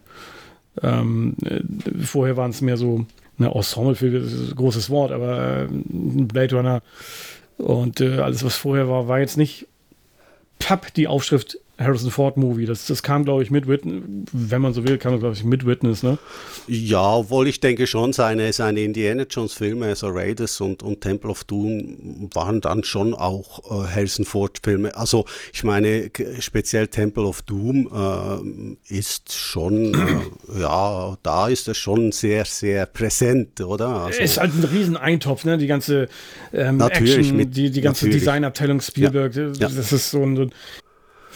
Ähm, 0.81 1.35
äh, 1.43 1.61
vorher 2.05 2.37
waren 2.37 2.51
es 2.51 2.61
mehr 2.61 2.77
so 2.77 3.05
ne, 3.37 3.51
ist 3.55 3.77
ein 3.77 4.55
großes 4.55 4.89
Wort, 4.89 5.11
aber 5.11 5.63
äh, 5.63 5.67
Blade 5.69 6.55
Runner 6.55 6.81
und 7.57 8.01
äh, 8.01 8.19
alles, 8.19 8.43
was 8.43 8.55
vorher 8.55 8.89
war, 8.89 9.07
war 9.07 9.19
jetzt 9.19 9.37
nicht 9.37 9.67
papp 10.59 10.93
die 10.93 11.07
Aufschrift 11.07 11.57
Harrison 11.79 12.11
Ford 12.11 12.37
Movie. 12.37 12.65
Das, 12.65 12.85
das 12.85 13.01
kam, 13.01 13.25
glaube 13.25 13.41
ich, 13.41 13.49
mit 13.49 13.67
Witness, 13.67 14.03
wenn 14.31 14.61
man 14.61 14.73
so 14.73 14.87
will, 14.87 14.97
kam 14.99 15.19
glaube 15.19 15.33
ich, 15.33 15.43
mit 15.43 15.65
Witness, 15.65 16.03
ne? 16.03 16.19
Ja, 16.67 17.15
obwohl 17.15 17.47
ich 17.47 17.59
denke 17.59 17.87
schon, 17.87 18.13
seine, 18.13 18.53
seine 18.53 18.81
Indiana 18.81 19.25
Jones 19.27 19.53
Filme, 19.53 19.87
also 19.87 20.09
Raiders 20.09 20.61
und, 20.61 20.83
und 20.83 21.01
Temple 21.01 21.31
of 21.31 21.43
Doom, 21.45 22.29
waren 22.33 22.61
dann 22.61 22.83
schon 22.83 23.15
auch 23.15 23.59
äh, 23.71 23.87
Harrison 23.87 24.23
Ford 24.23 24.59
Filme. 24.63 24.95
Also, 24.95 25.25
ich 25.51 25.63
meine, 25.63 26.11
speziell 26.39 26.87
Temple 26.87 27.23
of 27.23 27.41
Doom 27.41 28.77
äh, 28.89 28.95
ist 28.95 29.33
schon, 29.33 29.95
äh, 29.95 30.61
ja, 30.61 31.17
da 31.23 31.47
ist 31.47 31.67
er 31.67 31.73
schon 31.73 32.11
sehr, 32.11 32.45
sehr 32.45 32.85
präsent, 32.85 33.61
oder? 33.61 33.87
Also, 34.05 34.21
ist 34.21 34.39
halt 34.39 34.53
ein 34.53 34.63
Rieseneintopf, 34.63 35.43
ne? 35.43 35.57
Die 35.57 35.67
ganze 35.67 36.07
ähm, 36.53 36.79
Action, 36.79 37.35
mit, 37.35 37.57
die, 37.57 37.71
die 37.71 37.81
ganze 37.81 38.09
Designabteilung 38.09 38.79
Spielberg, 38.79 39.35
ja, 39.35 39.49
das 39.49 39.73
ja. 39.73 39.97
ist 39.97 40.11
so 40.11 40.23
ein, 40.23 40.51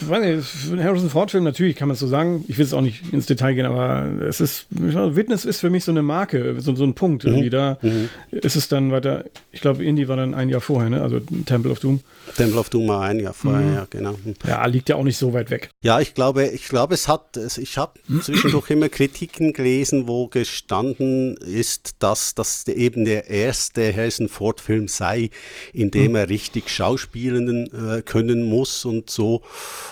weiß 0.06 0.24
nicht, 0.24 0.46
für 0.46 0.72
einen 0.72 0.84
Harrison 0.84 1.10
Ford-Film 1.10 1.44
natürlich 1.44 1.76
kann 1.76 1.88
man 1.88 1.94
es 1.94 2.00
so 2.00 2.06
sagen. 2.06 2.44
Ich 2.48 2.58
will 2.58 2.64
es 2.64 2.72
auch 2.72 2.80
nicht 2.80 3.12
ins 3.12 3.26
Detail 3.26 3.54
gehen, 3.54 3.66
aber 3.66 4.06
es 4.22 4.40
ist, 4.40 4.66
Witness 4.70 5.44
ist 5.44 5.60
für 5.60 5.70
mich 5.70 5.84
so 5.84 5.92
eine 5.92 6.02
Marke, 6.02 6.60
so, 6.60 6.74
so 6.74 6.84
ein 6.84 6.94
Punkt. 6.94 7.24
Mhm. 7.24 7.30
Irgendwie 7.30 7.50
da 7.50 7.78
mhm. 7.82 8.08
ist 8.30 8.56
es 8.56 8.68
dann 8.68 8.92
weiter, 8.92 9.24
ich 9.52 9.60
glaube, 9.60 9.84
Indie 9.84 10.08
war 10.08 10.16
dann 10.16 10.34
ein 10.34 10.48
Jahr 10.48 10.60
vorher, 10.60 10.90
ne? 10.90 11.02
also 11.02 11.20
Temple 11.46 11.70
of 11.70 11.80
Doom. 11.80 12.00
Temple 12.36 12.58
of 12.58 12.70
Doom 12.70 12.88
war 12.88 13.02
ein 13.02 13.20
Jahr 13.20 13.34
vorher, 13.34 13.60
mhm. 13.60 13.74
ja, 13.74 13.86
genau. 13.88 14.14
Ja, 14.46 14.64
liegt 14.66 14.88
ja 14.88 14.96
auch 14.96 15.04
nicht 15.04 15.16
so 15.16 15.32
weit 15.32 15.50
weg. 15.50 15.70
Ja, 15.82 16.00
ich 16.00 16.14
glaube, 16.14 16.46
ich 16.46 16.68
glaube, 16.68 16.94
es 16.94 17.08
hat, 17.08 17.36
ich 17.36 17.78
habe 17.78 17.98
zwischendurch 18.20 18.70
immer 18.70 18.88
Kritiken 18.88 19.52
gelesen, 19.52 20.08
wo 20.08 20.28
gestanden 20.28 21.36
ist, 21.36 21.96
dass 22.00 22.34
das 22.34 22.66
eben 22.68 23.04
der 23.04 23.30
erste 23.30 23.94
Harrison 23.94 24.28
Ford-Film 24.28 24.88
sei, 24.88 25.30
in 25.72 25.90
dem 25.90 26.12
mhm. 26.12 26.16
er 26.16 26.28
richtig 26.28 26.70
schauspielen 26.70 27.66
äh, 27.72 28.02
können 28.02 28.48
muss 28.48 28.84
und 28.84 29.10
so. 29.10 29.42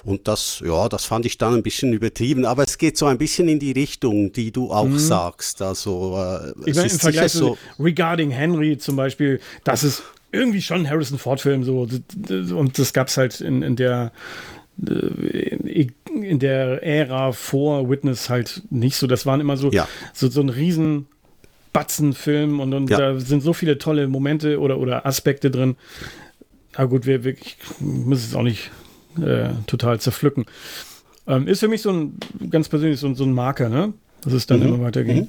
Und 0.04 0.28
das, 0.28 0.62
ja, 0.64 0.88
das 0.88 1.04
fand 1.04 1.26
ich 1.26 1.38
dann 1.38 1.54
ein 1.54 1.62
bisschen 1.62 1.92
übertrieben. 1.92 2.44
Aber 2.44 2.62
es 2.62 2.78
geht 2.78 2.96
so 2.96 3.06
ein 3.06 3.18
bisschen 3.18 3.48
in 3.48 3.58
die 3.58 3.72
Richtung, 3.72 4.32
die 4.32 4.52
du 4.52 4.70
auch 4.70 4.86
mhm. 4.86 4.98
sagst. 4.98 5.62
Also, 5.62 6.16
äh, 6.18 6.52
ich 6.68 6.76
meine, 6.76 6.90
im 6.90 6.98
Vergleich 6.98 7.32
so 7.32 7.58
Regarding 7.78 8.30
Henry 8.30 8.78
zum 8.78 8.96
Beispiel, 8.96 9.40
das 9.64 9.84
ist 9.84 10.02
irgendwie 10.32 10.62
schon 10.62 10.82
ein 10.82 10.90
Harrison 10.90 11.18
Ford-Film 11.18 11.64
so. 11.64 11.88
Und 12.56 12.78
das 12.78 12.92
gab 12.92 13.08
es 13.08 13.16
halt 13.16 13.40
in, 13.40 13.62
in 13.62 13.76
der 13.76 14.12
äh, 14.86 15.86
in 16.22 16.38
der 16.38 16.82
Ära 16.82 17.32
vor 17.32 17.90
Witness 17.90 18.30
halt 18.30 18.62
nicht 18.70 18.96
so. 18.96 19.06
Das 19.06 19.26
waren 19.26 19.40
immer 19.40 19.56
so, 19.56 19.70
ja. 19.70 19.88
so, 20.12 20.28
so 20.28 20.40
ein 20.40 20.48
riesen 20.48 21.06
Batzenfilm 21.72 22.60
und, 22.60 22.72
und 22.72 22.90
ja. 22.90 22.98
da 22.98 23.20
sind 23.20 23.42
so 23.42 23.52
viele 23.52 23.78
tolle 23.78 24.08
Momente 24.08 24.60
oder, 24.60 24.78
oder 24.78 25.04
Aspekte 25.04 25.50
drin. 25.50 25.76
Na 26.76 26.84
gut, 26.84 27.06
wir, 27.06 27.24
wir 27.24 27.34
ich 27.34 27.58
muss 27.80 28.24
es 28.24 28.34
auch 28.34 28.42
nicht 28.42 28.70
äh, 29.22 29.50
total 29.66 30.00
zerpflücken. 30.00 30.46
Ähm, 31.26 31.48
ist 31.48 31.60
für 31.60 31.68
mich 31.68 31.82
so 31.82 31.90
ein 31.90 32.18
ganz 32.50 32.68
persönlich 32.68 33.00
so, 33.00 33.12
so 33.14 33.24
ein 33.24 33.32
Marker, 33.32 33.68
ne? 33.68 33.92
Dass 34.22 34.32
es 34.32 34.46
dann 34.46 34.60
mhm. 34.60 34.66
immer 34.66 34.80
weiterging. 34.82 35.22
Mhm. 35.22 35.28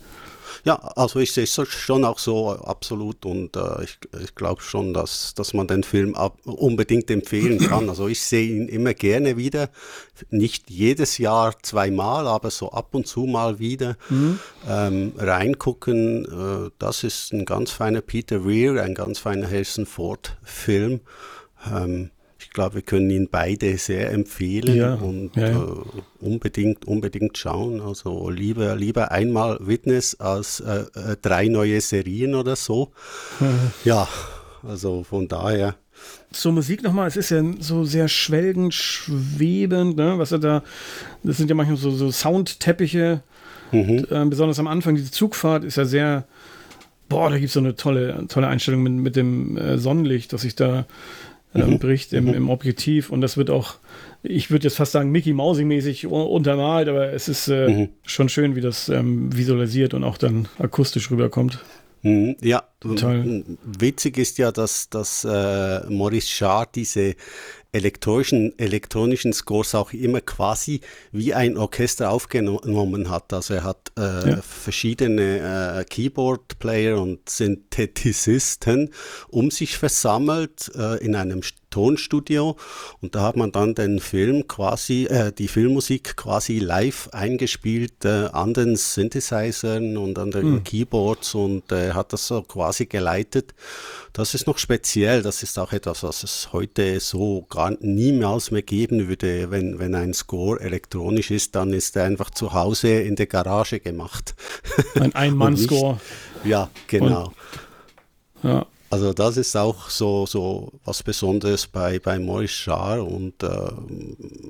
Ja, 0.63 0.75
also 0.95 1.19
ich 1.19 1.31
sehe 1.31 1.45
es 1.45 1.59
schon 1.69 2.03
auch 2.03 2.19
so 2.19 2.49
absolut 2.49 3.25
und 3.25 3.55
äh, 3.55 3.83
ich, 3.83 3.99
ich 4.21 4.35
glaube 4.35 4.61
schon, 4.61 4.93
dass, 4.93 5.33
dass 5.33 5.53
man 5.53 5.67
den 5.67 5.83
Film 5.83 6.13
ab, 6.15 6.39
unbedingt 6.43 7.09
empfehlen 7.09 7.59
kann. 7.59 7.87
Also 7.89 8.07
ich 8.07 8.21
sehe 8.21 8.55
ihn 8.55 8.67
immer 8.67 8.93
gerne 8.93 9.37
wieder, 9.37 9.69
nicht 10.29 10.69
jedes 10.69 11.19
Jahr 11.19 11.55
zweimal, 11.61 12.27
aber 12.27 12.49
so 12.51 12.71
ab 12.71 12.93
und 12.95 13.07
zu 13.07 13.21
mal 13.21 13.59
wieder 13.59 13.95
mhm. 14.09 14.39
ähm, 14.67 15.13
reingucken. 15.17 16.25
Äh, 16.25 16.71
das 16.79 17.03
ist 17.03 17.31
ein 17.33 17.45
ganz 17.45 17.71
feiner 17.71 18.01
Peter 18.01 18.43
Weir, 18.45 18.83
ein 18.83 18.93
ganz 18.95 19.19
feiner 19.19 19.47
Harrison 19.47 19.85
Ford 19.85 20.35
Film. 20.43 21.01
Ähm, 21.73 22.11
glaube, 22.51 22.75
wir 22.75 22.81
können 22.81 23.09
ihn 23.09 23.27
beide 23.29 23.77
sehr 23.77 24.11
empfehlen 24.11 24.75
ja, 24.75 24.93
und 24.95 25.35
ja, 25.35 25.49
ja. 25.49 25.63
Äh, 25.63 26.25
unbedingt, 26.25 26.85
unbedingt 26.85 27.37
schauen. 27.37 27.81
Also 27.81 28.29
lieber, 28.29 28.75
lieber 28.75 29.11
einmal 29.11 29.57
Witness 29.61 30.19
als 30.19 30.59
äh, 30.59 30.85
äh, 30.95 31.17
drei 31.21 31.47
neue 31.47 31.81
Serien 31.81 32.35
oder 32.35 32.55
so. 32.55 32.91
ja, 33.83 34.07
also 34.67 35.03
von 35.03 35.27
daher. 35.27 35.75
Zur 36.31 36.51
Musik 36.51 36.83
nochmal, 36.83 37.07
es 37.07 37.17
ist 37.17 37.31
ja 37.31 37.43
so 37.59 37.83
sehr 37.83 38.07
schwelgend, 38.07 38.73
schwebend, 38.73 39.97
ne? 39.97 40.19
was 40.19 40.31
er 40.31 40.39
da, 40.39 40.63
das 41.23 41.37
sind 41.37 41.49
ja 41.49 41.55
manchmal 41.55 41.77
so, 41.77 41.89
so 41.89 42.11
Soundteppiche, 42.11 43.23
Mhm. 43.71 44.05
Äh, 44.09 44.25
besonders 44.25 44.59
am 44.59 44.67
Anfang, 44.67 44.95
diese 44.95 45.11
Zugfahrt 45.11 45.63
ist 45.63 45.77
ja 45.77 45.85
sehr, 45.85 46.25
boah, 47.09 47.29
da 47.29 47.37
gibt 47.37 47.47
es 47.47 47.53
so 47.53 47.59
eine 47.59 47.75
tolle, 47.75 48.25
tolle 48.27 48.47
Einstellung 48.47 48.83
mit, 48.83 48.93
mit 48.93 49.15
dem 49.15 49.57
äh, 49.57 49.77
Sonnenlicht, 49.77 50.33
das 50.33 50.41
sich 50.41 50.55
da 50.55 50.85
mhm. 51.65 51.79
bricht 51.79 52.13
im, 52.13 52.33
im, 52.33 52.49
Objektiv. 52.49 53.09
Und 53.09 53.21
das 53.21 53.37
wird 53.37 53.49
auch, 53.49 53.75
ich 54.23 54.51
würde 54.51 54.65
jetzt 54.65 54.77
fast 54.77 54.91
sagen, 54.91 55.11
Mickey 55.11 55.33
Mousing-mäßig 55.33 56.07
untermalt, 56.07 56.89
aber 56.89 57.13
es 57.13 57.27
ist 57.27 57.47
äh, 57.47 57.67
mhm. 57.67 57.89
schon 58.03 58.29
schön, 58.29 58.55
wie 58.55 58.61
das 58.61 58.89
ähm, 58.89 59.35
visualisiert 59.35 59.93
und 59.93 60.03
auch 60.03 60.17
dann 60.17 60.47
akustisch 60.59 61.09
rüberkommt. 61.11 61.59
Mhm. 62.03 62.35
Ja, 62.41 62.63
Total. 62.79 63.43
witzig 63.63 64.17
ist 64.17 64.37
ja, 64.37 64.51
dass, 64.51 64.89
dass 64.89 65.25
äh, 65.25 65.81
Maurice 65.89 66.39
Jarre 66.39 66.67
diese 66.73 67.15
elektronischen, 67.77 68.57
elektronischen 68.57 69.33
Scores 69.33 69.75
auch 69.75 69.93
immer 69.93 70.21
quasi 70.21 70.81
wie 71.11 71.33
ein 71.33 71.57
Orchester 71.57 72.09
aufgenommen 72.11 73.09
hat. 73.09 73.31
Also 73.33 73.53
er 73.53 73.63
hat 73.63 73.91
äh, 73.97 74.29
ja. 74.29 74.41
verschiedene 74.41 75.79
äh, 75.79 75.85
Keyboard-Player 75.85 76.99
und 76.99 77.29
Synthetisisten 77.29 78.91
um 79.29 79.51
sich 79.51 79.77
versammelt 79.77 80.71
äh, 80.75 80.97
in 80.97 81.15
einem 81.15 81.43
Tonstudio 81.69 82.55
und 83.01 83.15
da 83.15 83.23
hat 83.23 83.35
man 83.35 83.51
dann 83.51 83.75
den 83.75 83.99
Film 83.99 84.47
quasi, 84.47 85.05
äh, 85.05 85.31
die 85.31 85.47
Filmmusik 85.47 86.15
quasi 86.17 86.59
live 86.59 87.09
eingespielt 87.11 88.05
äh, 88.05 88.29
an 88.31 88.53
den 88.53 88.75
Synthesizern 88.75 89.97
und 89.97 90.17
an 90.19 90.31
den 90.31 90.51
mhm. 90.51 90.63
Keyboards 90.63 91.35
und 91.35 91.71
äh, 91.71 91.91
hat 91.91 92.13
das 92.13 92.27
so 92.27 92.41
quasi 92.41 92.85
geleitet. 92.85 93.53
Das 94.13 94.33
ist 94.33 94.47
noch 94.47 94.57
speziell, 94.57 95.21
das 95.21 95.43
ist 95.43 95.59
auch 95.59 95.73
etwas, 95.73 96.03
was 96.03 96.23
es 96.23 96.51
heute 96.51 96.99
so 96.99 97.45
gar 97.49 97.71
niemals 97.81 98.49
mehr 98.51 98.63
geben 98.63 99.07
würde. 99.07 99.51
Wenn, 99.51 99.77
wenn 99.79 99.93
ein 99.93 100.13
Score 100.13 100.59
elektronisch 100.59 101.29
ist, 101.29 101.55
dann 101.55 101.71
ist 101.73 101.95
er 101.95 102.05
einfach 102.05 102.31
zu 102.31 102.53
Hause 102.53 102.89
in 103.01 103.15
der 103.15 103.27
Garage 103.27 103.79
gemacht. 103.79 104.33
Ein 104.95 105.13
Ein-Mann-Score. 105.15 105.99
Ja, 106.43 106.69
genau. 106.87 107.31
Und, 108.41 108.49
ja. 108.49 108.65
Also 108.89 109.13
das 109.13 109.35
ist 109.37 109.55
auch 109.57 109.89
so, 109.89 110.25
so 110.25 110.71
was 110.85 111.03
Besonderes 111.03 111.67
bei, 111.67 111.99
bei 111.99 112.19
Maurice 112.19 112.69
Jarre 112.69 113.03
und 113.03 113.43
äh, 113.43 113.71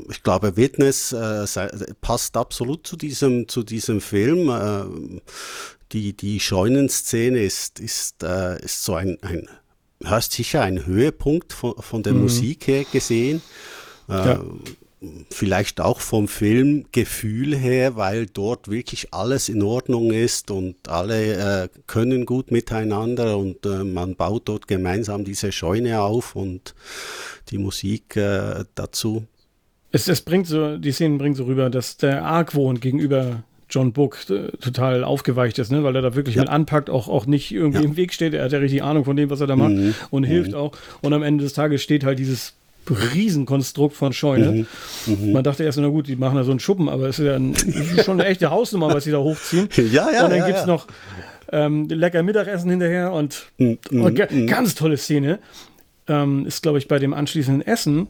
ich 0.10 0.22
glaube, 0.22 0.56
Witness 0.56 1.12
äh, 1.12 1.46
passt 2.02 2.38
absolut 2.38 2.86
zu 2.86 2.98
diesem, 2.98 3.48
zu 3.48 3.64
diesem 3.64 4.00
Film. 4.00 4.50
Äh, 4.50 5.20
die, 5.92 6.16
die 6.16 6.40
Scheunenszene 6.40 7.40
ist, 7.40 7.80
ist, 7.80 8.22
äh, 8.24 8.64
ist 8.64 8.84
so 8.84 8.94
ein, 8.94 9.18
ein 9.22 9.48
hörst 10.04 10.34
sicher 10.34 10.62
ein 10.62 10.86
Höhepunkt 10.86 11.54
von, 11.54 11.74
von 11.80 12.04
der 12.04 12.14
mhm. 12.14 12.24
Musik 12.24 12.68
her 12.68 12.86
gesehen. 12.92 13.42
Ja 14.08 14.42
vielleicht 15.30 15.80
auch 15.80 16.02
vom 16.02 16.28
Filmgefühl 16.28 17.56
her, 17.56 17.96
weil 17.96 18.26
dort 18.26 18.70
wirklich 18.70 19.14
alles 19.14 19.48
in 19.48 19.62
Ordnung 19.62 20.12
ist 20.12 20.50
und 20.50 20.76
alle 20.90 21.64
äh, 21.64 21.70
können 21.86 22.26
gut 22.26 22.52
miteinander 22.52 23.38
und 23.38 23.66
äh, 23.66 23.84
man 23.84 24.16
baut 24.16 24.50
dort 24.50 24.68
gemeinsam 24.68 25.24
diese 25.24 25.52
Scheune 25.52 26.02
auf 26.02 26.36
und 26.36 26.74
die 27.50 27.60
Musik 27.60 28.16
äh, 28.16 28.66
dazu. 28.74 29.26
Es, 29.92 30.08
es 30.08 30.22
bringt 30.22 30.48
so, 30.48 30.78
die 30.78 30.92
Szenen 30.92 31.20
bringen 31.20 31.36
so 31.36 31.46
rüber, 31.46 31.70
dass 31.70 31.98
der 31.98 32.26
Argwohn 32.26 32.80
gegenüber 32.80 33.44
John 33.70 33.94
Book 33.94 34.18
äh, 34.30 34.50
total 34.58 35.04
aufgeweicht 35.04 35.60
ist, 35.60 35.72
ne? 35.72 35.84
weil 35.84 35.96
er 35.96 36.02
da 36.02 36.16
wirklich 36.16 36.36
ja. 36.36 36.42
mit 36.42 36.50
anpackt, 36.50 36.90
auch, 36.90 37.08
auch 37.08 37.28
nicht 37.28 37.52
irgendwie 37.52 37.84
ja. 37.84 37.86
im 37.86 37.98
Weg 37.98 38.14
steht. 38.14 38.34
Er 38.34 38.46
hat 38.46 38.52
ja 38.52 38.60
richtig 38.60 38.82
Ahnung 38.82 39.06
von 39.06 39.16
dem, 39.16 39.30
was 39.30 39.42
er 39.42 39.48
da 39.48 39.56
macht 39.56 39.74
mhm. 39.74 39.94
und 40.10 40.24
mhm. 40.24 40.28
hilft 40.28 40.56
auch. 40.56 40.72
Und 41.02 41.14
am 41.14 41.22
Ende 41.22 41.44
des 41.44 41.54
Tages 41.54 41.84
steht 41.84 42.04
halt 42.04 42.18
dieses 42.18 42.56
Riesenkonstrukt 42.92 43.96
von 43.96 44.14
Scheune. 44.14 44.66
Mhm. 45.06 45.28
Mhm. 45.28 45.32
Man 45.34 45.44
dachte 45.44 45.64
erst, 45.64 45.78
na 45.78 45.88
gut, 45.88 46.08
die 46.08 46.16
machen 46.16 46.36
da 46.36 46.44
so 46.44 46.52
einen 46.52 46.60
Schuppen, 46.60 46.90
aber 46.90 47.08
es 47.08 47.20
ist 47.20 47.26
ja 47.26 47.36
ein, 47.36 47.54
ist 47.54 48.06
schon 48.06 48.20
eine 48.20 48.30
echte 48.30 48.50
Hausnummer, 48.50 48.94
was 48.94 49.04
sie 49.04 49.12
da 49.12 49.20
hochziehen. 49.20 49.70
Ja, 49.92 50.12
ja, 50.12 50.26
und 50.26 50.32
dann 50.32 50.40
ja, 50.40 50.46
gibt 50.46 50.58
es 50.58 50.66
ja. 50.66 50.68
noch 50.68 50.88
ähm, 51.52 51.88
lecker 51.88 52.24
Mittagessen 52.24 52.70
hinterher 52.70 53.14
und, 53.14 53.46
mhm. 53.58 53.78
und 53.92 54.32
mhm. 54.32 54.48
ganz 54.48 54.76
tolle 54.76 54.98
Szene. 54.98 55.40
Ähm, 56.08 56.46
ist, 56.46 56.62
glaube 56.62 56.78
ich, 56.78 56.88
bei 56.88 57.00
dem 57.00 57.14
anschließenden 57.14 57.66
Essen, 57.66 58.08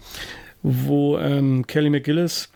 wo 0.64 1.18
ähm, 1.18 1.66
Kelly 1.68 1.90
McGillis 1.90 2.50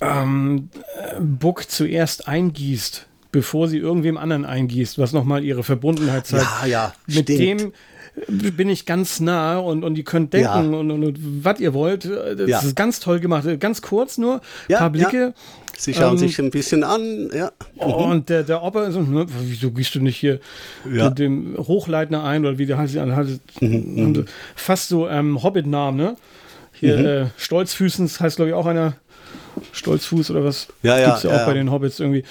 ähm, 0.00 0.70
Book 1.18 1.68
zuerst 1.70 2.28
eingießt, 2.28 3.06
bevor 3.32 3.68
sie 3.68 3.78
irgendwem 3.78 4.16
anderen 4.16 4.44
eingießt, 4.44 4.98
was 4.98 5.12
nochmal 5.12 5.44
ihre 5.44 5.62
Verbundenheit 5.62 6.26
zeigt. 6.26 6.46
Ja, 6.62 6.66
ja, 6.66 6.94
mit 7.06 7.30
stimmt. 7.30 7.38
dem 7.38 7.72
bin 8.56 8.68
ich 8.68 8.86
ganz 8.86 9.20
nah 9.20 9.58
und, 9.58 9.84
und 9.84 9.96
ihr 9.96 10.04
könnt 10.04 10.32
denken 10.32 10.72
ja. 10.72 10.78
und, 10.78 10.90
und, 10.90 11.04
und 11.04 11.44
was 11.44 11.60
ihr 11.60 11.74
wollt. 11.74 12.04
Das 12.04 12.48
ja. 12.48 12.58
ist 12.60 12.76
ganz 12.76 13.00
toll 13.00 13.20
gemacht. 13.20 13.46
Ganz 13.60 13.82
kurz 13.82 14.18
nur, 14.18 14.40
ja, 14.68 14.78
paar 14.78 14.90
Blicke. 14.90 15.34
Sie 15.78 15.94
schauen 15.94 16.12
ähm, 16.12 16.18
sich 16.18 16.38
ein 16.38 16.50
bisschen 16.50 16.84
an, 16.84 17.30
ja. 17.32 17.52
Mhm. 17.76 17.92
Und 17.92 18.28
der, 18.28 18.42
der 18.42 18.62
Opa 18.62 18.90
so, 18.90 19.00
ne, 19.00 19.26
wieso 19.40 19.70
gehst 19.70 19.94
du 19.94 20.00
nicht 20.00 20.16
hier 20.16 20.40
mit 20.84 21.18
dem 21.18 21.56
Hochleitner 21.56 22.22
ein 22.22 22.44
oder 22.44 22.58
wie 22.58 22.66
der 22.66 22.76
heißt, 22.76 22.96
mhm. 22.96 23.60
mhm. 23.60 24.24
fast 24.54 24.88
so 24.88 25.08
ähm, 25.08 25.42
Hobbit-Namen, 25.42 25.96
ne? 25.96 26.16
Hier, 26.72 26.96
mhm. 26.98 27.06
äh, 27.06 27.26
Stolzfüßens 27.36 28.20
heißt, 28.20 28.36
glaube 28.36 28.50
ich, 28.50 28.54
auch 28.54 28.66
einer. 28.66 28.94
Stolzfuß 29.72 30.30
oder 30.30 30.44
was? 30.44 30.68
Ja, 30.82 30.98
ja. 30.98 31.06
Gibt's 31.06 31.22
ja, 31.22 31.30
ja 31.30 31.42
auch 31.42 31.46
bei 31.46 31.54
den 31.54 31.70
Hobbits 31.70 32.00
irgendwie. 32.00 32.24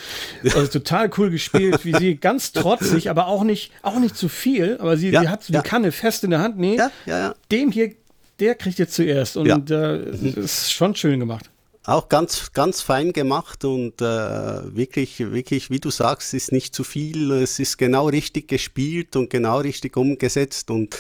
Also 0.43 0.67
total 0.67 1.09
cool 1.17 1.29
gespielt, 1.29 1.85
wie 1.85 1.95
sie 1.95 2.15
ganz 2.21 2.51
trotzig, 2.51 3.09
aber 3.09 3.27
auch 3.27 3.43
nicht, 3.43 3.71
auch 3.81 3.99
nicht 3.99 4.15
zu 4.15 4.29
viel, 4.29 4.77
aber 4.79 4.97
sie, 4.97 5.11
sie 5.11 5.27
hat 5.27 5.47
die 5.47 5.53
Kanne 5.53 5.91
fest 5.91 6.23
in 6.23 6.31
der 6.31 6.39
Hand. 6.39 6.57
Nee, 6.57 6.77
ja, 6.77 6.91
ja, 7.05 7.19
ja. 7.19 7.35
dem 7.51 7.71
hier, 7.71 7.93
der 8.39 8.55
kriegt 8.55 8.79
jetzt 8.79 8.93
zuerst. 8.93 9.37
Und 9.37 9.71
äh, 9.71 9.99
ist 10.11 10.71
schon 10.71 10.95
schön 10.95 11.19
gemacht. 11.19 11.49
Auch 11.85 12.09
ganz, 12.09 12.51
ganz 12.53 12.81
fein 12.81 13.13
gemacht 13.13 13.65
und 13.65 14.01
äh, 14.01 14.05
wirklich, 14.05 15.19
wirklich, 15.19 15.69
wie 15.69 15.79
du 15.79 15.89
sagst, 15.89 16.33
ist 16.33 16.51
nicht 16.51 16.75
zu 16.75 16.83
viel. 16.83 17.31
Es 17.31 17.57
ist 17.57 17.77
genau 17.77 18.09
richtig 18.09 18.47
gespielt 18.47 19.15
und 19.15 19.29
genau 19.29 19.59
richtig 19.59 19.97
umgesetzt 19.97 20.69
und 20.69 20.95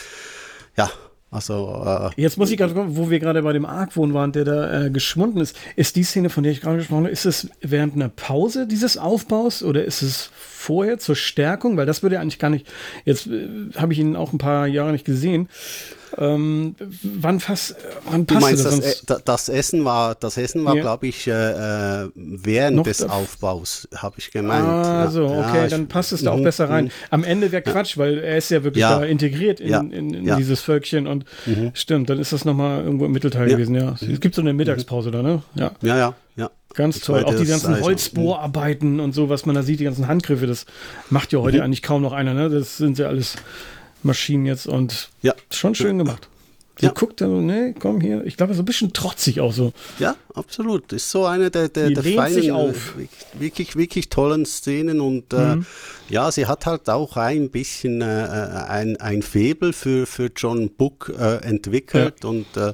ja, 0.77 0.89
also, 1.31 1.83
äh, 1.85 2.09
Jetzt 2.21 2.37
muss 2.37 2.49
ich 2.49 2.57
gerade 2.57 2.73
gucken, 2.73 2.97
wo 2.97 3.09
wir 3.09 3.19
gerade 3.19 3.43
bei 3.43 3.53
dem 3.53 3.65
Argwohn 3.65 4.13
waren, 4.13 4.31
der 4.31 4.45
da 4.45 4.85
äh, 4.85 4.89
geschwunden 4.89 5.39
ist. 5.39 5.55
Ist 5.75 5.95
die 5.95 6.03
Szene, 6.03 6.29
von 6.29 6.43
der 6.43 6.51
ich 6.51 6.61
gerade 6.61 6.77
gesprochen 6.77 7.03
habe, 7.03 7.09
ist 7.09 7.25
es 7.25 7.49
während 7.61 7.93
einer 7.93 8.09
Pause 8.09 8.65
dieses 8.65 8.97
Aufbaus 8.97 9.61
oder 9.61 9.85
ist 9.85 10.01
es 10.01 10.31
vorher 10.59 10.99
zur 10.99 11.15
Stärkung? 11.15 11.77
Weil 11.77 11.85
das 11.85 12.03
würde 12.03 12.19
eigentlich 12.19 12.39
gar 12.39 12.49
nicht. 12.49 12.67
Jetzt 13.05 13.27
äh, 13.27 13.47
habe 13.75 13.93
ich 13.93 13.99
ihn 13.99 14.15
auch 14.15 14.33
ein 14.33 14.37
paar 14.37 14.67
Jahre 14.67 14.91
nicht 14.91 15.05
gesehen. 15.05 15.47
Ähm, 16.17 16.75
wann, 17.03 17.39
fast, 17.39 17.75
wann 18.09 18.25
passt 18.25 18.41
du 18.41 18.45
meinst, 18.45 18.65
das, 18.65 18.79
das, 19.05 19.19
e-, 19.19 19.21
das, 19.23 19.49
Essen 19.49 19.85
war, 19.85 20.15
das 20.15 20.37
Essen 20.37 20.65
war, 20.65 20.75
ja. 20.75 20.81
glaube 20.81 21.07
ich, 21.07 21.27
äh, 21.27 21.31
äh 21.31 22.09
während 22.15 22.77
Noch 22.77 22.83
des 22.83 23.03
Aufbaus, 23.03 23.87
habe 23.95 24.15
ich 24.17 24.31
gemeint. 24.31 24.65
Ah, 24.65 25.09
so, 25.09 25.25
okay, 25.25 25.63
ja, 25.63 25.67
dann 25.67 25.87
passt 25.87 26.11
es 26.11 26.23
da 26.23 26.31
auch 26.31 26.37
mhm, 26.37 26.43
besser 26.43 26.69
rein. 26.69 26.85
Mhm. 26.85 26.91
Am 27.11 27.23
Ende 27.23 27.51
wäre 27.51 27.61
Quatsch, 27.61 27.97
weil 27.97 28.17
er 28.17 28.37
ist 28.37 28.49
ja 28.49 28.63
wirklich 28.63 28.83
da 28.83 29.03
integriert 29.03 29.59
in, 29.59 29.91
in, 29.91 30.13
in 30.13 30.37
dieses 30.37 30.61
Völkchen 30.61 31.05
und 31.05 31.25
mhm. 31.45 31.71
stimmt, 31.73 32.09
dann 32.09 32.19
ist 32.19 32.33
das 32.33 32.43
nochmal 32.43 32.83
irgendwo 32.83 33.05
im 33.05 33.11
Mittelteil 33.11 33.47
gewesen, 33.47 33.75
ja. 33.75 33.95
Mhm. 34.01 34.13
Es 34.13 34.19
gibt 34.19 34.35
so 34.35 34.41
eine 34.41 34.53
Mittagspause 34.53 35.11
da, 35.11 35.21
ne? 35.21 35.43
Ja, 35.55 35.71
ja, 35.81 35.97
ja. 35.97 36.15
Ja. 36.39 36.51
Ganz 36.73 37.01
toll. 37.01 37.23
Auch 37.23 37.35
die 37.35 37.45
ganzen 37.45 37.81
Holzbohrarbeiten 37.81 38.99
und 38.99 39.13
so, 39.13 39.27
was 39.27 39.45
man 39.45 39.55
da 39.55 39.63
sieht, 39.63 39.79
die 39.79 39.83
ganzen 39.83 40.07
Handgriffe, 40.07 40.47
das 40.47 40.65
macht 41.09 41.33
ja 41.33 41.39
heute 41.39 41.57
mhm. 41.57 41.63
eigentlich 41.63 41.81
kaum 41.81 42.01
noch 42.01 42.13
einer, 42.13 42.33
ne? 42.33 42.49
Das 42.49 42.77
sind 42.77 42.97
ja 42.97 43.07
alles 43.07 43.35
Maschinen 44.03 44.45
jetzt 44.45 44.67
und 44.67 45.09
ja. 45.21 45.33
schon 45.51 45.75
schön 45.75 45.97
gemacht. 45.97 46.29
Sie 46.79 46.85
ja. 46.85 46.93
guckt 46.93 47.19
dann 47.19 47.45
ne, 47.45 47.75
komm 47.77 47.99
hier. 47.99 48.23
Ich 48.23 48.37
glaube, 48.37 48.53
so 48.53 48.61
ein 48.61 48.65
bisschen 48.65 48.93
trotzig 48.93 49.41
auch 49.41 49.51
so. 49.51 49.73
Ja, 49.99 50.15
absolut. 50.33 50.93
Ist 50.93 51.11
so 51.11 51.25
eine 51.25 51.51
der, 51.51 51.67
der, 51.67 51.89
der 51.89 52.03
feinen, 52.03 52.33
sich 52.33 52.51
auf. 52.53 52.93
wirklich, 53.33 53.75
wirklich 53.75 54.07
tollen 54.07 54.45
Szenen 54.45 55.01
und 55.01 55.33
äh, 55.33 55.55
mhm. 55.55 55.65
äh, 56.09 56.13
ja, 56.13 56.31
sie 56.31 56.45
hat 56.45 56.65
halt 56.65 56.89
auch 56.89 57.17
ein 57.17 57.49
bisschen 57.49 58.01
äh, 58.01 58.05
ein, 58.05 58.95
ein 59.01 59.23
Faible 59.23 59.73
für, 59.73 60.05
für 60.05 60.31
John 60.33 60.69
Book 60.69 61.13
äh, 61.19 61.43
entwickelt 61.43 62.23
ja. 62.23 62.29
und 62.29 62.45
äh, 62.55 62.73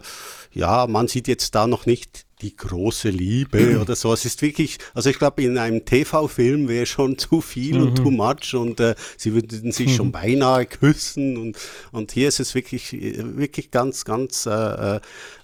ja, 0.52 0.86
man 0.86 1.08
sieht 1.08 1.28
jetzt 1.28 1.56
da 1.56 1.66
noch 1.66 1.88
nicht 1.88 2.25
die 2.42 2.56
große 2.56 3.10
Liebe 3.10 3.80
oder 3.82 3.96
so. 3.96 4.14
Es 4.14 4.26
ist 4.26 4.42
wirklich, 4.42 4.78
also 4.94 5.10
ich 5.10 5.18
glaube, 5.18 5.44
in 5.44 5.58
einem 5.58 5.86
TV-Film 5.86 6.68
wäre 6.68 6.86
schon 6.86 7.18
zu 7.18 7.42
viel 7.42 7.78
mhm. 7.78 7.88
und 7.88 7.96
too 7.96 8.12
much 8.12 8.54
und 8.54 8.80
äh, 8.80 8.96
sie 9.18 9.34
würden 9.34 9.72
sich 9.72 9.88
mhm. 9.88 9.96
schon 9.96 10.12
beinahe 10.12 10.66
küssen 10.66 11.38
und, 11.38 11.58
und 11.92 12.12
hier 12.12 12.28
ist 12.28 12.40
es 12.40 12.56
wirklich, 12.56 12.94
wirklich 12.94 13.72
ganz, 13.72 14.06
ganz, 14.06 14.46
äh, 14.46 14.96
äh, 14.96 15.00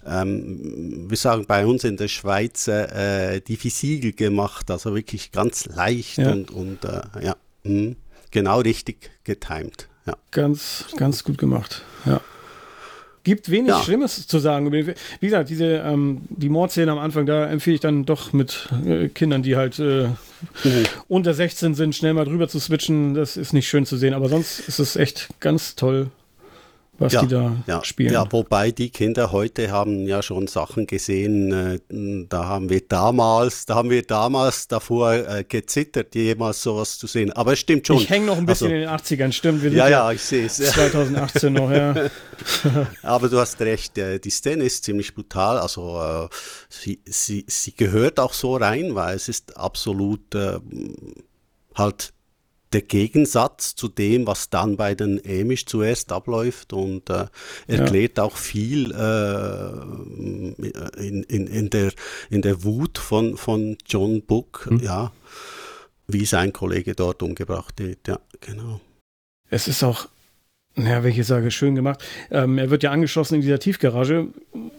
ähm, 0.06 1.06
wir 1.08 1.16
sagen 1.16 1.46
bei 1.46 1.66
uns 1.66 1.84
in 1.84 1.96
der 1.96 2.08
Schweiz, 2.08 2.68
äh, 2.68 3.40
diffizil 3.40 4.12
gemacht, 4.12 4.70
also 4.70 4.94
wirklich 4.94 5.32
ganz 5.32 5.66
leicht 5.66 6.18
ja. 6.18 6.32
und, 6.32 6.50
und 6.50 6.84
äh, 6.84 7.02
ja, 7.22 7.36
mh, 7.64 7.94
genau 8.30 8.60
richtig 8.60 9.10
getimed. 9.24 9.88
Ja. 10.06 10.16
Ganz, 10.32 10.86
ganz 10.96 11.22
gut 11.22 11.38
gemacht, 11.38 11.84
ja 12.04 12.20
gibt 13.24 13.50
wenig 13.50 13.68
ja. 13.68 13.82
Schlimmes 13.82 14.26
zu 14.26 14.38
sagen. 14.38 14.72
Wie 14.72 14.94
gesagt, 15.20 15.48
diese, 15.48 15.82
ähm, 15.84 16.22
die 16.28 16.48
Mordszene 16.48 16.90
am 16.90 16.98
Anfang, 16.98 17.26
da 17.26 17.46
empfehle 17.46 17.74
ich 17.74 17.80
dann 17.80 18.04
doch 18.04 18.32
mit 18.32 18.68
äh, 18.86 19.08
Kindern, 19.08 19.42
die 19.42 19.56
halt 19.56 19.78
äh, 19.78 20.08
mhm. 20.08 20.84
unter 21.08 21.34
16 21.34 21.74
sind, 21.74 21.94
schnell 21.94 22.14
mal 22.14 22.24
drüber 22.24 22.48
zu 22.48 22.58
switchen. 22.58 23.14
Das 23.14 23.36
ist 23.36 23.52
nicht 23.52 23.68
schön 23.68 23.86
zu 23.86 23.96
sehen, 23.96 24.14
aber 24.14 24.28
sonst 24.28 24.60
ist 24.60 24.78
es 24.78 24.96
echt 24.96 25.28
ganz 25.40 25.76
toll 25.76 26.10
was 26.98 27.12
ja, 27.14 27.22
die 27.22 27.28
da 27.28 27.56
ja, 27.66 27.84
spielen. 27.84 28.12
Ja, 28.12 28.30
wobei 28.30 28.70
die 28.70 28.90
Kinder 28.90 29.32
heute 29.32 29.70
haben 29.70 30.06
ja 30.06 30.22
schon 30.22 30.46
Sachen 30.46 30.86
gesehen, 30.86 31.52
äh, 31.52 32.26
da 32.28 32.44
haben 32.44 32.68
wir 32.68 32.86
damals, 32.86 33.66
da 33.66 33.76
haben 33.76 33.90
wir 33.90 34.02
damals 34.02 34.68
davor 34.68 35.12
äh, 35.12 35.44
gezittert, 35.44 36.14
jemals 36.14 36.62
sowas 36.62 36.98
zu 36.98 37.06
sehen. 37.06 37.32
Aber 37.32 37.54
es 37.54 37.60
stimmt 37.60 37.86
schon. 37.86 37.96
Ich 37.96 38.10
hänge 38.10 38.26
noch 38.26 38.36
ein 38.36 38.46
bisschen 38.46 38.72
also, 38.72 38.76
in 38.76 39.16
den 39.16 39.28
80ern, 39.28 39.32
stimmt. 39.32 39.62
ja, 39.72 39.88
ja, 39.88 40.12
ich 40.12 40.22
sehe 40.22 40.46
es. 40.46 40.56
2018 40.56 41.52
noch, 41.52 41.70
ja. 41.70 41.94
Aber 43.02 43.28
du 43.28 43.38
hast 43.38 43.60
recht, 43.60 43.96
äh, 43.98 44.18
die 44.18 44.30
Szene 44.30 44.64
ist 44.64 44.84
ziemlich 44.84 45.14
brutal. 45.14 45.58
Also 45.58 46.28
sie, 46.68 47.00
sie, 47.06 47.44
sie 47.48 47.74
gehört 47.74 48.20
auch 48.20 48.34
so 48.34 48.56
rein, 48.56 48.94
weil 48.94 49.16
es 49.16 49.28
ist 49.28 49.56
absolut 49.56 50.20
halt 51.74 52.12
der 52.72 52.82
Gegensatz 52.82 53.74
zu 53.74 53.88
dem, 53.88 54.26
was 54.26 54.50
dann 54.50 54.76
bei 54.76 54.94
den 54.94 55.20
Amish 55.26 55.66
zuerst 55.66 56.12
abläuft 56.12 56.72
und 56.72 57.10
äh, 57.10 57.26
erklärt 57.66 58.18
ja. 58.18 58.24
auch 58.24 58.36
viel 58.36 58.92
äh, 58.92 59.70
in, 61.00 61.22
in, 61.24 61.46
in, 61.46 61.70
der, 61.70 61.92
in 62.30 62.42
der 62.42 62.64
Wut 62.64 62.98
von, 62.98 63.36
von 63.36 63.76
John 63.86 64.22
Book, 64.22 64.66
hm. 64.68 64.80
ja, 64.80 65.12
wie 66.06 66.24
sein 66.24 66.52
Kollege 66.52 66.94
dort 66.94 67.22
umgebracht 67.22 67.78
wird. 67.78 68.08
Ja, 68.08 68.18
genau. 68.40 68.80
Es 69.50 69.68
ist 69.68 69.82
auch 69.82 70.08
ja, 70.74 71.04
welche 71.04 71.22
sage, 71.22 71.50
schön 71.50 71.74
gemacht. 71.74 72.02
Ähm, 72.30 72.56
er 72.56 72.70
wird 72.70 72.82
ja 72.82 72.92
angeschlossen 72.92 73.34
in 73.34 73.40
dieser 73.42 73.58
Tiefgarage. 73.58 74.28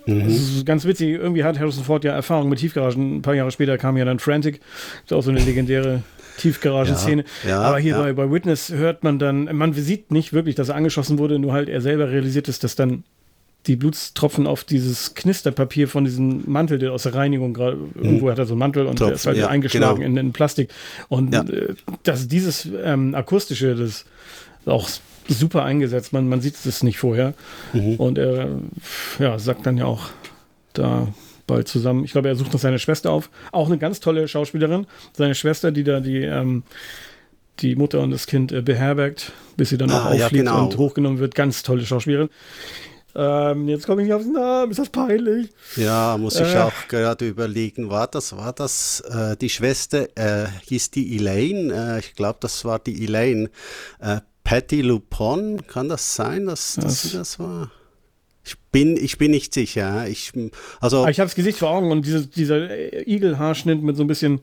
Mhm. 0.07 0.23
Das 0.23 0.33
ist 0.33 0.65
ganz 0.65 0.85
witzig. 0.85 1.09
Irgendwie 1.09 1.43
hat 1.43 1.59
Harrison 1.59 1.83
Ford 1.83 2.03
ja 2.03 2.13
Erfahrung 2.13 2.49
mit 2.49 2.59
Tiefgaragen. 2.59 3.17
Ein 3.17 3.21
paar 3.21 3.35
Jahre 3.35 3.51
später 3.51 3.77
kam 3.77 3.95
ja 3.97 4.05
dann 4.05 4.17
Frantic. 4.17 4.59
Das 4.59 5.03
ist 5.05 5.13
auch 5.13 5.21
so 5.21 5.29
eine 5.29 5.41
legendäre 5.41 6.01
Tiefgaragenszene. 6.37 7.23
Ja, 7.43 7.49
ja, 7.49 7.61
Aber 7.61 7.79
hier 7.79 7.93
ja. 7.93 8.01
bei, 8.01 8.13
bei 8.13 8.31
Witness 8.31 8.71
hört 8.71 9.03
man 9.03 9.19
dann, 9.19 9.55
man 9.55 9.73
sieht 9.73 10.11
nicht 10.11 10.33
wirklich, 10.33 10.55
dass 10.55 10.69
er 10.69 10.75
angeschossen 10.75 11.17
wurde, 11.17 11.39
nur 11.39 11.53
halt 11.53 11.69
er 11.69 11.81
selber 11.81 12.09
realisiert 12.09 12.47
ist, 12.47 12.63
dass 12.63 12.75
dann 12.75 13.03
die 13.67 13.77
Blutstropfen 13.77 14.45
auf 14.45 14.63
dieses 14.65 15.15
Knisterpapier 15.15 15.87
von 15.87 16.03
diesem 16.03 16.43
Mantel, 16.51 16.79
der 16.79 16.91
aus 16.91 17.03
der 17.03 17.15
Reinigung 17.15 17.53
gerade, 17.53 17.77
mhm. 17.77 17.91
irgendwo 18.03 18.29
hat 18.29 18.37
er 18.37 18.45
so 18.45 18.53
einen 18.53 18.59
Mantel 18.59 18.85
und 18.85 18.97
Tropfen, 18.97 19.07
der 19.07 19.15
ist 19.15 19.25
halt 19.25 19.43
eingeschlagen 19.43 20.01
genau. 20.01 20.19
in, 20.19 20.27
in, 20.27 20.33
Plastik. 20.33 20.69
Und 21.07 21.33
äh, 21.33 21.73
dass 22.03 22.27
dieses 22.27 22.67
ähm, 22.83 23.15
akustische, 23.15 23.75
das 23.75 24.05
auch 24.65 24.89
super 25.27 25.63
eingesetzt. 25.63 26.13
Man, 26.13 26.27
man 26.27 26.41
sieht 26.41 26.55
es 26.65 26.83
nicht 26.83 26.97
vorher. 26.97 27.33
Mhm. 27.71 27.95
Und 27.95 28.17
er 28.17 28.49
ja, 29.19 29.39
sagt 29.39 29.65
dann 29.65 29.77
ja 29.77 29.85
auch 29.85 30.09
da 30.73 31.07
bald 31.47 31.67
zusammen. 31.67 32.03
Ich 32.03 32.11
glaube, 32.11 32.29
er 32.29 32.35
sucht 32.35 32.53
noch 32.53 32.59
seine 32.59 32.79
Schwester 32.79 33.11
auf. 33.11 33.29
Auch 33.51 33.67
eine 33.67 33.77
ganz 33.77 33.99
tolle 33.99 34.27
Schauspielerin. 34.27 34.87
Seine 35.15 35.35
Schwester, 35.35 35.71
die 35.71 35.83
da 35.83 35.99
die, 35.99 36.23
ähm, 36.23 36.63
die 37.59 37.75
Mutter 37.75 38.01
und 38.01 38.11
das 38.11 38.27
Kind 38.27 38.51
äh, 38.51 38.61
beherbergt, 38.61 39.31
bis 39.57 39.69
sie 39.69 39.77
dann 39.77 39.91
ah, 39.91 40.01
auch 40.01 40.05
auffliegt 40.05 40.45
ja, 40.45 40.53
genau. 40.53 40.63
und 40.63 40.77
hochgenommen 40.77 41.19
wird. 41.19 41.35
Ganz 41.35 41.63
tolle 41.63 41.85
Schauspielerin. 41.85 42.29
Ähm, 43.15 43.67
jetzt 43.69 43.85
komme 43.85 44.01
ich 44.01 44.07
nicht 44.07 44.15
aufs 44.15 44.25
Namen, 44.25 44.71
ist 44.71 44.79
das 44.79 44.89
peinlich? 44.89 45.49
Ja, 45.75 46.17
muss 46.17 46.35
ich 46.39 46.55
äh, 46.55 46.57
auch 46.57 46.87
gerade 46.87 47.27
überlegen. 47.27 47.91
War 47.91 48.07
das, 48.07 48.35
war 48.35 48.53
das 48.53 49.01
äh, 49.01 49.37
die 49.37 49.49
Schwester, 49.49 50.07
äh, 50.15 50.47
hieß 50.65 50.89
die 50.91 51.15
Elaine? 51.17 51.71
Äh, 51.73 51.99
ich 51.99 52.15
glaube, 52.15 52.39
das 52.41 52.65
war 52.65 52.79
die 52.79 53.03
Elaine. 53.03 53.51
Äh, 53.99 54.21
Patty 54.43 54.81
Lupon, 54.81 55.65
kann 55.67 55.89
das 55.89 56.15
sein, 56.15 56.47
dass, 56.47 56.75
dass 56.75 57.03
sie 57.03 57.15
das 57.15 57.37
war? 57.39 57.71
Ich 58.73 58.81
bin, 58.81 58.97
ich 58.97 59.19
bin 59.19 59.29
nicht 59.29 59.53
sicher. 59.53 60.07
Ich, 60.07 60.31
also 60.81 61.03
ah, 61.03 61.09
ich 61.09 61.19
habe 61.19 61.27
das 61.27 61.35
Gesicht 61.35 61.59
vor 61.59 61.69
Augen 61.69 61.91
und 61.91 62.07
diese, 62.07 62.25
dieser 62.25 63.07
Igelhaarschnitt 63.07 63.83
mit 63.83 63.95
so 63.95 64.03
ein 64.03 64.07
bisschen 64.07 64.39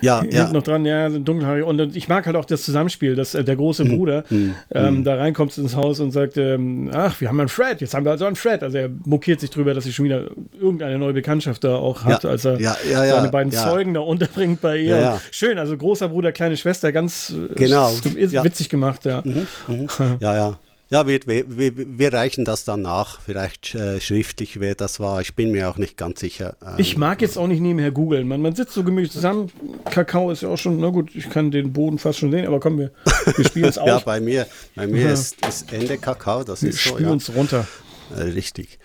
ja, 0.00 0.24
ja. 0.24 0.50
noch 0.50 0.62
dran, 0.62 0.86
ja, 0.86 1.10
dunkelhaarig. 1.10 1.64
Und 1.64 1.94
ich 1.94 2.08
mag 2.08 2.24
halt 2.24 2.34
auch 2.34 2.46
das 2.46 2.62
Zusammenspiel, 2.62 3.14
dass 3.14 3.34
äh, 3.34 3.44
der 3.44 3.56
große 3.56 3.84
mhm. 3.84 3.96
Bruder 3.98 4.24
mhm. 4.30 4.54
Ähm, 4.70 4.94
mhm. 4.94 5.04
da 5.04 5.16
reinkommt 5.16 5.58
ins 5.58 5.76
Haus 5.76 6.00
und 6.00 6.12
sagt, 6.12 6.38
ähm, 6.38 6.90
ach, 6.94 7.20
wir 7.20 7.28
haben 7.28 7.38
einen 7.38 7.50
Fred, 7.50 7.82
jetzt 7.82 7.92
haben 7.92 8.06
wir 8.06 8.12
also 8.12 8.24
einen 8.24 8.36
Fred. 8.36 8.62
Also 8.62 8.78
er 8.78 8.88
mokiert 9.04 9.40
sich 9.40 9.50
drüber, 9.50 9.74
dass 9.74 9.84
sie 9.84 9.92
schon 9.92 10.06
wieder 10.06 10.30
irgendeine 10.58 10.98
neue 10.98 11.12
Bekanntschaft 11.12 11.62
da 11.62 11.76
auch 11.76 12.04
hat, 12.04 12.24
ja, 12.24 12.30
als 12.30 12.46
er 12.46 12.58
seine 12.58 13.28
beiden 13.28 13.52
Zeugen 13.52 13.92
da 13.92 14.00
unterbringt 14.00 14.62
bei 14.62 14.78
ihr. 14.78 15.20
Schön, 15.30 15.58
also 15.58 15.76
großer 15.76 16.08
Bruder, 16.08 16.32
kleine 16.32 16.56
Schwester, 16.56 16.90
ganz 16.90 17.34
äh, 17.50 17.54
genau. 17.54 17.92
witzig 17.92 18.70
gemacht, 18.70 19.04
ja. 19.04 19.20
Mhm. 19.22 19.46
mhm. 19.68 19.88
Ja, 20.20 20.34
ja. 20.34 20.58
Ja, 20.90 21.06
wir, 21.06 21.20
wir, 21.26 21.44
wir, 21.48 22.12
reichen 22.12 22.44
das 22.44 22.64
dann 22.64 22.82
nach, 22.82 23.20
vielleicht 23.20 23.74
äh, 23.74 24.00
schriftlich, 24.00 24.60
wer 24.60 24.74
das 24.74 25.00
war. 25.00 25.22
Ich 25.22 25.34
bin 25.34 25.50
mir 25.50 25.70
auch 25.70 25.78
nicht 25.78 25.96
ganz 25.96 26.20
sicher. 26.20 26.56
Ähm, 26.62 26.74
ich 26.76 26.98
mag 26.98 27.22
jetzt 27.22 27.38
auch 27.38 27.46
nicht 27.46 27.60
nebenher 27.60 27.90
googeln. 27.90 28.28
Man, 28.28 28.42
man 28.42 28.54
sitzt 28.54 28.74
so 28.74 28.84
gemütlich 28.84 29.10
zusammen. 29.10 29.50
Kakao 29.86 30.30
ist 30.30 30.42
ja 30.42 30.50
auch 30.50 30.58
schon, 30.58 30.78
na 30.78 30.90
gut, 30.90 31.14
ich 31.14 31.30
kann 31.30 31.50
den 31.50 31.72
Boden 31.72 31.98
fast 31.98 32.18
schon 32.18 32.30
sehen, 32.30 32.46
aber 32.46 32.60
komm, 32.60 32.78
wir, 32.78 32.90
wir 33.36 33.44
spielen 33.44 33.64
es 33.64 33.78
aus. 33.78 33.88
ja, 33.88 33.98
bei 34.00 34.20
mir, 34.20 34.46
bei 34.76 34.86
mir 34.86 35.06
ja. 35.06 35.12
ist, 35.12 35.44
ist 35.46 35.72
Ende 35.72 35.96
Kakao. 35.96 36.44
Das 36.44 36.62
wir 36.62 36.68
ist 36.68 36.84
so, 36.84 36.90
spielen 36.90 37.08
ja. 37.08 37.12
uns 37.12 37.34
runter. 37.34 37.66
Äh, 38.14 38.20
richtig. 38.22 38.78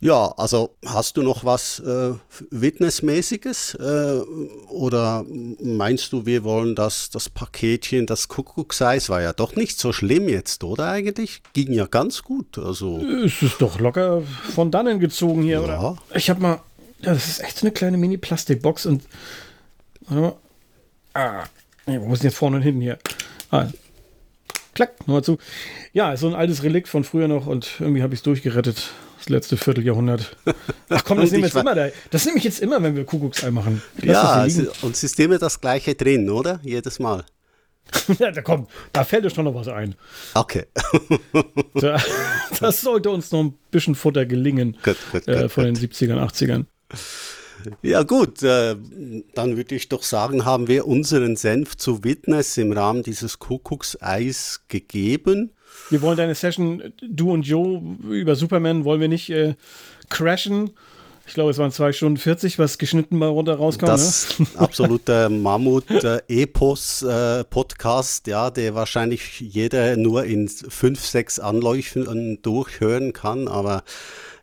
Ja, 0.00 0.32
also 0.36 0.76
hast 0.86 1.16
du 1.16 1.22
noch 1.22 1.44
was 1.44 1.80
äh, 1.80 2.12
Witnessmäßiges 2.50 3.74
äh, 3.74 4.20
oder 4.68 5.24
meinst 5.60 6.12
du, 6.12 6.24
wir 6.24 6.44
wollen 6.44 6.76
das, 6.76 7.10
das 7.10 7.28
Paketchen, 7.28 8.06
das 8.06 8.28
Kuckuckseis 8.28 9.08
war 9.08 9.22
ja 9.22 9.32
doch 9.32 9.56
nicht 9.56 9.76
so 9.78 9.92
schlimm 9.92 10.28
jetzt, 10.28 10.62
oder 10.62 10.88
eigentlich? 10.90 11.42
Ging 11.52 11.72
ja 11.72 11.86
ganz 11.86 12.22
gut. 12.22 12.58
Also. 12.58 12.98
Es 13.24 13.42
ist 13.42 13.60
doch 13.60 13.80
locker 13.80 14.22
von 14.54 14.70
dannen 14.70 15.00
gezogen 15.00 15.42
hier, 15.42 15.60
ja. 15.60 15.64
oder? 15.64 15.98
Ich 16.14 16.30
habe 16.30 16.40
mal, 16.40 16.60
ja, 17.00 17.14
das 17.14 17.26
ist 17.26 17.40
echt 17.40 17.58
so 17.58 17.66
eine 17.66 17.72
kleine 17.72 17.96
Mini-Plastikbox 17.96 18.86
und 18.86 19.02
warte 20.02 20.20
mal. 20.22 20.36
Ah, 21.14 21.44
wo 21.86 22.06
muss 22.06 22.20
denn 22.20 22.30
jetzt 22.30 22.38
vorne 22.38 22.58
und 22.58 22.62
hinten 22.62 22.82
hier? 22.82 22.98
Ah, 23.50 23.66
klack, 24.74 25.00
nochmal 25.00 25.24
zu. 25.24 25.38
Ja, 25.92 26.16
so 26.16 26.28
ein 26.28 26.34
altes 26.34 26.62
Relikt 26.62 26.86
von 26.86 27.02
früher 27.02 27.26
noch 27.26 27.48
und 27.48 27.80
irgendwie 27.80 28.02
habe 28.02 28.14
ich 28.14 28.20
es 28.20 28.22
durchgerettet 28.22 28.92
das 29.18 29.28
letzte 29.28 29.56
Vierteljahrhundert. 29.56 30.36
Ach 30.88 31.04
komm, 31.04 31.18
das 31.18 31.30
nehme 31.30 31.46
ich 31.46 31.52
jetzt 31.52 31.60
immer 31.60 31.74
da. 31.74 31.88
Das 32.10 32.24
nehme 32.24 32.38
ich 32.38 32.44
jetzt 32.44 32.60
immer, 32.60 32.82
wenn 32.82 32.96
wir 32.96 33.04
Kuckucksei 33.04 33.50
machen. 33.50 33.82
Ja, 34.02 34.42
und 34.42 34.94
es 34.94 35.02
ist 35.02 35.20
immer 35.20 35.38
das 35.38 35.60
gleiche 35.60 35.94
drin, 35.94 36.30
oder? 36.30 36.60
Jedes 36.62 36.98
Mal. 36.98 37.24
ja, 38.18 38.30
da 38.30 38.42
kommt, 38.42 38.68
da 38.92 39.04
fällt 39.04 39.24
uns 39.24 39.34
schon 39.34 39.44
noch 39.44 39.54
was 39.54 39.68
ein. 39.68 39.94
Okay. 40.34 40.66
das 42.60 42.80
sollte 42.80 43.10
uns 43.10 43.32
noch 43.32 43.44
ein 43.44 43.54
bisschen 43.70 43.94
Futter 43.94 44.26
gelingen 44.26 44.76
gut, 44.82 44.96
gut, 45.10 45.26
äh, 45.26 45.42
gut, 45.42 45.52
von 45.52 45.64
den 45.64 45.76
70ern, 45.76 46.18
80ern. 46.18 46.66
Ja 47.82 48.02
gut, 48.04 48.42
äh, 48.42 48.76
dann 49.34 49.56
würde 49.56 49.74
ich 49.74 49.88
doch 49.88 50.02
sagen, 50.02 50.44
haben 50.44 50.68
wir 50.68 50.86
unseren 50.86 51.36
Senf 51.36 51.76
zu 51.76 52.04
Witness 52.04 52.56
im 52.56 52.72
Rahmen 52.72 53.02
dieses 53.02 53.38
Kuckuckseis 53.38 54.64
gegeben. 54.68 55.52
Wir 55.90 56.02
wollen 56.02 56.16
deine 56.16 56.34
Session, 56.34 56.92
du 57.00 57.32
und 57.32 57.42
Joe, 57.42 57.80
über 58.08 58.34
Superman 58.36 58.84
wollen 58.84 59.00
wir 59.00 59.08
nicht 59.08 59.30
äh, 59.30 59.54
crashen. 60.08 60.70
Ich 61.26 61.34
glaube, 61.34 61.50
es 61.50 61.58
waren 61.58 61.70
zwei 61.70 61.92
Stunden 61.92 62.16
40, 62.16 62.58
was 62.58 62.78
geschnitten 62.78 63.18
mal 63.18 63.28
runter 63.28 63.56
rauskommt. 63.56 63.92
Das 63.92 64.38
ne? 64.38 64.46
absolute 64.56 65.28
Mammut-Epos-Podcast, 65.28 68.26
äh, 68.26 68.30
ja, 68.30 68.50
der 68.50 68.74
wahrscheinlich 68.74 69.38
jeder 69.38 69.98
nur 69.98 70.24
in 70.24 70.48
fünf, 70.48 71.04
sechs 71.04 71.38
Anläufen 71.38 72.38
durchhören 72.40 73.12
kann, 73.12 73.46
aber 73.46 73.84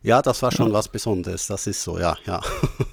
ja, 0.02 0.22
das 0.22 0.42
war 0.42 0.52
schon 0.52 0.68
ja. 0.68 0.74
was 0.74 0.86
Besonderes. 0.86 1.48
Das 1.48 1.66
ist 1.66 1.82
so, 1.82 1.98
ja, 1.98 2.16
ja. 2.24 2.40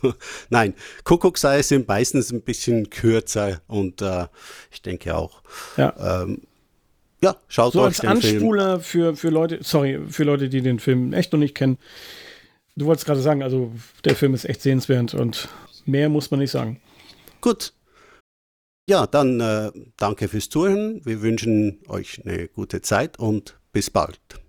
Nein, 0.49 0.73
Kuckucksei 1.03 1.61
sind 1.61 1.87
meistens 1.87 2.31
ein 2.31 2.41
bisschen 2.41 2.89
kürzer 2.89 3.61
und 3.67 4.01
äh, 4.01 4.25
ich 4.71 4.81
denke 4.81 5.15
auch. 5.15 5.43
Ja. 5.77 6.23
Ähm, 6.23 6.41
ja, 7.23 7.35
schaut 7.47 7.73
so 7.73 7.81
euch 7.81 7.85
als 7.85 8.01
Anspuler 8.01 8.79
Für, 8.79 9.15
für 9.15 9.29
Leute, 9.29 9.59
sorry, 9.61 9.99
für 10.09 10.23
Leute, 10.23 10.49
die 10.49 10.61
den 10.61 10.79
Film 10.79 11.13
echt 11.13 11.33
noch 11.33 11.39
nicht 11.39 11.55
kennen. 11.55 11.77
Du 12.75 12.85
wolltest 12.85 13.05
gerade 13.05 13.21
sagen, 13.21 13.43
also 13.43 13.71
der 14.03 14.15
Film 14.15 14.33
ist 14.33 14.45
echt 14.45 14.61
sehenswert 14.61 15.13
und 15.13 15.47
mehr 15.85 16.09
muss 16.09 16.31
man 16.31 16.39
nicht 16.39 16.51
sagen. 16.51 16.81
Gut. 17.41 17.73
Ja, 18.89 19.07
dann 19.07 19.39
äh, 19.39 19.71
danke 19.97 20.27
fürs 20.27 20.49
Zuhören. 20.49 21.01
Wir 21.05 21.21
wünschen 21.21 21.79
euch 21.87 22.21
eine 22.25 22.47
gute 22.49 22.81
Zeit 22.81 23.17
und 23.17 23.57
bis 23.71 23.89
bald. 23.89 24.42